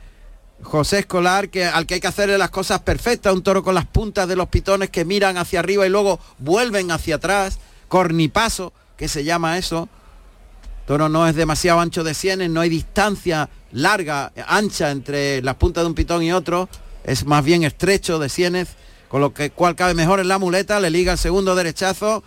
José 0.64 1.00
Escolar, 1.00 1.50
que, 1.50 1.66
al 1.66 1.86
que 1.88 1.96
hay 1.96 2.00
que 2.00 2.08
hacerle 2.08 2.38
las 2.38 2.52
cosas 2.52 2.80
perfectas, 2.82 3.34
un 3.34 3.44
toro 3.44 3.64
con 3.64 3.76
las 3.76 3.86
puntas 3.86 4.28
de 4.28 4.36
los 4.36 4.48
pitones 4.48 4.90
que 4.90 5.06
miran 5.06 5.38
hacia 5.38 5.60
arriba 5.60 5.86
y 5.86 5.90
luego 5.90 6.20
vuelven 6.40 6.92
hacia 6.92 7.16
atrás, 7.16 7.60
cornipaso, 7.88 8.72
que 8.98 9.08
se 9.08 9.24
llama 9.24 9.58
eso. 9.58 9.90
Toro 10.86 11.10
no 11.10 11.28
es 11.28 11.36
demasiado 11.36 11.80
ancho 11.80 12.04
de 12.04 12.14
sienes, 12.14 12.50
no 12.50 12.62
hay 12.62 12.70
distancia 12.70 13.50
larga, 13.72 14.32
ancha 14.48 14.92
entre 14.92 15.42
las 15.42 15.56
puntas 15.56 15.84
de 15.84 15.88
un 15.88 15.96
pitón 15.96 16.24
y 16.24 16.34
otro, 16.34 16.70
es 17.04 17.26
más 17.26 17.44
bien 17.44 17.64
estrecho 17.64 18.20
de 18.20 18.30
sienes, 18.30 18.70
con 19.08 19.22
lo 19.22 19.34
que 19.34 19.52
cual 19.52 19.76
cabe 19.76 19.94
mejor 19.94 20.20
en 20.20 20.28
la 20.28 20.40
muleta, 20.40 20.80
le 20.80 20.90
liga 20.90 21.14
el 21.14 21.18
segundo 21.18 21.56
derechazo. 21.56 22.24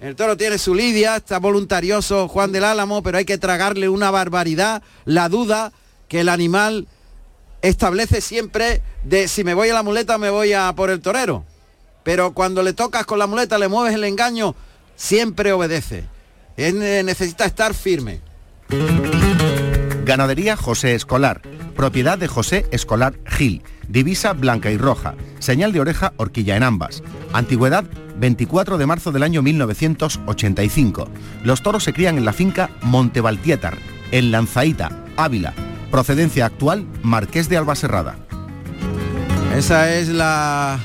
El 0.00 0.14
toro 0.14 0.36
tiene 0.36 0.58
su 0.58 0.74
lidia, 0.74 1.16
está 1.16 1.38
voluntarioso 1.38 2.28
Juan 2.28 2.52
del 2.52 2.64
Álamo, 2.64 3.02
pero 3.02 3.18
hay 3.18 3.24
que 3.24 3.38
tragarle 3.38 3.88
una 3.88 4.10
barbaridad, 4.10 4.82
la 5.04 5.28
duda 5.28 5.72
que 6.08 6.20
el 6.20 6.28
animal 6.28 6.86
establece 7.62 8.20
siempre 8.20 8.82
de 9.04 9.28
si 9.28 9.42
me 9.42 9.54
voy 9.54 9.70
a 9.70 9.74
la 9.74 9.82
muleta 9.82 10.18
me 10.18 10.30
voy 10.30 10.52
a 10.52 10.72
por 10.74 10.90
el 10.90 11.00
torero. 11.00 11.44
Pero 12.04 12.34
cuando 12.34 12.62
le 12.62 12.72
tocas 12.72 13.06
con 13.06 13.18
la 13.18 13.26
muleta, 13.26 13.58
le 13.58 13.68
mueves 13.68 13.94
el 13.94 14.04
engaño, 14.04 14.54
siempre 14.94 15.52
obedece. 15.52 16.04
Eh, 16.56 17.02
necesita 17.04 17.44
estar 17.44 17.74
firme. 17.74 18.20
Ganadería 20.04 20.56
José 20.56 20.94
Escolar. 20.94 21.42
Propiedad 21.74 22.16
de 22.16 22.28
José 22.28 22.66
Escolar 22.70 23.14
Gil. 23.26 23.62
Divisa 23.88 24.32
blanca 24.32 24.70
y 24.70 24.78
roja. 24.78 25.14
Señal 25.38 25.72
de 25.72 25.80
oreja 25.80 26.14
horquilla 26.16 26.56
en 26.56 26.62
ambas. 26.62 27.02
Antigüedad 27.32 27.84
24 28.18 28.78
de 28.78 28.86
marzo 28.86 29.12
del 29.12 29.22
año 29.22 29.42
1985. 29.42 31.08
Los 31.44 31.62
toros 31.62 31.84
se 31.84 31.92
crían 31.92 32.16
en 32.16 32.24
la 32.24 32.32
finca 32.32 32.70
Montevaltietar, 32.82 33.76
en 34.10 34.30
Lanzaíta, 34.30 34.90
Ávila. 35.16 35.52
Procedencia 35.90 36.46
actual 36.46 36.86
Marqués 37.02 37.48
de 37.48 37.58
Albaserrada. 37.58 38.16
Esa 39.54 39.94
es 39.94 40.08
la, 40.08 40.80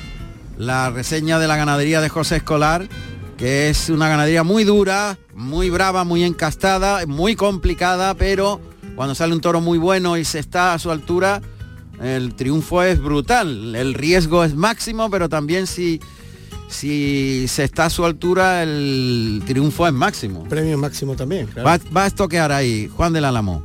la 0.58 0.90
reseña 0.90 1.40
de 1.40 1.48
la 1.48 1.56
ganadería 1.56 2.02
de 2.02 2.10
José 2.10 2.38
Escolar, 2.38 2.88
que 3.38 3.70
es 3.70 3.90
una 3.90 4.08
ganadería 4.08 4.44
muy 4.44 4.64
dura, 4.64 5.18
muy 5.42 5.70
brava, 5.70 6.04
muy 6.04 6.24
encastada, 6.24 7.06
muy 7.08 7.36
complicada, 7.36 8.14
pero 8.14 8.62
cuando 8.96 9.16
sale 9.16 9.34
un 9.34 9.42
toro 9.42 9.60
muy 9.60 9.78
bueno 9.78 10.18
y 10.18 10.24
se 10.24 10.40
está 10.40 10.74
a 10.74 10.80
su 10.80 10.92
altura, 10.92 11.42
el 12.02 12.36
triunfo 12.36 12.84
es 12.84 13.02
brutal. 13.02 13.76
El 13.76 13.94
riesgo 13.94 14.44
es 14.44 14.56
máximo, 14.56 15.10
pero 15.10 15.30
también 15.30 15.68
si, 15.68 16.00
si 16.70 17.48
se 17.48 17.64
está 17.64 17.86
a 17.86 17.90
su 17.90 18.06
altura, 18.06 18.64
el 18.64 19.42
triunfo 19.46 19.88
es 19.88 19.94
máximo. 19.94 20.44
Premio 20.46 20.78
máximo 20.78 21.16
también. 21.16 21.48
claro. 21.48 21.68
Va, 21.68 21.80
va 21.96 22.04
a 22.04 22.08
estoquear 22.08 22.52
ahí, 22.52 22.90
Juan 22.96 23.14
del 23.14 23.26
Álamo. 23.26 23.64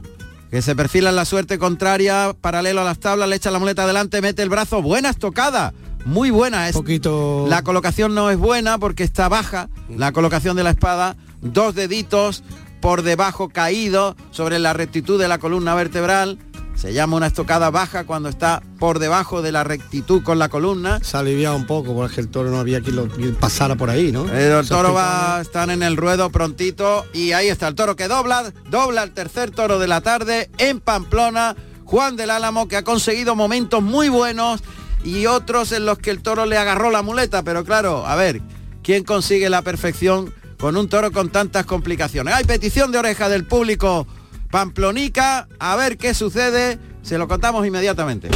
Que 0.50 0.62
se 0.62 0.74
perfila 0.76 1.10
en 1.10 1.16
la 1.16 1.24
suerte 1.24 1.58
contraria, 1.58 2.34
paralelo 2.40 2.80
a 2.80 2.84
las 2.84 2.98
tablas, 2.98 3.28
le 3.28 3.36
echa 3.36 3.50
la 3.50 3.58
muleta 3.58 3.82
adelante, 3.82 4.22
mete 4.22 4.42
el 4.42 4.48
brazo. 4.48 4.80
Buena 4.80 5.10
estocada, 5.10 5.74
muy 6.04 6.30
buena. 6.30 6.68
Es, 6.68 6.74
poquito... 6.74 7.46
La 7.48 7.62
colocación 7.62 8.14
no 8.14 8.30
es 8.30 8.38
buena 8.38 8.78
porque 8.78 9.02
está 9.02 9.28
baja. 9.28 9.68
La 9.88 10.12
colocación 10.12 10.56
de 10.56 10.62
la 10.62 10.70
espada, 10.70 11.16
dos 11.52 11.74
deditos 11.74 12.42
por 12.80 13.02
debajo 13.02 13.48
caídos 13.48 14.14
sobre 14.30 14.59
la 14.59 14.72
rectitud 14.72 15.20
de 15.20 15.28
la 15.28 15.38
columna 15.38 15.74
vertebral. 15.74 16.38
Se 16.76 16.92
llama 16.92 17.16
una 17.16 17.26
estocada 17.26 17.70
baja 17.70 18.04
cuando 18.04 18.28
está 18.28 18.62
por 18.78 18.98
debajo 18.98 19.40
de 19.40 19.50
la 19.50 19.64
rectitud 19.64 20.22
con 20.22 20.38
la 20.38 20.50
columna. 20.50 21.00
Se 21.02 21.16
ha 21.16 21.20
aliviado 21.20 21.56
un 21.56 21.66
poco 21.66 21.94
porque 21.94 22.20
el 22.20 22.28
toro 22.28 22.50
no 22.50 22.59
había 22.59 22.82
quien 22.82 22.96
lo 22.96 23.09
quien 23.09 23.35
pasara 23.35 23.76
por 23.76 23.88
ahí, 23.88 24.12
¿no? 24.12 24.30
El 24.30 24.62
Se 24.62 24.68
toro 24.68 24.92
va 24.92 25.38
a 25.38 25.40
estar 25.40 25.70
en 25.70 25.82
el 25.82 25.96
ruedo 25.96 26.30
prontito 26.30 27.06
y 27.14 27.32
ahí 27.32 27.48
está 27.48 27.66
el 27.66 27.74
toro 27.74 27.96
que 27.96 28.09
dobla, 28.09 28.52
dobla 28.70 29.04
el 29.04 29.12
tercer 29.12 29.50
toro 29.50 29.78
de 29.78 29.88
la 29.88 30.02
tarde 30.02 30.50
en 30.59 30.80
Pamplona, 30.80 31.56
Juan 31.85 32.14
del 32.14 32.30
Álamo 32.30 32.68
que 32.68 32.76
ha 32.76 32.85
conseguido 32.85 33.35
momentos 33.35 33.82
muy 33.82 34.11
buenos 34.11 34.62
y 35.02 35.26
otros 35.26 35.72
en 35.72 35.87
los 35.87 35.98
que 35.98 36.11
el 36.11 36.20
toro 36.20 36.44
le 36.44 36.59
agarró 36.59 36.90
la 36.90 37.00
muleta, 37.00 37.42
pero 37.42 37.64
claro, 37.64 38.06
a 38.06 38.16
ver, 38.16 38.42
¿quién 38.82 39.02
consigue 39.02 39.48
la 39.48 39.62
perfección 39.62 40.35
con 40.58 40.76
un 40.76 40.88
toro 40.88 41.12
con 41.12 41.30
tantas 41.30 41.66
complicaciones? 41.66 42.34
Hay 42.34 42.44
petición 42.44 42.92
de 42.92 42.98
oreja 42.98 43.28
del 43.28 43.44
público 43.44 44.06
pamplonica, 44.50 45.48
a 45.58 45.76
ver 45.76 45.96
qué 45.96 46.14
sucede, 46.14 46.78
se 47.02 47.18
lo 47.18 47.28
contamos 47.28 47.66
inmediatamente. 47.66 48.28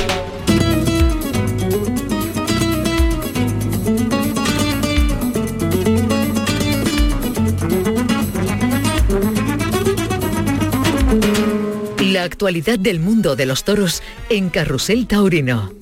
La 12.03 12.25
actualidad 12.25 12.79
del 12.79 13.01
mundo 13.01 13.37
de 13.37 13.47
los 13.47 13.65
toros 13.65 14.03
en 14.29 14.51
Carrusel 14.51 15.07
Taurino. 15.07 15.73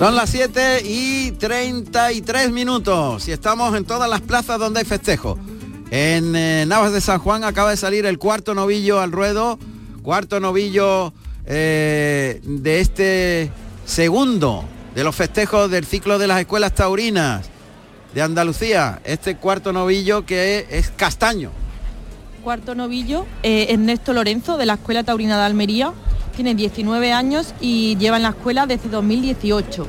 Son 0.00 0.16
las 0.16 0.30
7 0.30 0.80
y 0.82 1.32
33 1.32 2.50
minutos 2.52 3.28
y 3.28 3.32
estamos 3.32 3.76
en 3.76 3.84
todas 3.84 4.08
las 4.08 4.22
plazas 4.22 4.58
donde 4.58 4.80
hay 4.80 4.86
festejo. 4.86 5.38
En 5.90 6.34
eh, 6.34 6.64
Navas 6.66 6.94
de 6.94 7.02
San 7.02 7.18
Juan 7.18 7.44
acaba 7.44 7.68
de 7.68 7.76
salir 7.76 8.06
el 8.06 8.18
cuarto 8.18 8.54
novillo 8.54 8.98
al 8.98 9.12
ruedo, 9.12 9.58
cuarto 10.02 10.40
novillo 10.40 11.12
eh, 11.44 12.40
de 12.42 12.80
este 12.80 13.52
segundo 13.84 14.64
de 14.94 15.04
los 15.04 15.14
festejos 15.14 15.70
del 15.70 15.84
ciclo 15.84 16.18
de 16.18 16.28
las 16.28 16.40
escuelas 16.40 16.74
taurinas 16.74 17.50
de 18.14 18.22
Andalucía. 18.22 19.02
Este 19.04 19.36
cuarto 19.36 19.70
novillo 19.70 20.24
que 20.24 20.66
es 20.70 20.88
castaño. 20.96 21.50
Cuarto 22.42 22.74
novillo, 22.74 23.26
eh, 23.42 23.66
Ernesto 23.70 24.14
Lorenzo, 24.14 24.56
de 24.56 24.64
la 24.64 24.74
Escuela 24.74 25.04
Taurina 25.04 25.36
de 25.36 25.44
Almería. 25.44 25.92
Tiene 26.34 26.54
19 26.54 27.12
años 27.12 27.54
y 27.60 27.96
lleva 27.98 28.16
en 28.16 28.22
la 28.22 28.30
escuela 28.30 28.66
desde 28.66 28.88
2018. 28.88 29.86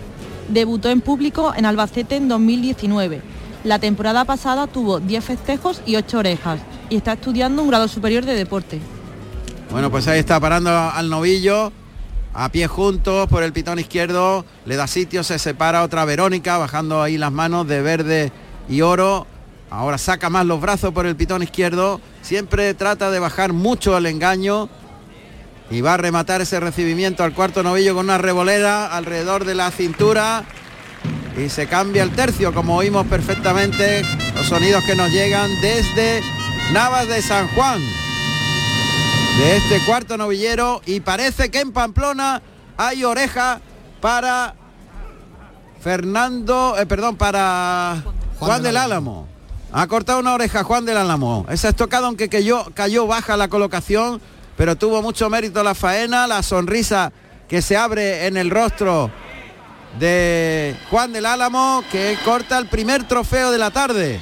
Debutó 0.50 0.90
en 0.90 1.00
público 1.00 1.54
en 1.56 1.66
Albacete 1.66 2.18
en 2.18 2.28
2019. 2.28 3.22
La 3.64 3.80
temporada 3.80 4.26
pasada 4.26 4.68
tuvo 4.68 5.00
10 5.00 5.24
festejos 5.24 5.82
y 5.86 5.96
8 5.96 6.18
orejas 6.18 6.60
y 6.90 6.98
está 6.98 7.14
estudiando 7.14 7.62
un 7.62 7.70
grado 7.70 7.88
superior 7.88 8.26
de 8.26 8.34
deporte. 8.34 8.80
Bueno, 9.72 9.90
pues 9.90 10.10
ahí 10.10 10.20
está 10.20 10.38
parando 10.40 10.72
al 10.72 11.10
novillo, 11.10 11.72
a 12.34 12.50
pie 12.50 12.68
juntos 12.68 13.30
por 13.30 13.44
el 13.44 13.54
pitón 13.54 13.80
izquierdo, 13.80 14.44
le 14.66 14.76
da 14.76 14.88
sitio, 14.88 15.24
se 15.24 15.40
separa 15.40 15.84
otra 15.84 16.04
Verónica, 16.04 16.58
bajando 16.58 17.02
ahí 17.02 17.18
las 17.18 17.32
manos 17.32 17.66
de 17.68 17.82
verde 17.82 18.32
y 18.68 18.82
oro. 18.82 19.26
Ahora 19.72 19.98
saca 19.98 20.30
más 20.30 20.46
los 20.46 20.60
brazos 20.60 20.94
por 20.94 21.06
el 21.06 21.16
pitón 21.16 21.44
izquierdo, 21.44 22.02
siempre 22.22 22.74
trata 22.74 23.10
de 23.10 23.20
bajar 23.20 23.54
mucho 23.54 23.98
el 23.98 24.06
engaño. 24.06 24.70
Y 25.70 25.80
va 25.80 25.94
a 25.94 25.98
rematar 25.98 26.42
ese 26.42 26.60
recibimiento 26.60 27.24
al 27.24 27.34
cuarto 27.34 27.64
novillo 27.64 27.96
con 27.96 28.04
una 28.04 28.18
revolera 28.18 28.88
alrededor 28.88 29.46
de 29.46 29.56
la 29.56 29.72
cintura. 29.72 30.44
Y 31.38 31.48
se 31.48 31.68
cambia 31.68 32.04
el 32.04 32.12
tercio, 32.12 32.54
como 32.54 32.76
oímos 32.76 33.08
perfectamente. 33.08 34.04
Los 34.36 34.48
sonidos 34.48 34.84
que 34.84 34.98
nos 34.98 35.10
llegan 35.10 35.50
desde 35.62 36.22
Navas 36.74 37.08
de 37.08 37.22
San 37.22 37.48
Juan. 37.56 37.80
De 39.38 39.56
este 39.56 39.80
cuarto 39.86 40.18
novillero. 40.18 40.82
Y 40.86 41.00
parece 41.00 41.50
que 41.50 41.62
en 41.62 41.72
Pamplona 41.72 42.42
hay 42.76 43.06
oreja 43.06 43.62
para 44.02 44.56
Fernando, 45.80 46.76
eh, 46.78 46.86
perdón, 46.86 47.16
para 47.16 48.04
Juan, 48.38 48.62
del 48.62 48.76
Álamo. 48.76 49.31
Ha 49.74 49.88
cortado 49.88 50.20
una 50.20 50.34
oreja 50.34 50.64
Juan 50.64 50.86
del 50.86 50.98
Álamo. 50.98 51.46
Esa 51.50 51.70
estocada, 51.70 52.08
aunque 52.08 52.28
cayó, 52.28 52.66
cayó 52.74 53.08
baja 53.08 53.38
la 53.38 53.48
colocación, 53.48 54.22
pero 54.58 54.76
tuvo 54.76 55.02
mucho 55.02 55.30
mérito 55.30 55.64
la 55.64 55.76
faena, 55.76 56.28
la 56.28 56.44
sonrisa 56.44 57.14
que 57.48 57.62
se 57.62 57.78
abre 57.78 58.28
en 58.28 58.36
el 58.36 58.50
rostro 58.50 59.10
de 59.98 60.76
Juan 60.90 61.14
del 61.14 61.26
Álamo, 61.26 61.84
que 61.90 62.18
corta 62.26 62.58
el 62.58 62.68
primer 62.68 63.08
trofeo 63.08 63.52
de 63.52 63.58
la 63.58 63.72
tarde. 63.72 64.20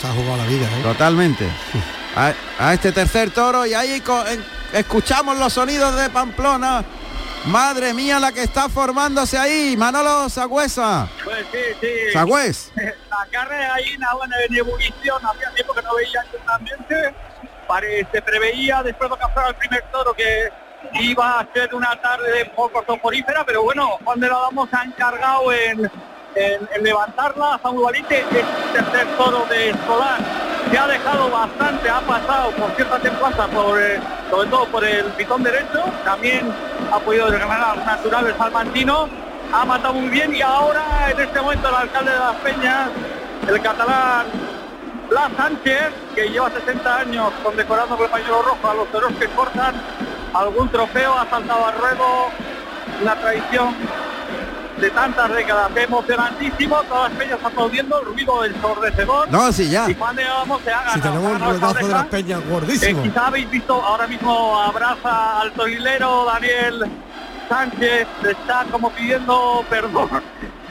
Se 0.00 0.06
ha 0.06 0.12
jugado 0.12 0.36
la 0.36 0.46
vida, 0.46 0.66
¿eh? 0.66 0.82
Totalmente. 0.82 1.48
A, 2.16 2.32
a 2.58 2.74
este 2.74 2.90
tercer 2.90 3.30
toro 3.30 3.66
y 3.66 3.74
ahí 3.74 4.02
escuchamos 4.72 5.38
los 5.38 5.52
sonidos 5.52 5.94
de 5.94 6.10
Pamplona. 6.10 6.84
Madre 7.48 7.94
mía 7.94 8.20
la 8.20 8.30
que 8.30 8.42
está 8.42 8.68
formándose 8.68 9.38
ahí, 9.38 9.74
Manolo 9.74 10.28
Sagüesa. 10.28 11.08
Pues 11.24 11.46
sí, 11.50 11.58
sí. 11.80 12.12
Sagüez. 12.12 12.70
La 12.76 13.26
carne 13.30 13.56
de 13.56 13.66
gallina, 13.66 14.08
bueno, 14.14 14.34
en 14.46 14.54
ebullición, 14.54 15.24
hacía 15.24 15.50
tiempo 15.54 15.72
que 15.72 15.82
no 15.82 15.94
veía 15.94 16.20
este 16.22 16.38
ambiente. 16.46 17.14
Se 18.12 18.22
preveía 18.22 18.82
después 18.82 19.10
de 19.10 19.16
capturar 19.16 19.48
el 19.48 19.54
primer 19.56 19.82
toro 19.90 20.12
que 20.12 20.50
iba 21.00 21.40
a 21.40 21.52
ser 21.54 21.74
una 21.74 21.98
tarde 22.00 22.44
un 22.44 22.54
poco 22.54 22.84
soporífera, 22.86 23.44
pero 23.44 23.62
bueno, 23.62 23.98
Juan 24.04 24.20
de 24.20 24.28
la 24.28 24.38
Damos 24.40 24.68
ha 24.72 24.84
encargado 24.84 25.50
en, 25.50 25.90
en- 26.34 26.68
en 26.74 26.82
levantarla. 26.84 27.58
Samuel 27.62 27.84
Valiente, 27.86 28.24
el 28.30 28.72
tercer 28.72 29.06
toro 29.16 29.44
de 29.48 29.70
Escolar, 29.70 30.18
que 30.70 30.78
ha 30.78 30.86
dejado 30.86 31.30
bastante, 31.30 31.88
ha 31.88 32.00
pasado 32.00 32.50
por 32.52 32.70
cierta 32.72 32.98
templaza, 32.98 33.46
por, 33.48 33.80
eh, 33.80 33.98
sobre 34.30 34.48
todo 34.48 34.64
por 34.66 34.84
el 34.84 35.04
pitón 35.12 35.42
derecho, 35.42 35.82
también 36.04 36.52
ha 36.92 36.98
podido 36.98 37.30
ganar 37.30 37.60
al 37.78 37.84
natural 37.86 38.26
el 38.26 38.36
salmantino, 38.36 39.08
ha 39.52 39.64
matado 39.64 39.94
muy 39.94 40.08
bien 40.10 40.34
y 40.36 40.42
ahora 40.42 40.82
en 41.10 41.20
este 41.20 41.40
momento 41.40 41.68
el 41.70 41.74
alcalde 41.74 42.10
de 42.12 42.18
Las 42.18 42.34
Peñas, 42.36 42.88
el 43.48 43.62
catalán 43.62 44.26
Blas 45.08 45.30
Sánchez, 45.38 45.90
que 46.14 46.28
lleva 46.28 46.50
60 46.50 46.98
años 46.98 47.32
condecorando 47.42 47.96
con 47.96 48.04
el 48.04 48.10
pañuelo 48.10 48.42
rojo 48.42 48.70
a 48.70 48.74
los 48.74 48.88
toros 48.88 49.10
que 49.18 49.26
cortan 49.28 49.74
algún 50.34 50.68
trofeo, 50.68 51.14
ha 51.18 51.24
saltado 51.30 51.66
al 51.66 51.74
ruedo, 51.78 52.26
una 53.00 53.14
tradición 53.14 53.74
de 54.80 54.90
tantas 54.90 55.32
décadas, 55.34 55.70
emocionantísimo, 55.76 56.76
todas 56.84 57.10
las 57.10 57.18
peñas 57.18 57.38
aplaudiendo, 57.42 58.00
el 58.00 58.06
ruido 58.06 58.44
ensordecedor. 58.44 59.30
No, 59.30 59.52
sí, 59.52 59.68
ya. 59.70 59.88
Y 59.90 59.94
Juan 59.94 60.16
de 60.16 60.24
Gamos 60.24 60.62
se 60.62 60.70
ha 60.70 60.76
ganado. 60.78 60.94
Si 60.94 61.00
tenemos 61.00 61.32
un 61.32 61.40
ruedazo 61.40 61.86
de 61.86 61.92
las 61.92 62.06
peñas 62.06 62.40
Eh, 62.40 62.44
gordísimo. 62.48 63.02
quizá 63.02 63.26
habéis 63.26 63.50
visto 63.50 63.74
ahora 63.74 64.06
mismo 64.06 64.58
abraza 64.60 65.40
al 65.40 65.52
torilero 65.52 66.24
Daniel 66.26 66.84
Sánchez, 67.48 68.06
está 68.28 68.64
como 68.70 68.90
pidiendo 68.90 69.64
perdón 69.70 70.08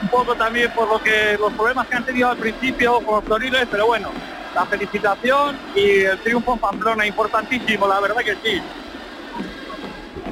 un 0.00 0.08
poco 0.08 0.34
también 0.36 0.70
por 0.72 0.88
lo 0.88 1.02
que 1.02 1.36
los 1.40 1.52
problemas 1.54 1.86
que 1.88 1.96
han 1.96 2.04
tenido 2.04 2.30
al 2.30 2.36
principio 2.36 3.00
con 3.00 3.16
los 3.16 3.24
toriles, 3.24 3.66
pero 3.68 3.86
bueno, 3.86 4.10
la 4.54 4.64
felicitación 4.64 5.58
y 5.74 6.02
el 6.04 6.18
triunfo 6.20 6.52
en 6.52 6.58
Pamplona 6.60 7.04
importantísimo, 7.04 7.88
la 7.88 7.98
verdad 7.98 8.18
que 8.24 8.36
sí. 8.44 8.62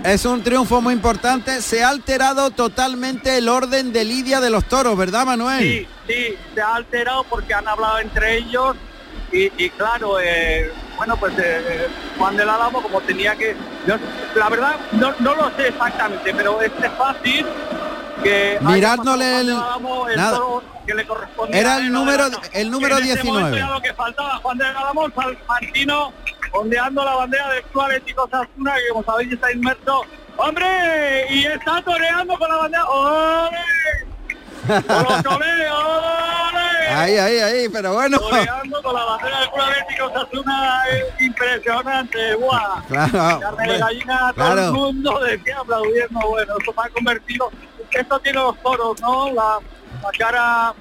Es 0.07 0.25
un 0.25 0.41
triunfo 0.43 0.81
muy 0.81 0.95
importante. 0.95 1.61
Se 1.63 1.83
ha 1.83 1.89
alterado 1.89 2.51
totalmente 2.53 3.39
el 3.39 3.49
orden 3.49 3.93
de 3.93 4.05
lidia 4.05 4.41
de 4.41 4.51
los 4.51 4.65
toros, 4.65 4.97
¿verdad, 4.97 5.27
Manuel? 5.27 5.59
Sí, 5.61 5.89
sí, 6.07 6.37
se 6.55 6.61
ha 6.61 6.77
alterado 6.77 7.25
porque 7.25 7.53
han 7.55 7.67
hablado 7.67 7.99
entre 7.99 8.37
ellos 8.37 8.77
y, 9.33 9.51
y 9.65 9.71
claro, 9.71 10.21
eh, 10.21 10.71
bueno, 10.97 11.17
pues 11.17 11.35
eh, 11.39 11.89
Juan 12.19 12.37
del 12.37 12.49
Álamo 12.49 12.81
como 12.83 13.01
tenía 13.01 13.35
que... 13.35 13.57
yo- 13.87 13.97
la 14.37 14.49
verdad, 14.49 14.77
no, 14.93 15.13
no 15.19 15.35
lo 15.35 15.51
sé 15.57 15.69
exactamente, 15.69 16.33
pero 16.33 16.63
es 16.63 16.71
es 16.81 16.93
fácil 16.97 17.45
que... 18.23 18.59
Mirándole 18.61 19.41
el- 19.41 19.47
del 19.49 19.57
Álamo 19.57 20.09
el 20.09 20.17
nada. 20.17 20.37
toro 20.37 20.63
que 20.87 20.95
le 20.95 21.05
correspondía 21.05 21.61
Era 21.61 21.77
el 21.79 21.91
número- 21.93 22.31
el 22.53 22.71
número 22.71 22.99
En 22.99 23.05
ese 23.07 23.25
momento 23.25 23.51
19. 23.51 23.57
era 23.59 23.71
lo 23.71 23.81
que 23.83 23.93
faltaba, 23.93 24.37
Juan 24.37 24.59
del 24.59 24.69
Álamo, 24.69 25.09
Salmantino, 25.13 26.13
ondeando 26.53 27.05
la 27.05 27.15
bandera 27.15 27.49
del 27.51 27.63
Club 27.65 27.85
Atlético 27.85 28.25
Osasuna, 28.25 28.75
que 28.75 28.89
como 28.93 29.05
sabéis 29.05 29.33
está 29.33 29.53
inmerso. 29.53 30.03
¡Hombre! 30.37 31.27
Y 31.31 31.47
está 31.47 31.83
toreando 31.83 32.39
con 32.39 32.49
la 32.49 32.57
bandera. 32.57 32.85
¡Ole! 32.87 33.59
¡Con 34.67 35.03
los 35.03 35.23
toreros! 35.23 35.85
¡Ole! 36.53 36.89
Ahí, 36.89 37.17
ahí, 37.17 37.39
ahí, 37.39 37.69
pero 37.69 37.95
bueno. 37.95 38.19
Toreando 38.19 38.83
con 38.83 38.95
la 38.95 39.05
bandera 39.05 39.41
del 39.41 39.51
Club 39.51 39.65
Atlético 39.65 40.07
Osasuna 40.07 40.83
es 40.91 41.21
impresionante, 41.23 42.35
¡guau! 42.35 42.83
Claro, 42.89 43.41
Carne 43.41 43.73
de 43.73 43.79
gallina, 43.79 44.19
todo 44.19 44.35
claro. 44.35 44.65
el 44.67 44.73
mundo 44.73 45.19
de 45.21 45.39
pie 45.39 45.53
aplaudiendo, 45.55 46.21
bueno, 46.29 46.55
esto 46.59 46.73
se 46.73 46.81
ha 46.81 46.91
convertido, 46.91 47.51
esto 47.91 48.21
tiene 48.21 48.39
los 48.39 48.63
toros, 48.63 49.01
¿no? 49.01 49.33
La, 49.33 49.59
la 50.03 50.11
cara 50.19 50.75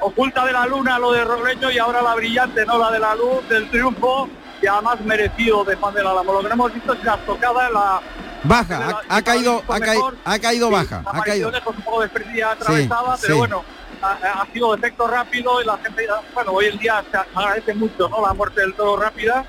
oculta 0.00 0.44
de 0.44 0.52
la 0.52 0.66
luna, 0.66 0.98
lo 0.98 1.12
de 1.12 1.24
Robleño 1.24 1.70
y 1.70 1.78
ahora 1.78 2.02
la 2.02 2.14
brillante, 2.14 2.66
¿no? 2.66 2.78
La 2.78 2.90
de 2.90 2.98
la 2.98 3.14
luz, 3.14 3.48
del 3.48 3.70
triunfo 3.70 4.28
y 4.62 4.66
además 4.66 5.00
merecido 5.00 5.64
de 5.64 5.74
Juan 5.76 5.94
del 5.94 6.06
Álamo. 6.06 6.32
Lo 6.32 6.38
que 6.40 6.48
no 6.48 6.54
hemos 6.54 6.74
visto 6.74 6.92
es 6.92 7.04
la 7.04 7.16
tocada 7.18 7.66
en 7.68 7.74
la 7.74 8.00
Baja, 8.44 9.02
ha, 9.08 9.16
ha 9.16 9.22
caído, 9.22 9.62
ha, 9.68 9.78
caído, 9.78 9.94
mejor. 10.10 10.16
ha 10.24 10.38
caído 10.38 10.66
Sí, 10.68 10.72
baja, 10.74 11.02
ha 11.06 11.20
caído. 11.22 11.50
pues, 11.50 11.76
un 11.76 11.82
poco 11.84 12.00
desprendida, 12.02 12.50
atravesada, 12.52 13.16
Sí, 13.16 13.22
pero 13.22 13.34
sí. 13.34 13.38
bueno, 13.38 13.64
ha, 14.02 14.12
ha 14.42 14.46
sido 14.52 14.72
de 14.72 14.78
efecto 14.78 15.06
rápido 15.06 15.62
y 15.62 15.64
la 15.64 15.78
gente, 15.78 16.06
bueno, 16.34 16.50
hoy 16.52 16.66
en 16.66 16.78
día 16.78 17.04
se 17.10 17.18
agradece 17.18 17.74
mucho, 17.74 18.08
¿no? 18.08 18.20
La 18.26 18.34
muerte 18.34 18.60
del 18.62 18.74
toro 18.74 19.00
rápida 19.00 19.44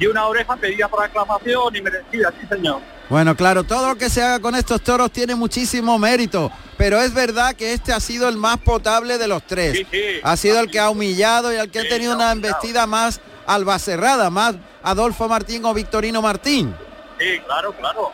y 0.00 0.06
una 0.06 0.26
oreja 0.26 0.56
pedida 0.56 0.88
por 0.88 1.04
aclamación 1.04 1.76
y 1.76 1.82
merecida, 1.82 2.32
sí 2.40 2.46
señor. 2.48 2.80
Bueno, 3.10 3.34
claro, 3.36 3.64
todo 3.64 3.88
lo 3.88 3.96
que 3.96 4.08
se 4.08 4.22
haga 4.22 4.38
con 4.40 4.54
estos 4.54 4.80
toros 4.82 5.10
tiene 5.10 5.34
muchísimo 5.34 5.98
mérito, 5.98 6.50
pero 6.78 7.00
es 7.02 7.12
verdad 7.12 7.54
que 7.54 7.74
este 7.74 7.92
ha 7.92 8.00
sido 8.00 8.28
el 8.30 8.36
más 8.38 8.56
potable 8.58 9.18
de 9.18 9.28
los 9.28 9.42
tres. 9.42 9.76
Sí, 9.76 9.86
sí. 9.90 10.02
Ha 10.22 10.36
sido 10.38 10.60
el 10.60 10.70
que 10.70 10.78
ha 10.78 10.88
humillado 10.88 11.52
y 11.52 11.56
el 11.56 11.70
que 11.70 11.80
ha 11.80 11.88
tenido 11.88 12.14
una 12.14 12.32
embestida 12.32 12.86
más 12.86 13.20
albacerrada, 13.48 14.30
más 14.30 14.54
Adolfo 14.82 15.28
Martín 15.28 15.64
o 15.64 15.74
Victorino 15.74 16.22
Martín. 16.22 16.74
Sí, 17.18 17.40
claro, 17.46 17.72
claro. 17.72 18.12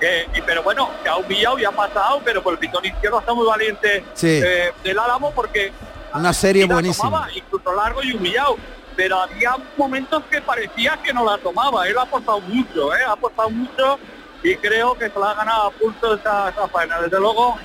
Que- 0.00 0.28
y, 0.34 0.42
pero 0.42 0.62
bueno, 0.62 0.90
se 1.02 1.08
ha 1.08 1.16
humillado 1.16 1.58
y 1.58 1.64
ha 1.64 1.70
pasado, 1.70 2.20
pero 2.24 2.42
por 2.42 2.52
el 2.52 2.58
pitón 2.58 2.84
izquierdo 2.84 3.20
está 3.20 3.32
muy 3.32 3.46
valiente 3.46 4.04
Sí. 4.14 4.40
eh, 4.44 4.72
del 4.82 4.98
Álamo 4.98 5.30
porque 5.32 5.72
Una 6.12 6.32
serie 6.34 6.66
buenísima. 6.66 7.08
tomaba, 7.08 7.32
incluso 7.32 7.72
largo 7.74 8.02
y 8.02 8.12
humillado. 8.14 8.56
Pero 8.96 9.20
había 9.20 9.54
momentos 9.76 10.22
que 10.30 10.40
parecía 10.40 10.98
que 11.02 11.12
no 11.12 11.24
la 11.24 11.38
tomaba. 11.38 11.86
Él 11.86 11.96
ha 11.98 12.02
apostado 12.02 12.40
mucho, 12.40 12.94
¿eh? 12.94 13.04
ha 13.06 13.12
apostado 13.12 13.50
mucho 13.50 13.98
y 14.42 14.56
creo 14.56 14.96
que 14.98 15.10
se 15.10 15.18
la 15.18 15.30
ha 15.30 15.34
ganado 15.34 15.66
a 15.68 15.70
pulso 15.70 16.14
esa, 16.14 16.48
esa 16.48 16.66
faena. 16.68 17.00
Desde 17.02 17.18
luego, 17.20 17.56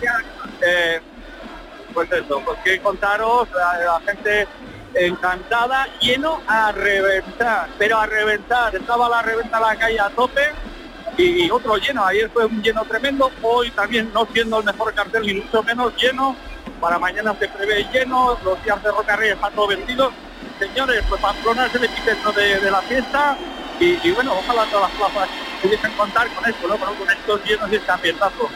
eh, 0.61 0.99
pues 1.93 2.11
eso, 2.11 2.41
pues 2.45 2.57
que 2.63 2.79
contaros, 2.81 3.47
la, 3.51 3.77
la 3.79 3.99
gente 4.01 4.47
encantada, 4.93 5.87
lleno 5.99 6.41
a 6.47 6.71
reventar, 6.71 7.69
pero 7.77 7.99
a 7.99 8.05
reventar. 8.05 8.75
Estaba 8.75 9.09
la 9.09 9.21
reventa 9.21 9.59
la 9.59 9.75
calle 9.75 9.99
a 9.99 10.09
tope 10.09 10.41
y 11.17 11.49
otro 11.49 11.77
lleno. 11.77 12.05
Ayer 12.05 12.29
fue 12.29 12.45
un 12.45 12.61
lleno 12.61 12.83
tremendo, 12.85 13.31
hoy 13.41 13.71
también 13.71 14.11
no 14.13 14.27
siendo 14.31 14.59
el 14.59 14.65
mejor 14.65 14.93
cartel 14.93 15.23
ni 15.23 15.35
mucho 15.35 15.63
menos 15.63 15.93
lleno. 15.95 16.35
Para 16.79 16.97
mañana 16.97 17.35
se 17.37 17.47
prevé 17.47 17.87
lleno, 17.93 18.37
los 18.43 18.63
días 18.63 18.81
de 18.83 18.91
Roca 18.91 19.15
Rey 19.15 19.31
están 19.31 19.53
todos 19.53 19.69
vendidos. 19.69 20.13
Señores, 20.59 21.03
pues 21.07 21.21
Pamplona 21.21 21.67
es 21.67 21.75
el 21.75 21.83
epicentro 21.83 22.31
de, 22.31 22.59
de 22.59 22.71
la 22.71 22.81
fiesta 22.81 23.37
y, 23.79 23.99
y 24.07 24.11
bueno, 24.11 24.33
ojalá 24.33 24.65
todas 24.65 24.89
las 24.89 24.97
plazas 24.97 25.29
pudiesen 25.61 25.91
contar 25.93 26.27
con 26.33 26.49
esto, 26.49 26.67
¿no? 26.67 26.77
Con 26.77 27.09
estos 27.09 27.43
llenos 27.45 27.71
y 27.71 27.75
este 27.75 27.91
ambientazo. 27.91 28.49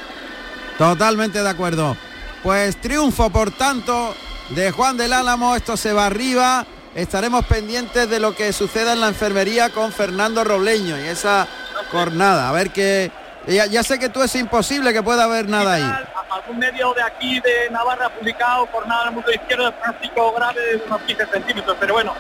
Totalmente 0.78 1.42
de 1.42 1.50
acuerdo. 1.50 1.96
Pues 2.44 2.80
triunfo, 2.80 3.30
por 3.30 3.52
tanto, 3.52 4.16
de 4.50 4.72
Juan 4.72 4.98
del 4.98 5.14
Álamo, 5.14 5.56
esto 5.56 5.78
se 5.78 5.94
va 5.94 6.06
arriba. 6.06 6.66
Estaremos 6.94 7.46
pendientes 7.46 8.10
de 8.10 8.20
lo 8.20 8.36
que 8.36 8.54
suceda 8.54 8.94
en 8.94 9.02
la 9.02 9.10
enfermería 9.10 9.70
con 9.70 9.92
Fernando 9.92 10.44
Robleño 10.44 10.98
y 11.00 11.08
esa 11.08 11.48
jornada. 11.92 12.50
A 12.50 12.52
ver 12.52 12.72
qué... 12.72 13.12
Ya, 13.48 13.84
sé 13.84 14.00
que 14.00 14.10
tú 14.10 14.24
es 14.24 14.34
imposible 14.36 14.92
que 14.92 15.04
pueda 15.04 15.26
haber 15.26 15.48
nada 15.48 15.74
ahí. 15.74 15.84
Algún 16.32 16.58
medio 16.58 16.94
de 16.94 17.04
aquí 17.04 17.40
de 17.42 17.70
Navarra 17.70 18.10
publicado 18.10 18.66
por 18.68 18.88
nada 18.88 19.06
del 19.06 19.14
mundo 19.14 19.32
izquierdo 19.32 19.66
de 19.66 19.72
pronóstico 19.74 20.34
grave 20.34 20.62
de 20.62 20.84
unos 20.88 21.02
15 21.02 21.26
centímetros, 21.28 21.78
pero 21.80 21.94
bueno, 21.94 22.14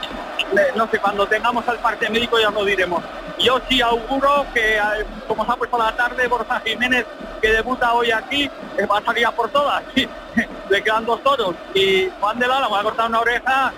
no 0.75 0.87
sé, 0.89 0.99
cuando 0.99 1.25
tengamos 1.27 1.67
al 1.67 1.77
parte 1.79 2.09
médico 2.09 2.39
ya 2.39 2.49
lo 2.49 2.63
diremos. 2.65 3.03
Yo 3.39 3.59
sí 3.69 3.81
auguro 3.81 4.45
que, 4.53 4.77
eh, 4.77 4.81
como 5.27 5.45
se 5.45 5.51
ha 5.51 5.55
puesto 5.55 5.77
la 5.77 5.95
tarde, 5.95 6.27
Borja 6.27 6.61
Jiménez, 6.65 7.05
que 7.41 7.49
debuta 7.51 7.93
hoy 7.93 8.11
aquí, 8.11 8.49
eh, 8.77 8.85
va 8.85 8.99
a 8.99 9.03
salir 9.03 9.25
a 9.25 9.31
por 9.31 9.49
todas. 9.49 9.83
Le 10.69 10.83
quedan 10.83 11.05
dos 11.05 11.21
toros 11.23 11.55
y 11.73 12.09
Juan 12.19 12.39
del 12.39 12.51
Álamo 12.51 12.75
ha 12.75 12.83
cortado 12.83 13.07
una 13.09 13.19
oreja. 13.19 13.71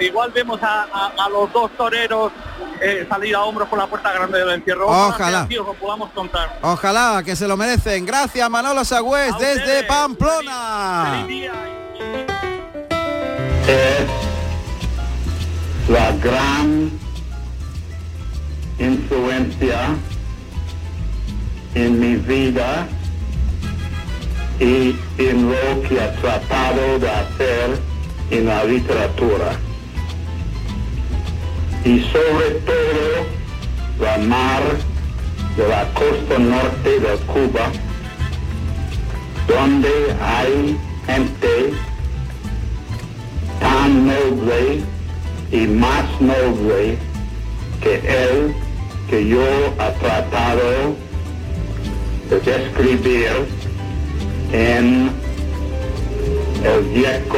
Igual 0.00 0.32
vemos 0.32 0.60
a, 0.62 0.82
a- 0.92 1.12
a 1.24 1.28
los 1.28 1.50
dos 1.52 1.70
toreros 1.76 2.32
eh, 2.80 3.06
salir 3.08 3.34
a 3.36 3.42
hombros 3.44 3.68
por 3.68 3.78
la 3.78 3.86
puerta 3.86 4.12
grande 4.12 4.38
del 4.40 4.50
encierro. 4.50 4.86
Ojalá. 4.88 5.38
que 5.38 5.44
así 5.44 5.58
os 5.58 5.66
lo 5.66 5.74
podamos 5.74 6.10
contar. 6.10 6.58
Ojalá 6.60 7.22
que 7.24 7.36
se 7.36 7.46
lo 7.48 7.56
merecen. 7.56 8.04
Gracias 8.04 8.50
Manolo 8.50 8.84
Sagüez 8.84 9.32
desde 9.38 9.84
Pamplona. 9.84 11.24
es 13.68 14.35
la 15.88 16.10
gran 16.12 16.90
influencia 18.78 19.94
en 21.74 22.00
mi 22.00 22.16
vida 22.16 22.88
y 24.58 24.96
en 25.18 25.48
lo 25.48 25.82
que 25.88 26.00
ha 26.00 26.12
tratado 26.16 26.98
de 26.98 27.08
hacer 27.08 27.78
en 28.30 28.46
la 28.46 28.64
literatura. 28.64 29.52
Y 31.84 32.00
sobre 32.00 32.50
todo 32.66 33.26
la 34.00 34.18
mar 34.26 34.62
de 35.56 35.68
la 35.68 35.84
costa 35.94 36.38
norte 36.38 37.00
de 37.00 37.16
Cuba, 37.26 37.70
donde 39.46 40.16
hay 40.20 40.76
gente 41.06 41.72
tan 43.60 44.06
noble 44.08 44.95
y 45.50 45.66
más 45.66 46.04
noble 46.20 46.98
que 47.82 47.94
él, 47.96 48.54
que 49.08 49.26
yo 49.26 49.44
ha 49.78 49.92
tratado 49.92 50.96
de 52.28 52.40
describir 52.40 53.30
en 54.52 55.10
el 56.64 56.82
viejo 56.92 57.36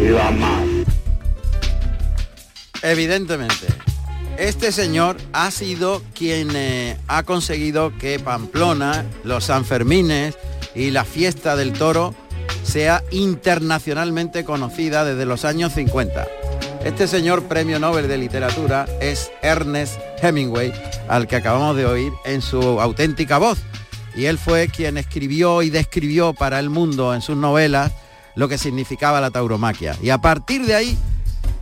y 0.00 0.08
la 0.08 0.30
mar. 0.30 0.62
Evidentemente, 2.82 3.66
este 4.38 4.70
señor 4.70 5.16
ha 5.32 5.50
sido 5.50 6.00
quien 6.14 6.54
eh, 6.54 6.96
ha 7.08 7.24
conseguido 7.24 7.96
que 7.98 8.20
Pamplona, 8.20 9.04
los 9.24 9.46
Sanfermines 9.46 10.36
y 10.76 10.92
la 10.92 11.04
fiesta 11.04 11.56
del 11.56 11.72
toro 11.72 12.14
sea 12.68 13.02
internacionalmente 13.10 14.44
conocida 14.44 15.02
desde 15.04 15.24
los 15.24 15.46
años 15.46 15.72
50. 15.72 16.26
Este 16.84 17.08
señor 17.08 17.44
premio 17.44 17.78
Nobel 17.78 18.08
de 18.08 18.18
Literatura 18.18 18.86
es 19.00 19.30
Ernest 19.42 19.98
Hemingway, 20.22 20.72
al 21.08 21.26
que 21.26 21.36
acabamos 21.36 21.76
de 21.76 21.86
oír 21.86 22.12
en 22.26 22.42
su 22.42 22.78
auténtica 22.78 23.38
voz. 23.38 23.58
Y 24.14 24.26
él 24.26 24.36
fue 24.36 24.68
quien 24.68 24.98
escribió 24.98 25.62
y 25.62 25.70
describió 25.70 26.34
para 26.34 26.58
el 26.60 26.68
mundo 26.68 27.14
en 27.14 27.22
sus 27.22 27.38
novelas 27.38 27.92
lo 28.34 28.48
que 28.48 28.58
significaba 28.58 29.22
la 29.22 29.30
tauromaquia. 29.30 29.96
Y 30.02 30.10
a 30.10 30.18
partir 30.18 30.66
de 30.66 30.74
ahí, 30.74 30.98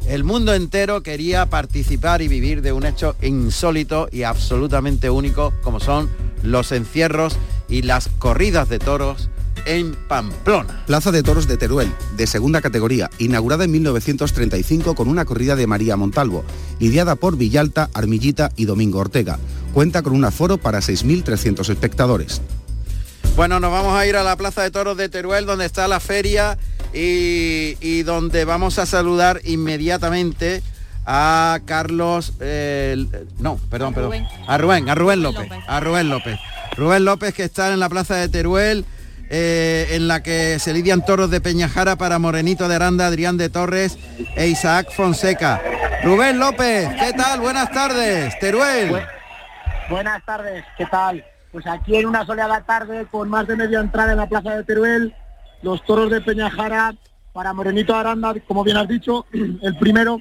el 0.08 0.24
mundo 0.24 0.54
entero 0.54 1.02
quería 1.04 1.46
participar 1.46 2.20
y 2.20 2.26
vivir 2.26 2.62
de 2.62 2.72
un 2.72 2.84
hecho 2.84 3.14
insólito 3.22 4.08
y 4.10 4.24
absolutamente 4.24 5.08
único, 5.08 5.52
como 5.62 5.78
son 5.78 6.10
los 6.42 6.72
encierros 6.72 7.36
y 7.68 7.82
las 7.82 8.08
corridas 8.18 8.68
de 8.68 8.80
toros 8.80 9.30
en 9.66 9.94
Pamplona. 9.94 10.84
Plaza 10.86 11.12
de 11.12 11.22
Toros 11.22 11.46
de 11.46 11.56
Teruel, 11.56 11.92
de 12.16 12.26
segunda 12.26 12.62
categoría, 12.62 13.10
inaugurada 13.18 13.64
en 13.64 13.72
1935 13.72 14.94
con 14.94 15.08
una 15.08 15.24
corrida 15.24 15.56
de 15.56 15.66
María 15.66 15.96
Montalvo, 15.96 16.44
ideada 16.78 17.16
por 17.16 17.36
Villalta, 17.36 17.90
Armillita 17.92 18.50
y 18.56 18.64
Domingo 18.64 19.00
Ortega. 19.00 19.38
Cuenta 19.74 20.02
con 20.02 20.14
un 20.14 20.24
aforo 20.24 20.56
para 20.56 20.78
6.300 20.78 21.68
espectadores. 21.68 22.40
Bueno, 23.36 23.60
nos 23.60 23.70
vamos 23.70 23.98
a 23.98 24.06
ir 24.06 24.16
a 24.16 24.22
la 24.22 24.36
Plaza 24.36 24.62
de 24.62 24.70
Toros 24.70 24.96
de 24.96 25.10
Teruel, 25.10 25.44
donde 25.44 25.66
está 25.66 25.86
la 25.88 26.00
feria 26.00 26.56
y, 26.94 27.76
y 27.80 28.02
donde 28.02 28.46
vamos 28.46 28.78
a 28.78 28.86
saludar 28.86 29.42
inmediatamente 29.44 30.62
a 31.06 31.60
Carlos, 31.64 32.32
eh, 32.40 33.06
no, 33.38 33.60
perdón, 33.70 33.94
perdón, 33.94 34.26
a 34.48 34.58
Rubén, 34.58 34.88
a 34.88 34.94
Rubén 34.96 35.22
López, 35.22 35.48
a 35.68 35.80
Rubén 35.80 36.08
López. 36.08 36.38
Rubén 36.76 37.04
López 37.04 37.32
que 37.32 37.44
está 37.44 37.72
en 37.72 37.78
la 37.78 37.88
Plaza 37.88 38.16
de 38.16 38.28
Teruel, 38.28 38.84
eh, 39.28 39.88
en 39.90 40.08
la 40.08 40.22
que 40.22 40.58
se 40.58 40.72
lidian 40.72 41.04
toros 41.04 41.30
de 41.30 41.40
Peñajara 41.40 41.96
para 41.96 42.18
Morenito 42.18 42.68
de 42.68 42.76
Aranda, 42.76 43.06
Adrián 43.06 43.36
de 43.36 43.48
Torres 43.48 43.98
e 44.36 44.48
Isaac 44.48 44.90
Fonseca. 44.92 45.60
Rubén 46.02 46.38
López, 46.38 46.88
¿qué 47.00 47.12
tal? 47.12 47.40
Buenas 47.40 47.70
tardes, 47.70 48.38
Teruel. 48.38 48.96
Buenas 49.88 50.24
tardes, 50.24 50.64
¿qué 50.76 50.86
tal? 50.86 51.24
Pues 51.52 51.66
aquí 51.66 51.96
en 51.96 52.06
una 52.06 52.26
soleada 52.26 52.60
tarde 52.62 53.06
con 53.10 53.28
más 53.28 53.46
de 53.46 53.56
media 53.56 53.80
entrada 53.80 54.12
en 54.12 54.18
la 54.18 54.28
plaza 54.28 54.56
de 54.56 54.64
Teruel, 54.64 55.14
los 55.62 55.84
toros 55.84 56.10
de 56.10 56.20
Peñajara 56.20 56.94
para 57.32 57.52
Morenito 57.52 57.92
de 57.92 57.98
Aranda, 58.00 58.34
como 58.46 58.64
bien 58.64 58.76
has 58.76 58.88
dicho, 58.88 59.26
el 59.32 59.76
primero 59.78 60.20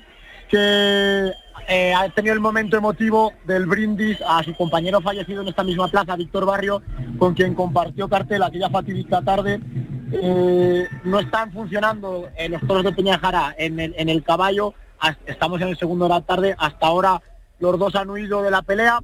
que 0.50 1.32
eh, 1.68 1.94
ha 1.94 2.08
tenido 2.10 2.34
el 2.34 2.40
momento 2.40 2.78
emotivo 2.78 3.34
del 3.46 3.66
brindis 3.66 4.22
a 4.28 4.44
su 4.44 4.54
compañero 4.56 5.02
fallecido 5.02 5.42
en 5.42 5.48
esta 5.48 5.64
misma 5.64 5.88
plaza, 5.88 6.16
Víctor 6.16 6.46
Barrio, 6.46 6.82
con 7.18 7.34
quien 7.34 7.56
compartió 7.56 8.08
cartel 8.08 8.44
aquella 8.44 8.70
fatídica 8.70 9.22
tarde. 9.22 9.60
Eh, 10.12 10.88
no 11.04 11.20
están 11.20 11.52
funcionando 11.52 12.30
eh, 12.38 12.50
los 12.50 12.62
toros 12.68 12.84
de 12.84 12.92
Peñajara 12.92 13.56
en 13.58 13.80
el, 13.80 13.96
en 13.98 14.10
el 14.10 14.24
caballo, 14.24 14.74
estamos 15.26 15.60
en 15.62 15.70
el 15.70 15.78
segundo 15.78 16.06
de 16.06 16.10
la 16.10 16.22
tarde, 16.22 16.56
hasta 16.58 16.88
ahora 16.88 17.22
los 17.60 17.80
dos 17.80 17.96
han 17.96 18.10
huido 18.10 18.44
de 18.44 18.52
la 18.52 18.62
pelea, 18.62 19.00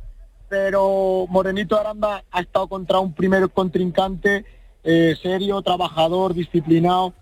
pero 0.48 1.26
Morenito 1.30 1.80
Aranda 1.80 2.24
ha 2.32 2.42
estado 2.42 2.68
contra 2.68 3.00
un 3.00 3.14
primer 3.14 3.50
contrincante 3.50 4.46
eh, 4.84 5.16
serio, 5.22 5.62
trabajador, 5.62 6.34
disciplinado, 6.34 7.14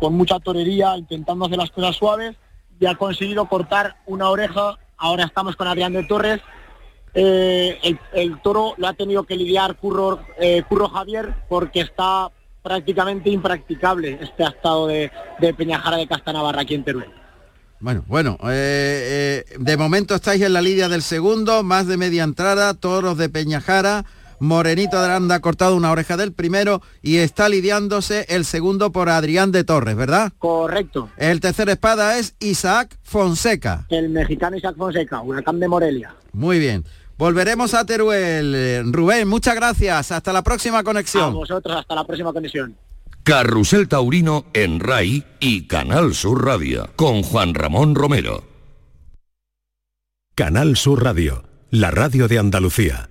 con 0.00 0.14
mucha 0.14 0.40
torería, 0.40 0.96
intentando 0.96 1.44
hacer 1.44 1.58
las 1.58 1.70
cosas 1.70 1.94
suaves 1.94 2.34
y 2.80 2.86
ha 2.86 2.94
conseguido 2.94 3.46
cortar 3.46 3.96
una 4.06 4.28
oreja. 4.28 4.78
Ahora 4.96 5.24
estamos 5.24 5.56
con 5.56 5.68
Adrián 5.68 5.92
de 5.92 6.04
Torres. 6.04 6.40
Eh, 7.14 7.96
el, 8.12 8.40
toro 8.42 8.74
lo 8.76 8.86
ha 8.86 8.92
tenido 8.92 9.24
que 9.24 9.34
lidiar 9.34 9.76
Curro, 9.76 10.20
eh, 10.38 10.62
Curro 10.68 10.88
Javier 10.88 11.34
porque 11.48 11.80
está 11.80 12.30
prácticamente 12.62 13.30
impracticable 13.30 14.18
este 14.20 14.44
estado 14.44 14.86
de, 14.86 15.10
Peñajara 15.56 15.96
de 15.96 16.06
Castanavarra 16.06 16.62
aquí 16.62 16.74
en 16.74 16.84
Teruel. 16.84 17.10
Bueno, 17.80 18.04
bueno, 18.08 18.38
eh, 18.44 19.44
de 19.58 19.76
momento 19.76 20.16
estáis 20.16 20.42
en 20.42 20.52
la 20.52 20.60
lidia 20.60 20.88
del 20.88 21.02
segundo, 21.02 21.62
más 21.62 21.86
de 21.86 21.96
media 21.96 22.24
entrada, 22.24 22.74
toros 22.74 23.16
de 23.16 23.28
Peñajara, 23.28 24.04
Morenito 24.40 24.98
de 24.98 25.04
Aranda 25.06 25.36
ha 25.36 25.40
cortado 25.40 25.76
una 25.76 25.90
oreja 25.90 26.16
del 26.16 26.32
primero 26.32 26.80
y 27.02 27.16
está 27.16 27.48
lidiándose 27.48 28.26
el 28.28 28.44
segundo 28.44 28.92
por 28.92 29.08
Adrián 29.08 29.52
de 29.52 29.64
Torres, 29.64 29.96
¿verdad? 29.96 30.32
Correcto. 30.38 31.10
El 31.16 31.40
tercer 31.40 31.68
espada 31.68 32.18
es 32.18 32.34
Isaac 32.40 32.96
Fonseca. 33.02 33.86
El 33.88 34.10
mexicano 34.10 34.56
Isaac 34.56 34.76
Fonseca, 34.76 35.20
Huracán 35.22 35.58
de 35.60 35.68
Morelia. 35.68 36.14
Muy 36.32 36.58
bien. 36.58 36.84
Volveremos 37.16 37.74
a 37.74 37.84
Teruel. 37.84 38.92
Rubén, 38.92 39.26
muchas 39.26 39.56
gracias. 39.56 40.12
Hasta 40.12 40.32
la 40.32 40.42
próxima 40.42 40.78
A 40.78 40.84
conexión. 40.84 41.34
vosotros, 41.34 41.76
hasta 41.76 41.94
la 41.96 42.04
próxima 42.06 42.32
conexión. 42.32 42.76
Carrusel 43.24 43.88
Taurino 43.88 44.46
en 44.54 44.78
RAI 44.80 45.24
y 45.40 45.66
Canal 45.66 46.14
Sur 46.14 46.44
Radio 46.46 46.88
con 46.96 47.22
Juan 47.22 47.54
Ramón 47.54 47.94
Romero. 47.94 48.44
Canal 50.34 50.76
Sur 50.76 51.02
Radio, 51.02 51.42
la 51.70 51.90
radio 51.90 52.28
de 52.28 52.38
Andalucía. 52.38 53.10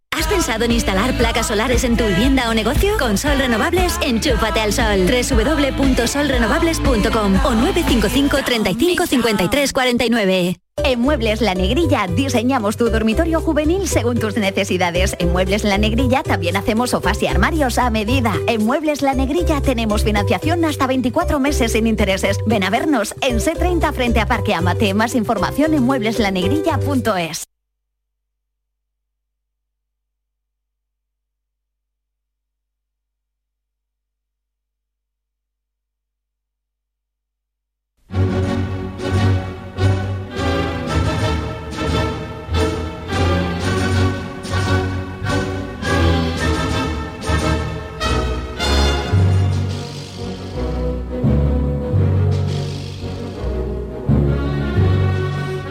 ¿Has 0.21 0.27
pensado 0.27 0.65
en 0.65 0.71
instalar 0.71 1.17
placas 1.17 1.47
solares 1.47 1.83
en 1.83 1.97
tu 1.97 2.05
vivienda 2.05 2.47
o 2.47 2.53
negocio? 2.53 2.95
Con 2.99 3.17
Sol 3.17 3.39
Renovables, 3.39 3.97
enchúfate 4.03 4.59
al 4.59 4.71
sol. 4.71 5.07
www.solrenovables.com 5.07 7.39
o 7.43 7.55
955 7.55 8.37
35 8.45 9.07
53 9.07 9.73
49. 9.73 10.57
En 10.83 11.01
Muebles 11.01 11.41
La 11.41 11.55
Negrilla 11.55 12.05
diseñamos 12.05 12.77
tu 12.77 12.91
dormitorio 12.91 13.41
juvenil 13.41 13.87
según 13.87 14.19
tus 14.19 14.37
necesidades. 14.37 15.15
En 15.17 15.31
Muebles 15.31 15.63
La 15.63 15.79
Negrilla 15.79 16.21
también 16.21 16.55
hacemos 16.55 16.91
sofás 16.91 17.23
y 17.23 17.27
armarios 17.27 17.79
a 17.79 17.89
medida. 17.89 18.35
En 18.45 18.63
Muebles 18.63 19.01
La 19.01 19.15
Negrilla 19.15 19.59
tenemos 19.61 20.03
financiación 20.03 20.63
hasta 20.65 20.85
24 20.85 21.39
meses 21.39 21.71
sin 21.71 21.87
intereses. 21.87 22.37
Ven 22.45 22.63
a 22.63 22.69
vernos 22.69 23.15
en 23.21 23.39
C30 23.39 23.91
frente 23.91 24.19
a 24.19 24.27
Parque 24.27 24.53
Amate. 24.53 24.93
Más 24.93 25.15
información 25.15 25.73
en 25.73 25.81
muebleslanegrilla.es. 25.81 27.47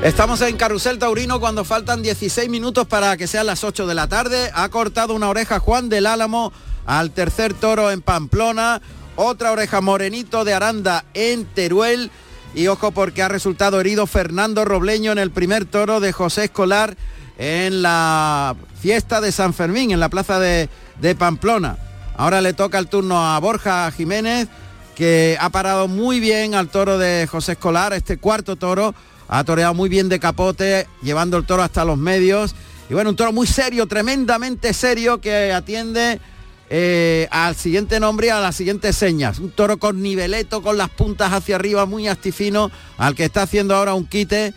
Estamos 0.02 0.40
en 0.40 0.56
Carrusel 0.56 0.98
Taurino 0.98 1.40
cuando 1.40 1.62
faltan 1.62 2.00
16 2.00 2.48
minutos 2.48 2.86
para 2.86 3.18
que 3.18 3.26
sean 3.26 3.44
las 3.44 3.64
8 3.64 3.86
de 3.86 3.94
la 3.94 4.08
tarde. 4.08 4.50
Ha 4.54 4.70
cortado 4.70 5.14
una 5.14 5.28
oreja 5.28 5.58
Juan 5.58 5.90
del 5.90 6.06
Álamo 6.06 6.54
al 6.86 7.10
tercer 7.10 7.52
toro 7.52 7.90
en 7.90 8.00
Pamplona. 8.00 8.80
Otra 9.16 9.52
oreja 9.52 9.82
Morenito 9.82 10.46
de 10.46 10.54
Aranda 10.54 11.04
en 11.12 11.44
Teruel. 11.44 12.10
Y 12.54 12.68
ojo 12.68 12.92
porque 12.92 13.22
ha 13.22 13.28
resultado 13.28 13.78
herido 13.78 14.06
Fernando 14.06 14.64
Robleño 14.64 15.12
en 15.12 15.18
el 15.18 15.32
primer 15.32 15.66
toro 15.66 16.00
de 16.00 16.12
José 16.12 16.44
Escolar 16.44 16.96
en 17.36 17.82
la 17.82 18.56
fiesta 18.80 19.20
de 19.20 19.32
San 19.32 19.52
Fermín, 19.52 19.90
en 19.90 20.00
la 20.00 20.08
plaza 20.08 20.40
de, 20.40 20.70
de 20.98 21.14
Pamplona. 21.14 21.76
Ahora 22.16 22.40
le 22.40 22.54
toca 22.54 22.78
el 22.78 22.88
turno 22.88 23.22
a 23.22 23.38
Borja 23.38 23.90
Jiménez, 23.92 24.48
que 24.94 25.36
ha 25.38 25.50
parado 25.50 25.88
muy 25.88 26.20
bien 26.20 26.54
al 26.54 26.68
toro 26.68 26.96
de 26.96 27.26
José 27.30 27.52
Escolar, 27.52 27.92
este 27.92 28.16
cuarto 28.16 28.56
toro, 28.56 28.94
ha 29.32 29.44
toreado 29.44 29.74
muy 29.74 29.88
bien 29.88 30.08
de 30.08 30.18
capote, 30.18 30.88
llevando 31.02 31.36
el 31.36 31.46
toro 31.46 31.62
hasta 31.62 31.84
los 31.84 31.96
medios. 31.96 32.56
Y 32.90 32.94
bueno, 32.94 33.10
un 33.10 33.16
toro 33.16 33.32
muy 33.32 33.46
serio, 33.46 33.86
tremendamente 33.86 34.74
serio, 34.74 35.20
que 35.20 35.52
atiende 35.52 36.20
eh, 36.68 37.28
al 37.30 37.54
siguiente 37.54 38.00
nombre 38.00 38.26
y 38.26 38.30
a 38.30 38.40
las 38.40 38.56
siguientes 38.56 38.96
señas. 38.96 39.38
Un 39.38 39.52
toro 39.52 39.78
con 39.78 40.02
niveleto, 40.02 40.62
con 40.62 40.76
las 40.76 40.90
puntas 40.90 41.32
hacia 41.32 41.54
arriba, 41.54 41.86
muy 41.86 42.08
astifino, 42.08 42.72
al 42.98 43.14
que 43.14 43.24
está 43.24 43.42
haciendo 43.42 43.76
ahora 43.76 43.94
un 43.94 44.04
quite 44.04 44.52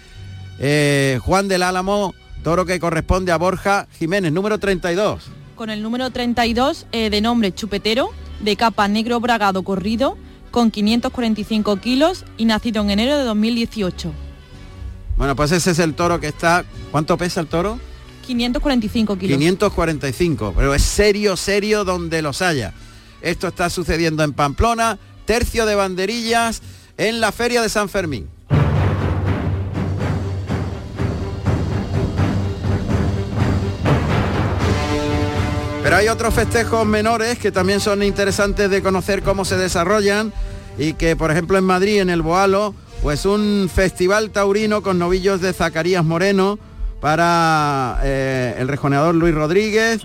eh, 0.57 1.19
Juan 1.21 1.47
del 1.47 1.61
Álamo, 1.61 2.15
toro 2.43 2.65
que 2.65 2.80
corresponde 2.80 3.32
a 3.32 3.38
Borja 3.38 3.88
Jiménez, 3.99 4.32
número 4.32 4.57
32. 4.57 5.26
Con 5.53 5.69
el 5.69 5.84
número 5.84 6.09
32 6.09 6.88
eh, 6.91 7.11
de 7.11 7.21
nombre 7.21 7.53
Chupetero, 7.53 8.09
de 8.39 8.55
capa 8.55 8.88
negro 8.88 9.19
bragado 9.19 9.61
corrido, 9.61 10.17
con 10.49 10.71
545 10.71 11.76
kilos 11.76 12.26
y 12.38 12.45
nacido 12.45 12.82
en 12.82 12.89
enero 12.89 13.19
de 13.19 13.24
2018. 13.24 14.33
Bueno, 15.18 15.36
pues 15.36 15.51
ese 15.51 15.72
es 15.72 15.80
el 15.80 15.93
toro 15.93 16.20
que 16.20 16.28
está... 16.28 16.66
¿Cuánto 16.91 17.18
pesa 17.18 17.39
el 17.39 17.47
toro? 17.47 17.80
545 18.26 19.18
kilos. 19.18 19.38
545, 19.38 20.53
pero 20.55 20.74
es 20.74 20.82
serio, 20.82 21.38
serio 21.38 21.84
donde 21.84 22.22
los 22.22 22.41
haya. 22.41 22.74
Esto 23.22 23.47
está 23.47 23.70
sucediendo 23.70 24.24
en 24.24 24.34
Pamplona, 24.34 24.97
tercio 25.26 25.66
de 25.66 25.76
banderillas 25.76 26.61
en 26.97 27.22
la 27.22 27.32
Feria 27.32 27.61
de 27.61 27.70
San 27.70 27.89
Fermín. 27.89 28.30
Pero 35.84 35.97
hay 35.97 36.07
otros 36.07 36.34
festejos 36.34 36.86
menores 36.86 37.38
que 37.38 37.51
también 37.51 37.82
son 37.82 38.03
interesantes 38.03 38.70
de 38.70 38.82
conocer 38.82 39.22
cómo 39.22 39.43
se 39.43 39.57
desarrollan 39.57 40.32
y 40.78 40.93
que, 40.93 41.16
por 41.16 41.30
ejemplo, 41.30 41.57
en 41.57 41.66
Madrid, 41.66 41.99
en 41.99 42.09
el 42.09 42.22
Boalo, 42.22 42.74
pues 43.04 43.26
un 43.26 43.70
festival 43.72 44.30
taurino 44.30 44.82
con 44.82 44.97
novillos 44.97 45.41
de 45.41 45.51
Zacarías 45.51 46.06
Moreno 46.06 46.58
para 47.01 47.99
eh, 48.01 48.56
el 48.58 48.70
rejoneador 48.70 49.14
Luis 49.14 49.36
Rodríguez, 49.36 50.04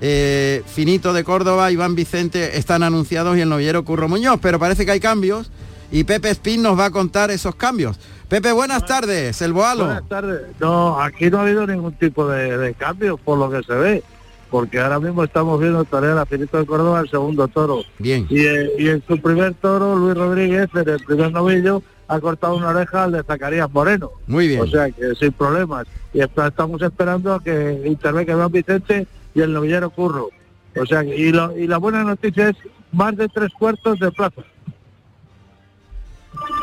eh, 0.00 0.62
Finito 0.66 1.12
de 1.12 1.24
Córdoba, 1.24 1.70
Iván 1.70 1.94
Vicente 1.94 2.56
están 2.56 2.82
anunciados 2.82 3.36
y 3.36 3.42
el 3.42 3.50
novillero 3.50 3.84
Curro 3.84 4.08
Muñoz, 4.08 4.38
pero 4.40 4.58
parece 4.58 4.86
que 4.86 4.92
hay 4.92 5.00
cambios 5.00 5.50
y 5.92 6.04
Pepe 6.04 6.30
Espín 6.30 6.62
nos 6.62 6.78
va 6.78 6.86
a 6.86 6.90
contar 6.90 7.30
esos 7.30 7.54
cambios. 7.54 8.00
Pepe, 8.30 8.50
buenas 8.52 8.86
tardes, 8.86 9.42
el 9.42 9.52
Boalo. 9.52 9.84
Buenas 9.84 10.08
tardes. 10.08 10.40
No, 10.58 10.98
aquí 11.02 11.28
no 11.28 11.38
ha 11.38 11.42
habido 11.42 11.66
ningún 11.66 11.92
tipo 11.92 12.26
de, 12.28 12.56
de 12.56 12.72
cambio 12.72 13.18
por 13.18 13.38
lo 13.38 13.50
que 13.50 13.62
se 13.62 13.74
ve 13.74 14.02
porque 14.50 14.80
ahora 14.80 14.98
mismo 14.98 15.22
estamos 15.22 15.60
viendo 15.60 15.84
tarea 15.84 16.18
a 16.18 16.24
Finito 16.24 16.56
de 16.56 16.64
Córdoba 16.64 17.00
el 17.00 17.10
segundo 17.10 17.46
toro. 17.48 17.82
Bien. 17.98 18.26
Y, 18.30 18.46
eh, 18.46 18.70
y, 18.78 18.88
en 18.88 19.02
su 19.06 19.20
primer 19.20 19.52
toro, 19.52 19.94
Luis 19.96 20.16
Rodríguez, 20.16 20.70
en 20.74 20.88
el 20.88 21.04
primer 21.04 21.30
novillo, 21.30 21.82
ha 22.08 22.20
cortado 22.20 22.56
una 22.56 22.70
oreja 22.70 23.04
al 23.04 23.12
de 23.12 23.22
Zacarías 23.22 23.70
Moreno. 23.70 24.10
Muy 24.26 24.48
bien. 24.48 24.62
O 24.62 24.66
sea 24.66 24.90
que 24.90 25.14
sin 25.14 25.32
problemas. 25.32 25.86
Y 26.12 26.20
estamos 26.20 26.80
esperando 26.82 27.34
a 27.34 27.42
que 27.42 27.82
intervenga 27.84 28.32
Iván 28.32 28.50
Vicente 28.50 29.06
y 29.34 29.40
el 29.40 29.52
novillero 29.52 29.90
Curro. 29.90 30.30
O 30.74 30.86
sea, 30.86 31.04
y, 31.04 31.30
lo, 31.30 31.56
y 31.56 31.66
la 31.66 31.76
buena 31.76 32.02
noticia 32.04 32.48
es 32.48 32.56
más 32.92 33.14
de 33.16 33.28
tres 33.28 33.52
cuartos 33.52 33.98
de 33.98 34.10
plaza. 34.10 34.42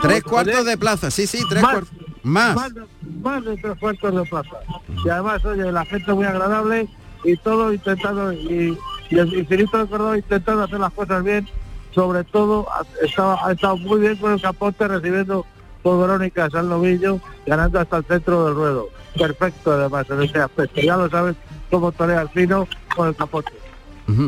Tres 0.02 0.24
cuartos 0.24 0.66
de 0.66 0.78
plaza, 0.78 1.12
sí, 1.12 1.28
sí, 1.28 1.44
tres 1.48 1.62
cuartos. 1.62 1.92
Más. 2.24 2.56
Más 2.56 2.74
de, 2.74 2.82
más 3.22 3.46
de 3.46 3.58
tres 3.58 3.78
cuartos 3.80 4.16
de 4.16 4.24
plaza. 4.24 4.58
Y 5.06 5.10
además, 5.10 5.46
oye, 5.46 5.72
la 5.72 5.86
gente 5.86 6.12
muy 6.14 6.26
agradable 6.26 6.88
y 7.24 7.38
todo 7.38 7.72
intentando 7.72 8.34
y, 8.34 8.78
y 9.10 9.20
el 9.20 9.34
infinito 9.34 9.78
de 9.78 9.88
Córdoba 9.88 10.18
intentando 10.18 10.64
hacer 10.64 10.80
las 10.80 10.94
cosas 10.94 11.24
bien 11.24 11.48
sobre 11.96 12.24
todo 12.26 12.68
ha 12.72 12.84
estado, 13.04 13.38
ha 13.44 13.52
estado 13.54 13.78
muy 13.78 14.02
bien 14.02 14.18
con 14.18 14.34
el 14.34 14.42
capote 14.42 14.88
recibiendo 14.88 15.46
por 15.82 16.00
Verónica 16.02 16.50
San 16.52 16.70
Novillo 16.70 17.20
ganando 17.48 17.80
hasta 17.80 17.98
el 17.98 18.06
centro 18.06 18.46
del 18.46 18.56
ruedo 18.56 18.90
perfecto 19.18 19.72
además 19.72 20.06
en 20.10 20.22
ese 20.22 20.40
aspecto 20.40 20.82
ya 20.82 20.98
lo 20.98 21.10
sabes 21.10 21.36
cómo 21.72 21.92
torea 21.92 22.22
el 22.22 22.30
fino 22.30 22.68
con 22.96 23.08
el 23.08 23.16
capote 23.16 23.52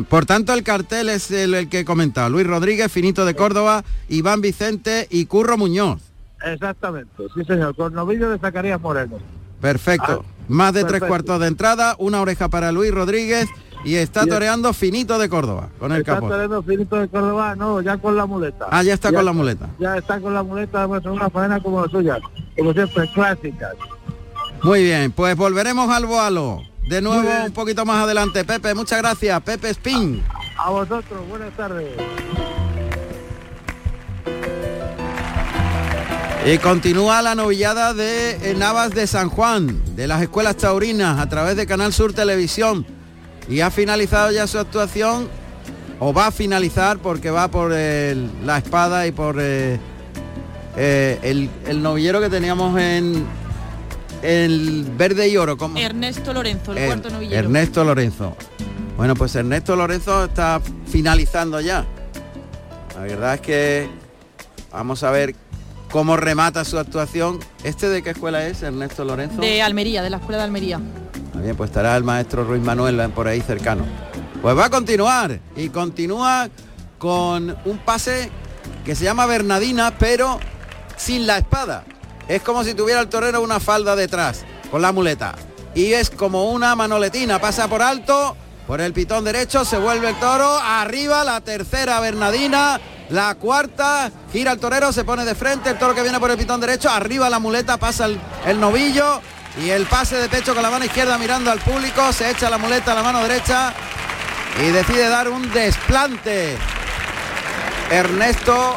por 0.08 0.26
tanto, 0.26 0.52
el 0.54 0.64
cartel 0.64 1.08
es 1.08 1.30
el, 1.30 1.54
el 1.54 1.68
que 1.68 1.80
he 1.80 1.84
comentado. 1.84 2.30
Luis 2.30 2.44
Rodríguez, 2.46 2.90
Finito 2.90 3.24
de 3.24 3.34
Córdoba, 3.34 3.84
Iván 4.08 4.40
Vicente 4.40 5.06
y 5.08 5.26
Curro 5.26 5.56
Muñoz. 5.56 6.02
Exactamente, 6.44 7.10
sí 7.34 7.44
señor, 7.44 7.76
con 7.76 7.94
novillo 7.94 8.30
de 8.30 8.38
Zacarías 8.38 8.80
Moreno. 8.80 9.18
Perfecto. 9.60 10.24
Ah, 10.24 10.44
Más 10.48 10.72
de 10.72 10.80
perfecto. 10.80 10.98
tres 10.98 11.08
cuartos 11.08 11.40
de 11.40 11.46
entrada, 11.46 11.94
una 11.98 12.20
oreja 12.20 12.48
para 12.48 12.72
Luis 12.72 12.92
Rodríguez 12.92 13.48
y 13.84 13.94
está 13.94 14.24
y 14.24 14.28
toreando 14.28 14.72
Finito 14.72 15.18
de 15.18 15.28
Córdoba 15.28 15.68
con 15.78 15.92
el 15.92 16.00
está 16.00 16.14
capote. 16.14 16.32
toreando 16.32 16.62
Finito 16.62 16.96
de 16.96 17.08
Córdoba, 17.08 17.54
no, 17.56 17.80
ya 17.80 17.96
con 17.96 18.16
la 18.16 18.26
muleta. 18.26 18.66
Ah, 18.70 18.82
ya 18.82 18.94
está 18.94 19.10
ya, 19.10 19.16
con 19.16 19.24
la 19.24 19.32
muleta. 19.32 19.68
Ya 19.78 19.96
está 19.96 20.20
con 20.20 20.34
la 20.34 20.42
muleta, 20.42 20.78
además 20.80 21.00
es 21.00 21.06
una 21.10 21.30
faena 21.30 21.60
como 21.60 21.84
la 21.84 21.90
suya, 21.90 22.18
como 22.56 22.72
siempre, 22.72 23.10
clásicas. 23.12 23.74
Muy 24.62 24.82
bien, 24.82 25.12
pues 25.12 25.36
volveremos 25.36 25.88
al 25.90 26.06
Boalo. 26.06 26.62
De 26.88 27.02
nuevo 27.02 27.28
un 27.44 27.52
poquito 27.52 27.84
más 27.84 28.02
adelante. 28.02 28.44
Pepe, 28.44 28.74
muchas 28.74 28.98
gracias. 28.98 29.40
Pepe 29.42 29.70
Spin. 29.70 30.22
A, 30.56 30.64
a 30.66 30.70
vosotros, 30.70 31.28
buenas 31.28 31.54
tardes. 31.54 31.86
Y 36.46 36.56
continúa 36.58 37.20
la 37.20 37.34
novillada 37.34 37.92
de 37.92 38.54
Navas 38.56 38.92
de 38.92 39.06
San 39.06 39.28
Juan, 39.28 39.82
de 39.96 40.06
las 40.06 40.22
escuelas 40.22 40.56
taurinas, 40.56 41.20
a 41.20 41.28
través 41.28 41.56
de 41.56 41.66
Canal 41.66 41.92
Sur 41.92 42.14
Televisión. 42.14 42.86
Y 43.48 43.60
ha 43.60 43.70
finalizado 43.70 44.30
ya 44.30 44.46
su 44.46 44.58
actuación, 44.58 45.28
o 46.00 46.12
va 46.12 46.28
a 46.28 46.30
finalizar 46.30 46.98
porque 46.98 47.30
va 47.30 47.48
por 47.48 47.72
el, 47.72 48.30
la 48.44 48.58
espada 48.58 49.06
y 49.06 49.12
por 49.12 49.36
eh, 49.40 49.78
eh, 50.76 51.18
el, 51.22 51.50
el, 51.66 51.82
novillero 51.82 52.20
que 52.20 52.28
teníamos 52.28 52.78
en 52.78 53.26
el 54.22 54.86
verde 54.96 55.28
y 55.28 55.36
oro. 55.36 55.56
¿cómo? 55.56 55.78
Ernesto 55.78 56.32
Lorenzo, 56.32 56.72
el, 56.72 56.78
el 56.78 56.86
cuarto 56.86 57.10
novillero. 57.10 57.38
Ernesto 57.38 57.84
Lorenzo. 57.84 58.36
Bueno, 58.96 59.14
pues 59.14 59.34
Ernesto 59.34 59.76
Lorenzo 59.76 60.24
está 60.24 60.60
finalizando 60.86 61.60
ya. 61.60 61.84
La 62.94 63.00
verdad 63.02 63.34
es 63.34 63.40
que 63.40 63.88
vamos 64.72 65.02
a 65.04 65.10
ver 65.10 65.34
cómo 65.90 66.16
remata 66.16 66.64
su 66.64 66.78
actuación. 66.78 67.38
¿Este 67.64 67.88
de 67.88 68.02
qué 68.02 68.10
escuela 68.10 68.46
es, 68.46 68.62
Ernesto 68.62 69.04
Lorenzo? 69.04 69.40
De 69.40 69.62
Almería, 69.62 70.02
de 70.02 70.10
la 70.10 70.18
escuela 70.18 70.38
de 70.38 70.44
Almería. 70.44 70.80
Bien, 71.34 71.56
pues 71.56 71.70
estará 71.70 71.96
el 71.96 72.04
maestro 72.04 72.44
Ruiz 72.44 72.62
Manuel 72.62 73.10
por 73.10 73.28
ahí 73.28 73.40
cercano. 73.40 73.84
Pues 74.42 74.56
va 74.56 74.66
a 74.66 74.70
continuar 74.70 75.40
y 75.56 75.68
continúa 75.68 76.48
con 76.98 77.56
un 77.64 77.78
pase 77.78 78.30
que 78.84 78.94
se 78.94 79.04
llama 79.04 79.26
Bernadina, 79.26 79.94
pero 79.98 80.38
sin 80.96 81.26
la 81.26 81.38
espada. 81.38 81.84
Es 82.28 82.42
como 82.42 82.64
si 82.64 82.74
tuviera 82.74 83.00
el 83.00 83.08
torero 83.08 83.40
una 83.40 83.60
falda 83.60 83.96
detrás, 83.96 84.44
con 84.70 84.82
la 84.82 84.92
muleta. 84.92 85.34
Y 85.74 85.92
es 85.92 86.10
como 86.10 86.50
una 86.50 86.74
manoletina, 86.74 87.40
pasa 87.40 87.68
por 87.68 87.82
alto, 87.82 88.36
por 88.66 88.80
el 88.80 88.92
pitón 88.92 89.24
derecho, 89.24 89.64
se 89.64 89.78
vuelve 89.78 90.10
el 90.10 90.18
toro, 90.18 90.58
arriba 90.58 91.24
la 91.24 91.40
tercera 91.40 92.00
Bernadina, 92.00 92.80
la 93.10 93.34
cuarta, 93.36 94.10
gira 94.32 94.52
el 94.52 94.58
torero, 94.58 94.92
se 94.92 95.04
pone 95.04 95.24
de 95.24 95.34
frente, 95.34 95.70
el 95.70 95.78
toro 95.78 95.94
que 95.94 96.02
viene 96.02 96.20
por 96.20 96.30
el 96.30 96.36
pitón 96.36 96.60
derecho, 96.60 96.90
arriba 96.90 97.30
la 97.30 97.38
muleta, 97.38 97.78
pasa 97.78 98.06
el 98.06 98.60
novillo 98.60 99.20
y 99.60 99.70
el 99.70 99.86
pase 99.86 100.16
de 100.16 100.28
pecho 100.28 100.54
con 100.54 100.62
la 100.62 100.70
mano 100.70 100.84
izquierda 100.84 101.18
mirando 101.18 101.50
al 101.50 101.58
público, 101.58 102.12
se 102.12 102.30
echa 102.30 102.48
la 102.48 102.58
muleta 102.58 102.92
a 102.92 102.94
la 102.94 103.02
mano 103.02 103.22
derecha 103.22 103.74
y 104.62 104.70
decide 104.70 105.08
dar 105.08 105.28
un 105.28 105.50
desplante. 105.52 106.56
Ernesto 107.90 108.76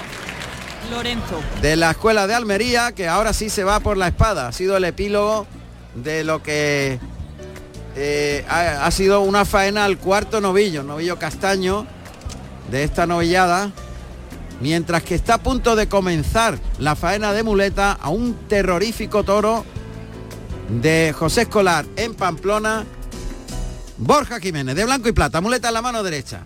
Lorenzo. 0.90 1.40
De 1.62 1.76
la 1.76 1.92
escuela 1.92 2.28
de 2.28 2.34
Almería, 2.34 2.94
que 2.94 3.08
ahora 3.08 3.34
sí 3.34 3.50
se 3.50 3.64
va 3.64 3.80
por 3.80 3.98
la 3.98 4.08
espada. 4.08 4.48
Ha 4.48 4.52
sido 4.52 4.76
el 4.76 4.84
epílogo 4.86 5.46
de 5.96 6.24
lo 6.24 6.42
que 6.42 7.00
eh, 7.96 8.46
ha, 8.50 8.86
ha, 8.86 8.92
sido 8.92 9.22
una 9.22 9.46
faena 9.46 9.86
al 9.86 9.98
cuarto 9.98 10.42
novillo, 10.42 10.84
novillo 10.84 11.20
castaño 11.20 11.86
de 12.72 12.84
esta 12.84 13.06
novillada. 13.06 13.72
Mientras 14.62 15.04
que 15.04 15.16
está 15.16 15.36
a 15.36 15.38
punto 15.40 15.76
de 15.76 15.88
comenzar 15.88 16.58
la 16.80 16.96
faena 16.96 17.34
de 17.34 17.44
muleta 17.44 17.92
a 17.94 18.10
un 18.10 18.34
terrorífico 18.48 19.24
toro 19.24 19.66
de 20.80 21.14
José 21.18 21.42
Escolar 21.42 21.86
en 21.98 22.14
Pamplona. 22.14 22.86
Borja 23.98 24.40
Jiménez, 24.40 24.76
de 24.76 24.86
blanco 24.86 25.10
y 25.10 25.12
plata, 25.12 25.42
muleta 25.42 25.68
en 25.68 25.74
la 25.74 25.82
mano 25.82 26.02
derecha. 26.02 26.44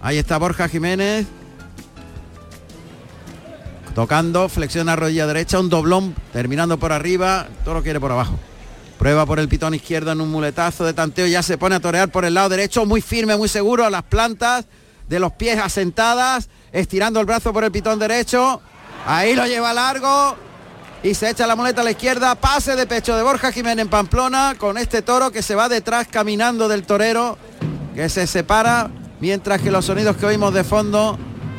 Ahí 0.00 0.18
está 0.18 0.38
Borja 0.38 0.68
Jiménez. 0.68 1.26
Tocando, 3.94 4.48
flexiona 4.48 4.94
rodilla 4.94 5.26
derecha, 5.26 5.58
un 5.58 5.68
doblón, 5.68 6.14
terminando 6.32 6.78
por 6.78 6.92
arriba, 6.92 7.48
todo 7.64 7.74
lo 7.74 7.82
quiere 7.82 7.98
por 7.98 8.12
abajo. 8.12 8.38
Prueba 8.98 9.26
por 9.26 9.40
el 9.40 9.48
pitón 9.48 9.74
izquierdo 9.74 10.12
en 10.12 10.20
un 10.20 10.30
muletazo 10.30 10.84
de 10.84 10.94
tanteo, 10.94 11.26
ya 11.26 11.42
se 11.42 11.58
pone 11.58 11.74
a 11.74 11.80
torear 11.80 12.10
por 12.10 12.24
el 12.24 12.34
lado 12.34 12.48
derecho, 12.48 12.86
muy 12.86 13.00
firme, 13.00 13.36
muy 13.36 13.48
seguro, 13.48 13.84
a 13.84 13.90
las 13.90 14.04
plantas 14.04 14.66
de 15.08 15.18
los 15.18 15.32
pies 15.32 15.58
asentadas, 15.58 16.48
estirando 16.70 17.18
el 17.18 17.26
brazo 17.26 17.52
por 17.52 17.64
el 17.64 17.72
pitón 17.72 17.98
derecho. 17.98 18.60
Ahí 19.06 19.34
lo 19.34 19.46
lleva 19.46 19.72
largo 19.72 20.36
y 21.02 21.14
se 21.14 21.30
echa 21.30 21.46
la 21.46 21.56
muleta 21.56 21.80
a 21.80 21.84
la 21.84 21.92
izquierda. 21.92 22.34
Pase 22.34 22.76
de 22.76 22.86
pecho 22.86 23.16
de 23.16 23.22
Borja 23.22 23.52
Jiménez 23.52 23.84
en 23.84 23.88
Pamplona 23.88 24.54
con 24.58 24.78
este 24.78 25.02
toro 25.02 25.30
que 25.30 25.42
se 25.42 25.54
va 25.54 25.68
detrás 25.68 26.08
caminando 26.08 26.68
del 26.68 26.84
torero 26.84 27.38
que 27.94 28.08
se 28.08 28.26
separa 28.26 28.90
mientras 29.20 29.60
que 29.60 29.70
los 29.70 29.84
sonidos 29.84 30.16
que 30.16 30.26
oímos 30.26 30.54
de 30.54 30.64
fondo 30.64 31.18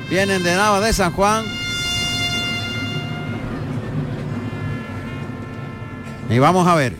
vienen 0.10 0.44
de 0.44 0.56
Nava 0.56 0.80
de 0.80 0.94
San 0.94 1.12
Juan. 1.14 1.46
Y 6.30 6.40
vamos 6.40 6.68
a 6.68 6.76
ver. 6.76 6.96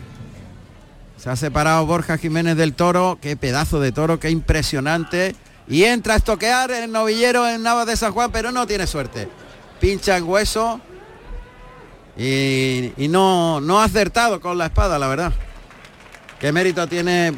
Se 1.16 1.30
ha 1.30 1.36
separado 1.36 1.86
Borja 1.86 2.18
Jiménez 2.18 2.56
del 2.56 2.74
toro. 2.74 3.18
Qué 3.20 3.36
pedazo 3.36 3.80
de 3.80 3.92
toro, 3.92 4.18
qué 4.18 4.30
impresionante. 4.30 5.36
Y 5.68 5.84
entra 5.84 6.14
a 6.14 6.16
estoquear 6.16 6.70
el 6.70 6.90
novillero 6.90 7.46
en 7.48 7.62
Navas 7.62 7.86
de 7.86 7.96
San 7.96 8.12
Juan, 8.12 8.32
pero 8.32 8.50
no 8.50 8.66
tiene 8.66 8.86
suerte. 8.86 9.28
Pincha 9.78 10.16
en 10.16 10.28
hueso. 10.28 10.80
Y, 12.22 12.92
y 12.98 13.08
no, 13.08 13.60
no 13.62 13.80
ha 13.80 13.84
acertado 13.84 14.40
con 14.40 14.58
la 14.58 14.66
espada, 14.66 14.98
la 14.98 15.08
verdad. 15.08 15.32
Qué 16.38 16.52
mérito 16.52 16.86
tiene 16.86 17.32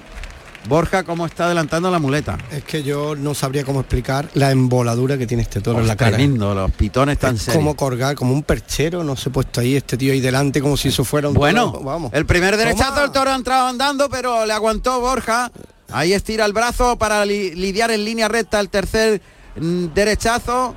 Borja 0.68 1.04
cómo 1.04 1.26
está 1.26 1.44
adelantando 1.46 1.90
la 1.90 1.98
muleta. 2.00 2.36
Es 2.50 2.64
que 2.64 2.82
yo 2.82 3.14
no 3.14 3.34
sabría 3.34 3.64
cómo 3.64 3.80
explicar 3.80 4.28
la 4.34 4.50
emboladura 4.50 5.16
que 5.18 5.26
tiene 5.26 5.42
este 5.44 5.60
toro 5.60 5.80
en 5.80 5.86
la 5.86 5.96
cara. 5.96 6.16
Tremendo, 6.16 6.52
los 6.54 6.70
pitones 6.72 7.18
tan 7.18 7.36
serios. 7.38 7.56
como 7.56 7.76
colgar, 7.76 8.14
como 8.16 8.32
un 8.32 8.42
perchero, 8.42 9.04
no 9.04 9.14
se 9.16 9.28
ha 9.28 9.32
puesto 9.32 9.60
ahí 9.60 9.76
este 9.76 9.96
tío 9.96 10.12
ahí 10.12 10.20
delante 10.20 10.60
como 10.60 10.76
si 10.76 10.88
eso 10.88 11.04
fuera 11.04 11.28
un 11.28 11.34
Bueno, 11.34 11.70
toro, 11.72 11.84
vamos. 11.84 12.12
el 12.12 12.26
primer 12.26 12.56
derechazo, 12.56 13.04
el 13.04 13.10
toro 13.12 13.30
ha 13.30 13.34
entrado 13.36 13.68
andando, 13.68 14.08
pero 14.08 14.46
le 14.46 14.52
aguantó 14.52 15.00
Borja. 15.00 15.50
Ahí 15.92 16.12
estira 16.12 16.44
el 16.44 16.52
brazo 16.52 16.96
para 16.96 17.24
li- 17.24 17.54
lidiar 17.54 17.90
en 17.90 18.04
línea 18.04 18.26
recta 18.28 18.58
el 18.60 18.68
tercer 18.68 19.20
mm, 19.56 19.86
derechazo. 19.94 20.74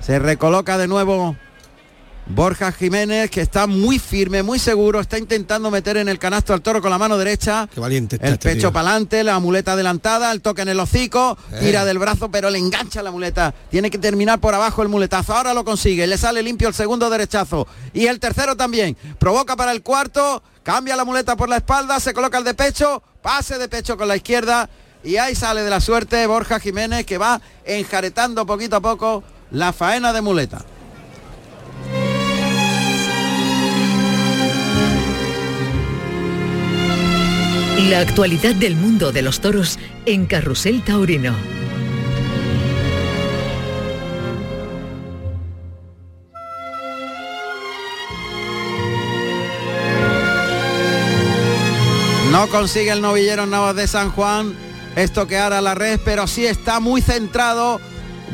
Se 0.00 0.18
recoloca 0.18 0.76
de 0.76 0.86
nuevo 0.86 1.34
Borja 2.26 2.72
Jiménez, 2.72 3.30
que 3.30 3.42
está 3.42 3.66
muy 3.66 3.98
firme, 3.98 4.42
muy 4.42 4.58
seguro, 4.58 4.98
está 4.98 5.18
intentando 5.18 5.70
meter 5.70 5.98
en 5.98 6.08
el 6.08 6.18
canasto 6.18 6.54
al 6.54 6.62
toro 6.62 6.80
con 6.80 6.90
la 6.90 6.96
mano 6.98 7.18
derecha. 7.18 7.68
Qué 7.72 7.80
valiente 7.80 8.16
está 8.16 8.28
El 8.28 8.34
este 8.34 8.54
pecho 8.54 8.72
para 8.72 8.88
adelante, 8.90 9.22
la 9.22 9.38
muleta 9.40 9.72
adelantada, 9.72 10.32
el 10.32 10.40
toque 10.40 10.62
en 10.62 10.68
el 10.70 10.80
hocico, 10.80 11.36
Eh. 11.52 11.58
tira 11.60 11.84
del 11.84 11.98
brazo, 11.98 12.30
pero 12.30 12.48
le 12.48 12.58
engancha 12.58 13.02
la 13.02 13.10
muleta. 13.10 13.54
Tiene 13.70 13.90
que 13.90 13.98
terminar 13.98 14.40
por 14.40 14.54
abajo 14.54 14.82
el 14.82 14.88
muletazo. 14.88 15.34
Ahora 15.34 15.52
lo 15.52 15.64
consigue, 15.66 16.06
le 16.06 16.16
sale 16.16 16.42
limpio 16.42 16.68
el 16.68 16.74
segundo 16.74 17.10
derechazo. 17.10 17.66
Y 17.92 18.06
el 18.06 18.18
tercero 18.20 18.56
también. 18.56 18.96
Provoca 19.18 19.54
para 19.54 19.72
el 19.72 19.82
cuarto, 19.82 20.42
cambia 20.62 20.96
la 20.96 21.04
muleta 21.04 21.36
por 21.36 21.50
la 21.50 21.56
espalda, 21.56 22.00
se 22.00 22.14
coloca 22.14 22.38
el 22.38 22.44
de 22.44 22.54
pecho, 22.54 23.02
pase 23.20 23.58
de 23.58 23.68
pecho 23.68 23.98
con 23.98 24.08
la 24.08 24.16
izquierda. 24.16 24.70
Y 25.04 25.18
ahí 25.18 25.34
sale 25.34 25.62
de 25.62 25.68
la 25.68 25.82
suerte 25.82 26.26
Borja 26.26 26.58
Jiménez 26.58 27.04
que 27.04 27.18
va 27.18 27.38
enjaretando 27.66 28.46
poquito 28.46 28.76
a 28.76 28.80
poco 28.80 29.22
la 29.50 29.74
faena 29.74 30.14
de 30.14 30.22
muleta. 30.22 30.64
La 37.78 37.98
actualidad 37.98 38.54
del 38.54 38.76
mundo 38.76 39.10
de 39.10 39.22
los 39.22 39.40
toros 39.40 39.80
en 40.06 40.26
Carrusel 40.26 40.84
Taurino. 40.84 41.34
No 52.30 52.48
consigue 52.48 52.92
el 52.92 53.00
novillero 53.00 53.44
Navas 53.46 53.74
de 53.74 53.88
San 53.88 54.10
Juan 54.12 54.54
estoquear 54.94 55.52
a 55.52 55.60
la 55.60 55.74
red, 55.74 55.98
pero 56.04 56.28
sí 56.28 56.46
está 56.46 56.78
muy 56.78 57.02
centrado. 57.02 57.80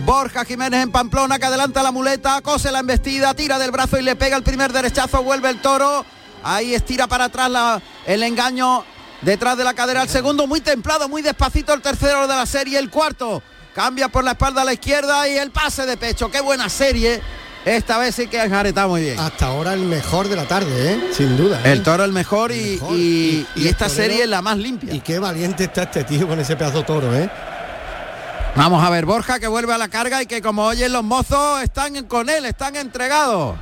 Borja 0.05 0.45
Jiménez 0.45 0.83
en 0.83 0.93
Pamplona 0.93 1.39
que 1.39 1.47
adelanta 1.47 1.83
la 1.83 1.93
muleta, 1.93 2.43
cose 2.43 2.71
la 2.71 2.81
embestida, 2.81 3.33
tira 3.33 3.59
del 3.59 3.71
brazo 3.71 3.99
y 3.99 4.03
le 4.03 4.17
pega 4.17 4.37
el 4.37 4.43
primer 4.43 4.73
derechazo, 4.73 5.23
vuelve 5.23 5.49
el 5.49 5.63
toro. 5.63 6.05
Ahí 6.43 6.75
estira 6.75 7.07
para 7.07 7.25
atrás 7.25 7.83
el 8.07 8.23
engaño 8.23 8.85
detrás 9.23 9.57
de 9.57 9.65
la 9.65 9.75
cadera. 9.75 10.03
El 10.03 10.09
segundo 10.09 10.47
muy 10.47 10.61
templado, 10.61 11.09
muy 11.09 11.23
despacito. 11.23 11.73
El 11.75 11.83
tercero 11.83 12.23
de 12.27 12.35
la 12.35 12.47
serie, 12.47 12.79
el 12.79 12.91
cuarto. 12.91 13.43
Cambia 13.75 14.09
por 14.09 14.25
la 14.25 14.33
espalda 14.33 14.63
a 14.63 14.65
la 14.65 14.73
izquierda 14.73 15.29
y 15.29 15.37
el 15.37 15.51
pase 15.51 15.87
de 15.87 15.97
pecho. 15.97 16.31
Qué 16.31 16.41
buena 16.41 16.69
serie. 16.69 17.21
Esta 17.65 17.99
vez 17.99 18.15
sí 18.15 18.27
que 18.27 18.41
ha 18.41 18.45
enjaretado 18.47 18.89
muy 18.89 19.03
bien. 19.03 19.19
Hasta 19.21 19.47
ahora 19.49 19.75
el 19.75 19.81
mejor 19.81 20.29
de 20.29 20.35
la 20.37 20.47
tarde, 20.47 20.93
¿eh? 20.95 21.11
sin 21.13 21.37
duda. 21.37 21.61
¿eh? 21.63 21.73
El 21.73 21.83
toro 21.83 22.05
el 22.05 22.13
mejor 22.13 22.53
y, 22.53 22.79
mejor. 22.81 22.97
y- 22.97 22.97
Y- 22.97 23.47
y 23.55 23.65
y 23.65 23.69
esta 23.69 23.89
serie 23.91 24.23
es 24.23 24.29
la 24.31 24.41
más 24.41 24.57
limpia. 24.57 24.95
Y 24.95 25.01
qué 25.01 25.19
valiente 25.19 25.65
está 25.65 25.83
este 25.83 26.05
tío 26.05 26.27
con 26.27 26.41
ese 26.41 26.57
pedazo 26.57 26.79
de 26.79 26.85
toro, 26.85 27.15
¿eh? 27.15 27.31
Vamos 28.57 28.83
a 28.83 28.91
ver, 28.91 29.05
Borja 29.07 29.39
que 29.39 29.47
vuelve 29.47 29.73
a 29.75 29.79
la 29.79 29.89
carga 29.89 30.23
y 30.23 30.27
que 30.27 30.43
como 30.43 30.65
oyen 30.67 30.93
los 30.93 31.05
mozos 31.05 31.63
están 31.63 32.03
con 32.07 32.29
él, 32.29 32.47
están 32.47 32.75
entregados. 32.77 33.57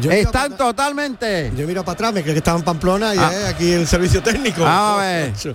Yo 0.00 0.10
están 0.10 0.56
totalmente. 0.56 1.52
Yo 1.56 1.66
miro 1.66 1.84
para 1.84 1.94
atrás, 1.94 2.12
me 2.12 2.22
creo 2.22 2.34
que 2.34 2.38
estaba 2.38 2.58
en 2.58 2.64
Pamplona 2.64 3.14
y 3.14 3.18
Ah. 3.18 3.48
aquí 3.48 3.72
el 3.72 3.86
servicio 3.86 4.22
técnico. 4.22 4.64
A 4.66 4.96
ver. 4.98 5.32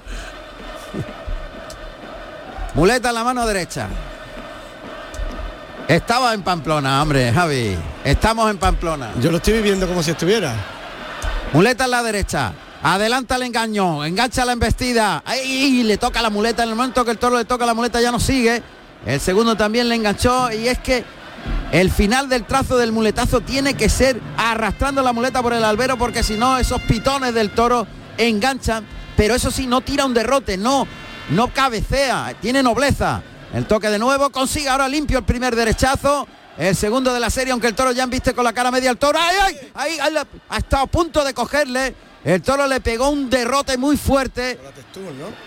Muleta 2.75 3.09
en 3.09 3.15
la 3.15 3.23
mano 3.23 3.45
derecha. 3.45 3.87
Estaba 5.87 6.33
en 6.33 6.41
Pamplona, 6.41 7.01
hombre, 7.01 7.31
Javi. 7.31 7.77
Estamos 8.03 8.49
en 8.49 8.57
Pamplona. 8.57 9.11
Yo 9.21 9.29
lo 9.31 9.37
estoy 9.37 9.53
viviendo 9.53 9.87
como 9.87 10.01
si 10.01 10.11
estuviera. 10.11 10.53
Muleta 11.53 11.85
en 11.85 11.91
la 11.91 12.01
derecha. 12.03 12.53
Adelanta 12.81 13.35
el 13.35 13.43
engaño, 13.43 14.03
engancha 14.03 14.43
la 14.43 14.53
embestida. 14.53 15.21
Ahí 15.25 15.83
le 15.83 15.97
toca 15.97 16.21
la 16.21 16.29
muleta. 16.29 16.63
En 16.63 16.69
el 16.69 16.75
momento 16.75 17.05
que 17.05 17.11
el 17.11 17.17
toro 17.17 17.37
le 17.37 17.45
toca 17.45 17.65
la 17.65 17.73
muleta 17.73 18.01
ya 18.01 18.11
no 18.11 18.19
sigue. 18.19 18.61
El 19.05 19.19
segundo 19.19 19.55
también 19.55 19.87
le 19.87 19.95
enganchó. 19.95 20.51
Y 20.51 20.67
es 20.67 20.79
que 20.79 21.03
el 21.73 21.89
final 21.91 22.29
del 22.29 22.45
trazo 22.45 22.77
del 22.77 22.91
muletazo 22.91 23.41
tiene 23.41 23.73
que 23.73 23.89
ser 23.89 24.21
arrastrando 24.37 25.01
la 25.01 25.11
muleta 25.11 25.41
por 25.41 25.53
el 25.53 25.63
albero 25.65 25.97
porque 25.97 26.23
si 26.23 26.35
no 26.37 26.57
esos 26.57 26.79
pitones 26.83 27.33
del 27.33 27.49
toro 27.49 27.85
enganchan. 28.17 28.85
Pero 29.17 29.35
eso 29.35 29.51
sí, 29.51 29.67
no 29.67 29.81
tira 29.81 30.05
un 30.05 30.13
derrote, 30.13 30.55
no, 30.57 30.87
no 31.31 31.53
cabecea, 31.53 32.35
tiene 32.39 32.63
nobleza. 32.63 33.21
El 33.53 33.65
toque 33.65 33.89
de 33.89 33.99
nuevo, 33.99 34.29
consigue 34.31 34.69
ahora 34.69 34.87
limpio 34.87 35.17
el 35.19 35.25
primer 35.25 35.55
derechazo. 35.55 36.27
El 36.57 36.75
segundo 36.75 37.11
de 37.13 37.19
la 37.19 37.29
serie, 37.31 37.51
aunque 37.51 37.67
el 37.67 37.73
toro 37.75 37.91
ya 37.91 38.05
viste 38.05 38.33
con 38.33 38.43
la 38.43 38.53
cara 38.53 38.69
media 38.71 38.91
al 38.91 38.97
toro. 38.97 39.17
¡Ay, 39.19 39.35
ay! 39.41 39.71
Ahí, 39.73 39.99
ahí 39.99 40.13
la- 40.13 40.27
ha 40.49 40.57
estado 40.57 40.83
a 40.83 40.87
punto 40.87 41.23
de 41.23 41.33
cogerle. 41.33 41.95
El 42.23 42.41
toro 42.43 42.67
le 42.67 42.79
pegó 42.81 43.09
un 43.09 43.29
derrote 43.29 43.77
muy 43.77 43.97
fuerte. 43.97 44.59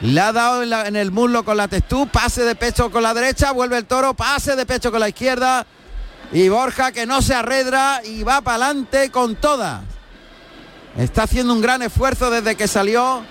Le 0.03 0.21
ha 0.21 0.33
dado 0.33 0.63
en, 0.65 0.71
la- 0.71 0.87
en 0.89 0.97
el 0.97 1.11
muslo 1.13 1.45
con 1.45 1.57
la 1.57 1.69
testú, 1.69 2.09
pase 2.09 2.43
de 2.45 2.55
pecho 2.57 2.91
con 2.91 3.03
la 3.05 3.15
derecha, 3.15 3.53
vuelve 3.53 3.79
el 3.79 3.87
toro, 3.87 4.15
pase 4.15 4.57
de 4.57 4.67
pecho 4.67 4.91
con 4.91 4.99
la 5.01 5.09
izquierda. 5.09 5.65
Y 6.33 6.49
Borja 6.49 6.93
que 6.93 7.07
no 7.07 7.23
se 7.23 7.35
arredra 7.35 8.01
y 8.05 8.23
va 8.23 8.41
para 8.41 8.67
adelante 8.67 9.11
con 9.11 9.37
todas. 9.37 9.83
Está 10.99 11.25
haciendo 11.25 11.53
un 11.53 11.61
gran 11.61 11.83
esfuerzo 11.83 12.31
desde 12.31 12.57
que 12.57 12.67
salió. 12.67 13.23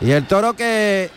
Y 0.00 0.10
el 0.10 0.26
toro 0.26 0.54
que 0.54 1.10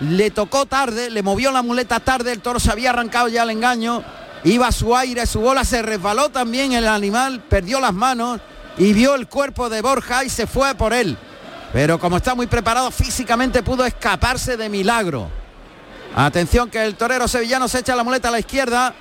le 0.00 0.30
tocó 0.30 0.66
tarde, 0.66 1.10
le 1.10 1.22
movió 1.22 1.50
la 1.50 1.62
muleta 1.62 2.00
tarde, 2.00 2.32
el 2.32 2.40
toro 2.40 2.60
se 2.60 2.70
había 2.70 2.90
arrancado 2.90 3.28
ya 3.28 3.44
el 3.44 3.50
engaño, 3.50 4.02
iba 4.44 4.70
su 4.72 4.96
aire, 4.96 5.26
su 5.26 5.40
bola 5.40 5.64
se 5.64 5.80
resbaló 5.82 6.28
también 6.28 6.72
el 6.72 6.88
animal, 6.88 7.40
perdió 7.48 7.80
las 7.80 7.94
manos 7.94 8.40
y 8.76 8.92
vio 8.92 9.14
el 9.14 9.28
cuerpo 9.28 9.68
de 9.68 9.80
Borja 9.80 10.24
y 10.24 10.28
se 10.28 10.46
fue 10.46 10.74
por 10.74 10.92
él. 10.92 11.16
Pero 11.72 11.98
como 11.98 12.18
está 12.18 12.34
muy 12.34 12.46
preparado 12.46 12.90
físicamente 12.90 13.62
pudo 13.62 13.84
escaparse 13.86 14.56
de 14.56 14.68
milagro. 14.68 15.30
Atención 16.14 16.68
que 16.68 16.84
el 16.84 16.96
torero 16.96 17.26
sevillano 17.26 17.68
se 17.68 17.78
echa 17.78 17.96
la 17.96 18.04
muleta 18.04 18.28
a 18.28 18.32
la 18.32 18.40
izquierda. 18.40 18.94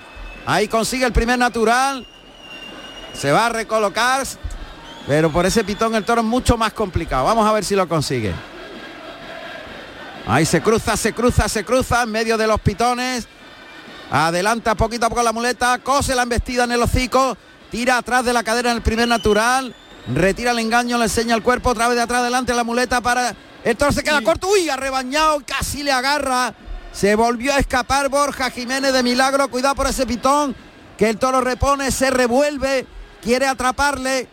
Ahí 0.45 0.67
consigue 0.67 1.05
el 1.05 1.13
primer 1.13 1.37
natural. 1.37 2.05
Se 3.13 3.31
va 3.31 3.47
a 3.47 3.49
recolocar. 3.49 4.25
Pero 5.07 5.31
por 5.31 5.45
ese 5.45 5.63
pitón 5.63 5.95
el 5.95 6.03
toro 6.03 6.21
es 6.21 6.27
mucho 6.27 6.57
más 6.57 6.73
complicado. 6.73 7.25
Vamos 7.25 7.47
a 7.47 7.51
ver 7.51 7.65
si 7.65 7.75
lo 7.75 7.87
consigue. 7.87 8.33
Ahí 10.27 10.45
se 10.45 10.61
cruza, 10.61 10.95
se 10.95 11.13
cruza, 11.13 11.49
se 11.49 11.65
cruza 11.65 12.03
en 12.03 12.11
medio 12.11 12.37
de 12.37 12.47
los 12.47 12.61
pitones. 12.61 13.27
Adelanta 14.11 14.75
poquito 14.75 15.05
a 15.05 15.09
poco 15.09 15.23
la 15.23 15.31
muleta, 15.31 15.79
cose 15.79 16.13
la 16.13 16.23
embestida 16.23 16.65
en 16.65 16.73
el 16.73 16.81
hocico, 16.81 17.37
tira 17.71 17.97
atrás 17.97 18.25
de 18.25 18.33
la 18.33 18.43
cadera 18.43 18.71
en 18.71 18.77
el 18.77 18.83
primer 18.83 19.07
natural, 19.07 19.73
retira 20.13 20.51
el 20.51 20.59
engaño, 20.59 20.97
le 20.97 21.05
enseña 21.05 21.33
el 21.33 21.41
cuerpo, 21.41 21.69
otra 21.69 21.87
vez 21.87 21.95
de 21.95 22.03
atrás 22.03 22.19
adelante 22.21 22.53
la 22.53 22.65
muleta 22.65 22.99
para... 22.99 23.33
El 23.63 23.77
toro 23.77 23.91
se 23.93 24.03
queda 24.03 24.21
corto, 24.21 24.49
uy, 24.49 24.69
arrebañado, 24.69 25.41
casi 25.45 25.83
le 25.83 25.91
agarra. 25.93 26.53
Se 26.91 27.15
volvió 27.15 27.53
a 27.53 27.59
escapar 27.59 28.09
Borja 28.09 28.49
Jiménez 28.51 28.93
de 28.93 29.03
milagro, 29.03 29.49
cuidado 29.49 29.75
por 29.75 29.87
ese 29.87 30.05
pitón, 30.05 30.55
que 30.97 31.09
el 31.09 31.17
toro 31.17 31.41
repone, 31.41 31.91
se 31.91 32.11
revuelve, 32.11 32.85
quiere 33.21 33.47
atraparle. 33.47 34.27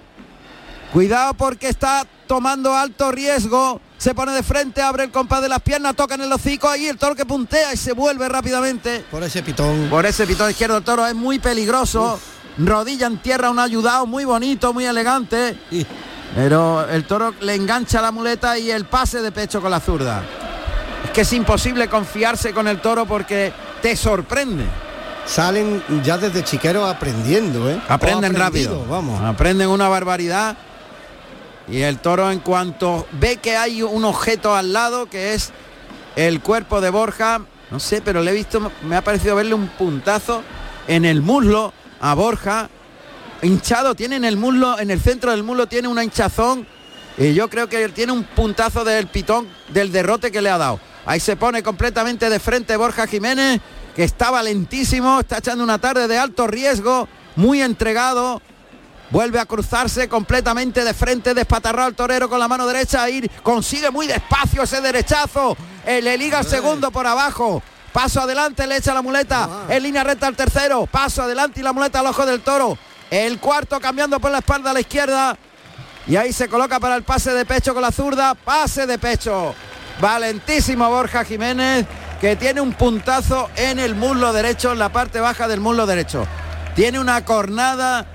Cuidado 0.92 1.34
porque 1.34 1.68
está 1.68 2.06
tomando 2.26 2.74
alto 2.74 3.12
riesgo. 3.12 3.80
Se 3.98 4.14
pone 4.14 4.32
de 4.32 4.42
frente, 4.42 4.80
abre 4.80 5.04
el 5.04 5.10
compás 5.10 5.42
de 5.42 5.48
las 5.48 5.60
piernas, 5.60 5.96
toca 5.96 6.14
en 6.14 6.22
el 6.22 6.32
hocico, 6.32 6.68
ahí 6.68 6.86
el 6.86 6.96
toro 6.96 7.14
que 7.14 7.26
puntea 7.26 7.74
y 7.74 7.76
se 7.76 7.92
vuelve 7.92 8.28
rápidamente. 8.28 9.04
Por 9.10 9.22
ese 9.22 9.42
pitón. 9.42 9.88
Por 9.90 10.06
ese 10.06 10.26
pitón 10.26 10.50
izquierdo 10.50 10.76
el 10.76 10.84
toro 10.84 11.06
es 11.06 11.14
muy 11.14 11.38
peligroso. 11.38 12.18
Rodilla 12.58 13.06
en 13.06 13.18
tierra, 13.18 13.50
un 13.50 13.58
ayudado 13.58 14.06
muy 14.06 14.24
bonito, 14.24 14.72
muy 14.72 14.84
elegante. 14.84 15.58
Pero 16.34 16.88
el 16.88 17.06
toro 17.06 17.34
le 17.40 17.54
engancha 17.54 18.02
la 18.02 18.10
muleta 18.10 18.58
y 18.58 18.70
el 18.70 18.84
pase 18.84 19.20
de 19.20 19.32
pecho 19.32 19.60
con 19.60 19.70
la 19.70 19.80
zurda. 19.80 20.47
Es 21.04 21.10
que 21.10 21.20
es 21.22 21.32
imposible 21.32 21.88
confiarse 21.88 22.52
con 22.52 22.68
el 22.68 22.80
toro 22.80 23.06
porque 23.06 23.52
te 23.82 23.96
sorprende. 23.96 24.64
salen 25.26 25.82
ya 26.02 26.18
desde 26.18 26.42
chiqueros 26.42 26.88
aprendiendo, 26.88 27.70
¿eh? 27.70 27.80
Aprenden 27.88 28.34
rápido. 28.34 28.84
Vamos. 28.86 29.20
Aprenden 29.22 29.68
una 29.68 29.88
barbaridad. 29.88 30.56
Y 31.68 31.82
el 31.82 31.98
toro 31.98 32.30
en 32.30 32.40
cuanto 32.40 33.06
ve 33.12 33.36
que 33.36 33.56
hay 33.56 33.82
un 33.82 34.04
objeto 34.04 34.54
al 34.54 34.72
lado, 34.72 35.06
que 35.06 35.34
es 35.34 35.52
el 36.16 36.40
cuerpo 36.40 36.80
de 36.80 36.88
Borja, 36.88 37.42
no 37.70 37.78
sé, 37.78 38.00
pero 38.00 38.22
le 38.22 38.30
he 38.30 38.34
visto, 38.34 38.72
me 38.82 38.96
ha 38.96 39.04
parecido 39.04 39.36
verle 39.36 39.54
un 39.54 39.68
puntazo 39.68 40.42
en 40.86 41.04
el 41.04 41.20
muslo 41.20 41.74
a 42.00 42.14
Borja. 42.14 42.70
Hinchado, 43.42 43.94
tiene 43.94 44.16
en 44.16 44.24
el 44.24 44.36
muslo, 44.36 44.78
en 44.80 44.90
el 44.90 45.00
centro 45.00 45.30
del 45.30 45.42
muslo 45.42 45.66
tiene 45.66 45.88
una 45.88 46.02
hinchazón. 46.02 46.66
Y 47.18 47.34
yo 47.34 47.50
creo 47.50 47.68
que 47.68 47.88
tiene 47.90 48.12
un 48.12 48.24
puntazo 48.24 48.84
del 48.84 49.08
pitón 49.08 49.46
del 49.68 49.92
derrote 49.92 50.30
que 50.32 50.40
le 50.40 50.50
ha 50.50 50.58
dado. 50.58 50.80
Ahí 51.08 51.20
se 51.20 51.36
pone 51.36 51.62
completamente 51.62 52.28
de 52.28 52.38
frente 52.38 52.76
Borja 52.76 53.06
Jiménez, 53.06 53.62
que 53.96 54.04
está 54.04 54.30
valentísimo, 54.30 55.20
está 55.20 55.38
echando 55.38 55.64
una 55.64 55.78
tarde 55.78 56.06
de 56.06 56.18
alto 56.18 56.46
riesgo, 56.46 57.08
muy 57.34 57.62
entregado. 57.62 58.42
Vuelve 59.08 59.40
a 59.40 59.46
cruzarse 59.46 60.06
completamente 60.06 60.84
de 60.84 60.92
frente, 60.92 61.32
despatarrado 61.32 61.88
al 61.88 61.94
torero 61.94 62.28
con 62.28 62.38
la 62.38 62.46
mano 62.46 62.66
derecha, 62.66 63.08
ir, 63.08 63.30
consigue 63.42 63.90
muy 63.90 64.06
despacio 64.06 64.64
ese 64.64 64.82
derechazo, 64.82 65.56
le 65.86 66.18
liga 66.18 66.40
el 66.40 66.46
segundo 66.46 66.90
por 66.90 67.06
abajo, 67.06 67.62
paso 67.90 68.20
adelante, 68.20 68.66
le 68.66 68.76
echa 68.76 68.92
la 68.92 69.00
muleta, 69.00 69.64
en 69.70 69.82
línea 69.82 70.04
recta 70.04 70.26
al 70.26 70.36
tercero, 70.36 70.84
paso 70.84 71.22
adelante 71.22 71.60
y 71.60 71.62
la 71.62 71.72
muleta 71.72 72.00
al 72.00 72.06
ojo 72.08 72.26
del 72.26 72.42
toro, 72.42 72.76
el 73.10 73.38
cuarto 73.38 73.80
cambiando 73.80 74.20
por 74.20 74.30
la 74.30 74.40
espalda 74.40 74.72
a 74.72 74.74
la 74.74 74.80
izquierda, 74.80 75.38
y 76.06 76.16
ahí 76.16 76.34
se 76.34 76.48
coloca 76.48 76.78
para 76.78 76.96
el 76.96 77.02
pase 77.02 77.32
de 77.32 77.46
pecho 77.46 77.72
con 77.72 77.80
la 77.80 77.92
zurda, 77.92 78.34
pase 78.34 78.86
de 78.86 78.98
pecho, 78.98 79.54
valentísimo 80.00 80.88
Borja 80.88 81.24
Jiménez, 81.24 81.86
que 82.20 82.36
tiene 82.36 82.60
un 82.60 82.72
puntazo 82.72 83.48
en 83.56 83.78
el 83.78 83.94
muslo 83.94 84.32
derecho, 84.32 84.72
en 84.72 84.78
la 84.78 84.90
parte 84.90 85.20
baja 85.20 85.48
del 85.48 85.60
muslo 85.60 85.86
derecho, 85.86 86.26
tiene 86.74 86.98
una 86.98 87.24
cornada 87.24 88.06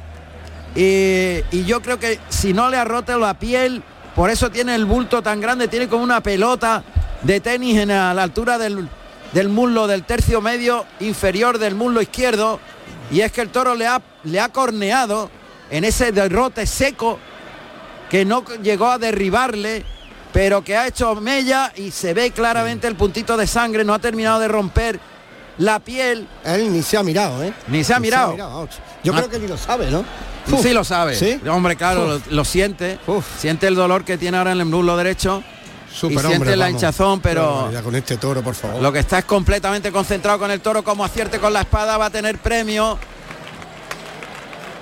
y, 0.76 1.66
yo 1.66 1.82
creo 1.82 2.00
que 2.00 2.20
si 2.30 2.54
no 2.54 2.70
le 2.70 2.78
ha 2.78 2.86
roto 2.86 3.18
la 3.20 3.36
piel, 3.36 3.84
por 4.16 4.30
eso 4.30 4.50
tiene 4.50 4.76
el 4.76 4.86
bulto 4.86 5.22
tan 5.22 5.40
grande, 5.42 5.68
tiene 5.68 5.88
como 5.88 6.04
una 6.04 6.22
pelota 6.22 6.84
de 7.22 7.40
tenis 7.40 7.78
en 7.78 7.92
a 7.92 8.14
la 8.14 8.24
altura 8.24 8.58
del, 8.58 8.90
del 9.34 9.50
muslo, 9.50 9.88
del 9.88 10.04
tercio 10.04 10.42
medio 10.42 10.86
inferior 11.00 11.58
del 11.58 11.76
muslo 11.76 12.02
izquierdo. 12.02 12.60
Y 13.12 13.22
es 13.22 13.32
que 13.32 13.42
el 13.42 13.50
toro 13.50 13.76
le 13.76 13.88
ha, 13.88 14.02
le 14.24 14.40
ha 14.40 14.50
corneado 14.50 15.30
en 15.70 15.84
ese 15.84 16.12
derrote 16.12 16.66
seco 16.66 17.20
que 18.10 18.26
no 18.26 18.44
llegó 18.62 18.88
a 18.88 18.98
derribarle, 18.98 19.86
pero 20.34 20.64
que 20.64 20.76
ha 20.76 20.88
hecho 20.88 21.16
mella 21.16 21.72
y 21.76 21.92
se 21.92 22.14
ve 22.14 22.32
claramente 22.32 22.88
el 22.88 22.96
puntito 22.96 23.38
de 23.38 23.48
sangre, 23.48 23.86
no 23.86 23.94
ha 23.94 24.00
terminado 24.00 24.40
de 24.40 24.48
romper 24.50 25.00
la 25.60 25.80
piel. 25.80 26.28
Él 26.44 26.74
ni 26.74 26.82
se 26.82 26.98
ha 26.98 27.04
mirado, 27.04 27.44
¿eh? 27.44 27.54
Ni 27.68 27.84
se 27.84 27.94
ha 27.94 28.00
Ni 28.00 28.08
mirado. 28.08 28.68
Yo 29.04 29.14
Ah. 29.14 29.18
creo 29.18 29.30
que 29.30 29.40
ni 29.40 29.48
lo 29.48 29.58
sabe, 29.58 29.90
¿no? 29.92 30.04
Sí 30.62 30.74
lo 30.74 30.84
sabe. 30.84 31.16
¿Sí? 31.16 31.40
Hombre, 31.48 31.76
claro, 31.78 32.20
lo, 32.30 32.44
siente. 32.44 33.00
Siente 33.38 33.68
el 33.68 33.76
dolor 33.76 34.04
que 34.04 34.18
tiene 34.18 34.38
ahora 34.38 34.52
en 34.52 34.60
el 34.60 34.66
muslo 34.66 34.98
derecho. 34.98 35.42
y 35.90 35.96
Superhombre, 35.96 36.30
siente 36.38 36.56
la 36.56 36.66
vamos. 36.66 36.82
hinchazón, 36.82 37.20
pero 37.22 37.54
barbaridad 37.56 37.84
con 37.84 37.96
este 37.96 38.18
toro, 38.18 38.42
por 38.42 38.56
favor. 38.56 38.82
lo 38.82 38.92
que 38.92 38.98
está 38.98 39.20
es 39.20 39.26
completamente 39.26 39.92
concentrado 39.92 40.40
con 40.40 40.50
el 40.50 40.60
toro. 40.60 40.84
Como 40.84 41.06
acierte 41.06 41.38
con 41.40 41.54
la 41.54 41.62
espada 41.62 41.98
va 41.98 42.08
a 42.08 42.10
tener 42.10 42.40
premio. 42.40 42.98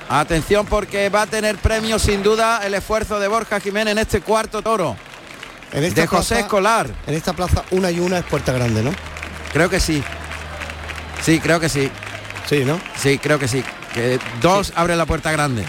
Atención 0.10 0.66
porque 0.66 1.10
va 1.10 1.24
a 1.24 1.28
tener 1.28 1.58
premio 1.58 2.00
sin 2.00 2.24
duda 2.24 2.62
el 2.66 2.74
esfuerzo 2.74 3.20
de 3.20 3.28
Borja 3.28 3.60
Jiménez 3.60 3.92
en 3.94 3.98
este 4.00 4.22
cuarto 4.22 4.62
toro. 4.62 4.96
En 5.74 5.84
esta 5.84 6.02
de 6.02 6.08
José 6.08 6.40
Escolar. 6.40 6.90
En 7.08 7.14
esta 7.14 7.34
plaza 7.34 7.64
una 7.72 7.92
y 7.92 8.00
una 8.00 8.18
es 8.20 8.26
puerta 8.26 8.52
grande, 8.52 8.84
¿no? 8.84 8.92
Creo 9.54 9.70
que 9.70 9.80
sí. 9.80 10.04
Sí, 11.24 11.40
creo 11.40 11.60
que 11.60 11.70
sí. 11.70 11.90
Sí, 12.50 12.66
¿no? 12.66 12.80
Sí, 12.98 13.18
creo 13.20 13.40
que 13.40 13.48
sí. 13.48 13.64
Que 13.94 14.20
dos 14.42 14.74
abre 14.76 14.96
la 14.96 15.06
puerta 15.06 15.32
grande. 15.32 15.66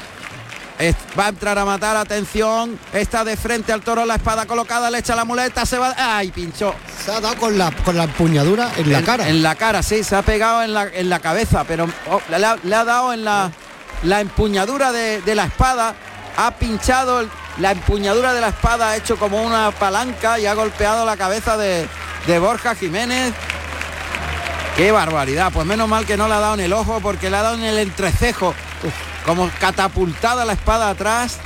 Es- 0.79 0.97
va 1.19 1.27
a 1.27 1.29
entrar 1.29 1.59
a 1.59 1.65
matar, 1.65 1.97
atención. 1.97 2.79
Está 2.93 3.25
de 3.25 3.37
frente 3.37 3.73
al 3.73 3.83
toro, 3.83 4.05
la 4.05 4.17
espada 4.17 4.47
colocada, 4.47 4.91
le 4.91 4.99
echa 4.99 5.15
la 5.15 5.25
muleta, 5.25 5.65
se 5.67 5.79
va. 5.79 5.95
¡Ay, 5.97 6.31
pinchó! 6.31 6.75
Se 7.05 7.13
ha 7.13 7.21
dado 7.21 7.37
con 7.37 7.57
la, 7.59 7.71
con 7.85 7.97
la 7.97 8.05
empuñadura 8.05 8.71
en 8.77 8.91
la 8.91 9.03
cara. 9.03 9.29
En 9.29 9.43
la 9.43 9.55
cara, 9.55 9.83
sí, 9.83 10.03
se 10.03 10.17
ha 10.17 10.23
pegado 10.23 10.63
en 10.63 10.73
la, 10.75 10.89
en 10.93 11.09
la 11.09 11.21
cabeza, 11.21 11.65
pero 11.65 11.87
oh, 12.11 12.21
le, 12.31 12.45
ha, 12.45 12.57
le 12.63 12.75
ha 12.75 12.85
dado 12.85 13.13
en 13.13 13.25
la, 13.25 13.51
la 14.05 14.21
empuñadura 14.21 14.91
de, 14.93 15.21
de 15.23 15.35
la 15.35 15.45
espada, 15.45 15.95
ha 16.37 16.51
pinchado 16.53 17.21
el- 17.21 17.31
la 17.59 17.73
empuñadura 17.73 18.33
de 18.33 18.41
la 18.41 18.49
espada, 18.49 18.91
ha 18.91 18.97
hecho 18.97 19.17
como 19.17 19.43
una 19.43 19.71
palanca 19.71 20.39
y 20.39 20.47
ha 20.47 20.55
golpeado 20.55 21.05
la 21.05 21.17
cabeza 21.17 21.57
de, 21.57 21.87
de 22.27 22.39
Borja 22.39 22.75
Jiménez. 22.75 23.33
Qué 24.77 24.91
barbaridad, 24.91 25.53
pues 25.53 25.67
menos 25.67 25.89
mal 25.89 26.07
que 26.07 26.17
no 26.17 26.29
le 26.29 26.35
ha 26.35 26.41
dado 26.41 26.55
en 26.55 26.61
el 26.61 26.73
ojo 26.73 27.01
porque 27.01 27.29
le 27.29 27.37
ha 27.37 27.43
dado 27.43 27.57
en 27.57 27.65
el 27.65 27.79
entrecejo, 27.79 28.55
como 29.27 29.51
catapultada 29.61 30.45
la 30.45 30.55
espada 30.55 30.89
atrás 30.89 31.39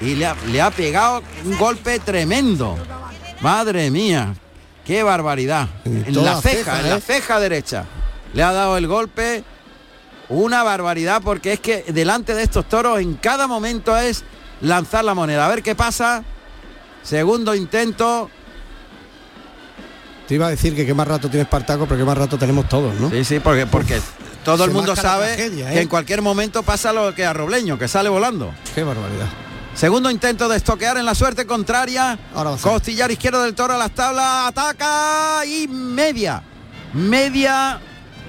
y 0.00 0.16
le 0.16 0.26
ha, 0.26 0.34
le 0.46 0.60
ha 0.60 0.70
pegado 0.70 1.22
un 1.44 1.56
golpe 1.58 2.00
tremendo. 2.00 2.76
Madre 3.40 3.90
mía, 3.90 4.34
qué 4.84 5.02
barbaridad. 5.02 5.68
En 5.84 6.14
la 6.14 6.34
la 6.34 6.40
ceja, 6.42 6.56
ceja, 6.56 6.80
en 6.80 6.90
la 6.90 6.96
¿eh? 6.96 7.00
ceja 7.00 7.40
derecha. 7.40 7.84
Le 8.34 8.42
ha 8.42 8.52
dado 8.52 8.76
el 8.76 8.86
golpe. 8.86 9.44
Una 10.28 10.62
barbaridad 10.62 11.22
porque 11.24 11.54
es 11.54 11.60
que 11.60 11.82
delante 11.88 12.34
de 12.34 12.44
estos 12.44 12.68
toros 12.68 13.00
en 13.00 13.14
cada 13.14 13.48
momento 13.48 13.96
es 13.98 14.22
lanzar 14.60 15.04
la 15.04 15.14
moneda. 15.14 15.46
A 15.46 15.48
ver 15.48 15.62
qué 15.62 15.74
pasa. 15.74 16.22
Segundo 17.02 17.54
intento. 17.54 18.30
Te 20.26 20.34
iba 20.34 20.46
a 20.46 20.50
decir 20.50 20.76
que 20.76 20.86
qué 20.86 20.94
más 20.94 21.08
rato 21.08 21.28
tiene 21.28 21.42
Espartaco, 21.42 21.86
pero 21.86 21.98
qué 21.98 22.04
más 22.04 22.16
rato 22.16 22.38
tenemos 22.38 22.68
todos, 22.68 22.94
¿no? 23.00 23.10
Sí, 23.10 23.24
sí, 23.24 23.40
porque, 23.40 23.66
porque 23.66 24.00
todo 24.44 24.64
el 24.64 24.70
mundo 24.70 24.94
sabe 24.94 25.26
tragedia, 25.34 25.70
¿eh? 25.70 25.74
que 25.74 25.80
en 25.80 25.88
cualquier 25.88 26.22
momento 26.22 26.62
pasa 26.62 26.92
lo 26.92 27.14
que 27.14 27.24
a 27.24 27.32
Robleño, 27.32 27.78
que 27.78 27.88
sale 27.88 28.08
volando. 28.08 28.52
Qué 28.74 28.84
barbaridad. 28.84 29.26
Segundo 29.74 30.10
intento 30.10 30.48
de 30.48 30.56
estoquear 30.56 30.98
en 30.98 31.06
la 31.06 31.14
suerte 31.14 31.46
contraria. 31.46 32.18
Ahora. 32.34 32.56
Costillar 32.60 33.10
izquierdo 33.10 33.42
del 33.42 33.54
toro 33.54 33.74
a 33.74 33.78
las 33.78 33.90
tablas. 33.92 34.48
Ataca 34.48 35.44
y 35.46 35.68
media. 35.68 36.42
Media 36.92 37.80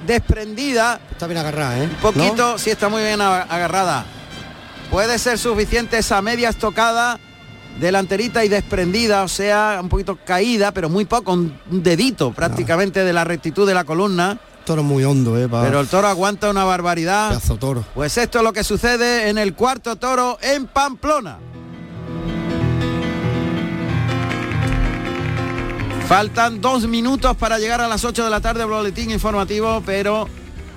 desprendida. 0.06 1.00
Está 1.12 1.28
bien 1.28 1.40
agarrada, 1.40 1.78
¿eh? 1.80 1.84
Un 1.84 1.96
poquito, 1.96 2.58
sí 2.58 2.70
está 2.70 2.90
muy 2.90 3.04
bien 3.04 3.22
agarrada. 3.22 4.06
Puede 4.92 5.18
ser 5.20 5.38
suficiente 5.38 5.98
esa 5.98 6.22
media 6.22 6.50
estocada 6.50 7.18
delanterita 7.80 8.44
y 8.44 8.50
desprendida, 8.50 9.24
o 9.24 9.30
sea, 9.30 9.80
un 9.82 9.88
poquito 9.88 10.18
caída, 10.26 10.74
pero 10.74 10.90
muy 10.90 11.06
poco, 11.06 11.32
un 11.32 11.54
dedito 11.70 12.34
prácticamente 12.34 13.06
de 13.06 13.14
la 13.14 13.24
rectitud 13.24 13.66
de 13.66 13.74
la 13.74 13.86
columna. 13.86 14.38
Toro 14.66 14.84
muy 14.84 15.06
hondo, 15.06 15.38
¿eh? 15.38 15.48
Pero 15.50 15.80
el 15.80 15.88
toro 15.88 16.10
aguanta 16.10 16.50
una 16.50 16.66
barbaridad. 16.66 17.30
Pedazo 17.30 17.56
toro. 17.56 17.86
Pues 17.96 18.18
esto 18.18 18.40
es 18.40 18.44
lo 18.44 18.52
que 18.52 18.66
sucede 18.66 19.30
en 19.30 19.38
el 19.38 19.56
cuarto 19.56 19.96
toro 19.96 20.38
en 20.42 20.68
Pamplona. 20.68 21.40
Faltan 26.10 26.60
dos 26.60 26.86
minutos 26.86 27.38
para 27.38 27.58
llegar 27.58 27.80
a 27.80 27.88
las 27.88 28.04
8 28.04 28.26
de 28.26 28.30
la 28.30 28.42
tarde, 28.42 28.66
boletín 28.66 29.10
informativo, 29.10 29.82
pero 29.86 30.28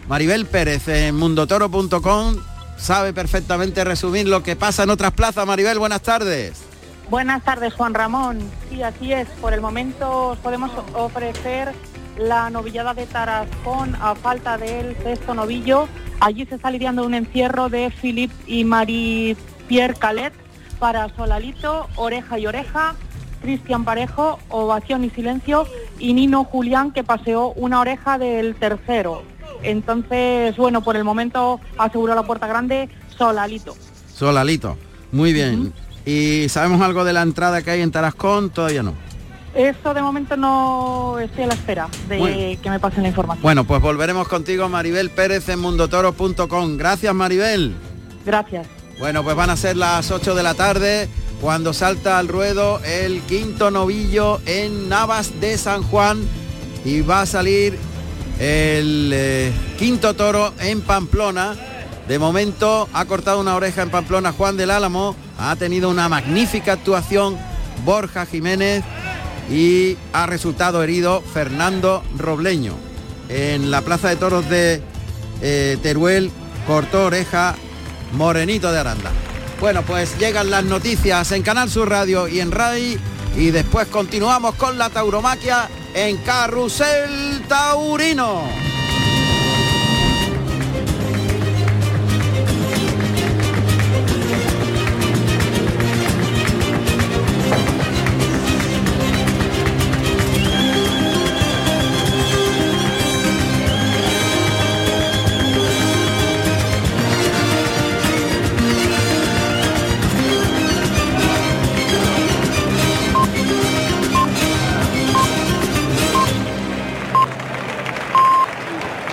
Maribel 0.07 0.47
Pérez 0.47 0.87
en 0.87 1.17
mundotoro.com 1.17 2.54
sabe 2.77 3.13
perfectamente 3.13 3.85
resumir 3.85 4.29
lo 4.29 4.43
que 4.43 4.57
pasa 4.57 4.83
en 4.83 4.91
otras 4.91 5.13
plazas. 5.13 5.47
Maribel, 5.47 5.79
buenas 5.79 6.03
tardes. 6.03 6.63
Buenas 7.11 7.43
tardes, 7.45 7.75
Juan 7.75 7.95
Ramón. 7.95 8.39
Sí, 8.71 8.83
así 8.83 9.13
es. 9.13 9.29
Por 9.41 9.53
el 9.53 9.61
momento 9.61 10.29
os 10.29 10.39
podemos 10.39 10.71
ofrecer 10.95 11.73
la 12.17 12.51
novillada 12.51 12.95
de 12.95 13.07
Tarascón 13.07 13.95
a 14.01 14.15
falta 14.15 14.57
del 14.57 14.97
sexto 15.03 15.35
novillo. 15.35 15.89
Allí 16.21 16.47
se 16.47 16.55
está 16.55 16.71
lidiando 16.71 17.05
un 17.05 17.15
encierro 17.15 17.69
de 17.69 17.91
Philippe 17.91 18.35
y 18.47 18.65
Marie-Pierre 18.65 19.95
Calet 19.95 20.33
para 20.79 21.15
Solalito, 21.15 21.89
Oreja 21.97 22.39
y 22.39 22.47
Oreja, 22.47 22.95
Cristian 23.43 23.85
Parejo, 23.85 24.39
Ovación 24.49 25.05
y 25.05 25.11
Silencio 25.11 25.67
y 25.99 26.15
Nino 26.15 26.45
Julián 26.45 26.93
que 26.93 27.05
paseó 27.05 27.53
una 27.53 27.81
oreja 27.81 28.17
del 28.17 28.55
tercero. 28.55 29.23
Entonces, 29.65 30.57
bueno, 30.57 30.83
por 30.83 30.97
el 30.97 31.05
momento 31.05 31.61
aseguró 31.79 32.15
la 32.15 32.23
puerta 32.23 32.47
grande 32.47 32.89
Solalito. 33.17 33.75
Solalito. 34.15 34.77
Muy 35.13 35.33
bien. 35.33 35.73
¿Y 36.07 36.49
sabemos 36.49 36.81
algo 36.83 37.05
de 37.05 37.13
la 37.13 37.23
entrada 37.23 37.63
que 37.63 37.71
hay 37.71 37.81
en 37.81 37.91
Tarascón? 37.91 38.51
Todavía 38.51 38.83
no. 38.83 38.95
Eso 39.55 39.95
de 39.95 40.03
momento 40.03 40.37
no 40.37 41.17
estoy 41.21 41.45
a 41.45 41.47
la 41.47 41.55
espera 41.55 41.89
de 42.09 42.19
Bueno. 42.19 42.61
que 42.61 42.71
me 42.71 42.81
pasen 42.81 43.03
la 43.05 43.09
información. 43.11 43.43
Bueno, 43.43 43.65
pues 43.65 43.81
volveremos 43.81 44.27
contigo, 44.27 44.69
Maribel 44.69 45.11
Pérez, 45.11 45.49
en 45.49 45.61
mundotoro.com. 45.61 46.77
Gracias, 46.77 47.15
Maribel. 47.15 47.75
Gracias. 48.27 48.67
Bueno, 48.99 49.23
pues 49.23 49.37
van 49.37 49.51
a 49.51 49.57
ser 49.57 49.77
las 49.77 50.11
8 50.11 50.35
de 50.35 50.43
la 50.43 50.55
tarde 50.55 51.09
cuando 51.41 51.73
salta 51.73 52.19
al 52.19 52.29
ruedo 52.29 52.81
el 52.85 53.21
quinto 53.23 53.71
novillo 53.71 54.41
en 54.47 54.89
Navas 54.89 55.41
de 55.41 55.57
San 55.57 55.83
Juan 55.85 56.19
y 56.85 57.01
va 57.03 57.23
a 57.23 57.27
salir 57.27 57.79
el 58.39 59.11
eh, 59.13 59.53
quinto 59.79 60.15
toro 60.15 60.53
en 60.61 60.81
Pamplona. 60.81 61.55
De 62.09 62.19
momento 62.19 62.89
ha 62.93 63.05
cortado 63.07 63.41
una 63.41 63.57
oreja 63.57 63.83
en 63.83 63.91
Pamplona 63.91 64.33
Juan 64.33 64.57
del 64.57 64.71
Álamo, 64.71 65.17
ha 65.39 65.57
tenido 65.57 65.89
una 65.89 66.09
magnífica 66.09 66.73
actuación 66.73 67.39
Borja 67.85 68.27
Jiménez 68.27 68.85
y 69.51 69.97
ha 70.13 70.27
resultado 70.27 70.83
herido 70.83 71.23
Fernando 71.23 72.03
Robleño. 72.19 72.75
En 73.29 73.71
la 73.71 73.81
Plaza 73.83 74.09
de 74.09 74.17
Toros 74.17 74.49
de 74.51 74.83
eh, 75.41 75.79
Teruel 75.83 76.31
cortó 76.67 77.07
oreja 77.07 77.55
Morenito 78.13 78.71
de 78.71 78.79
Aranda. 78.79 79.11
Bueno, 79.61 79.83
pues 79.83 80.19
llegan 80.19 80.51
las 80.51 80.65
noticias 80.65 81.33
en 81.33 81.43
Canal 81.43 81.71
Sur 81.71 81.89
Radio 81.89 82.29
y 82.29 82.41
en 82.41 82.51
RAI 82.51 82.99
y 83.37 83.51
después 83.51 83.89
continuamos 83.89 84.55
con 84.55 84.79
la 84.79 84.91
tauromaquia 84.91 85.69
en 85.95 86.17
Carrusel 86.19 87.43
Taurino. 87.49 88.74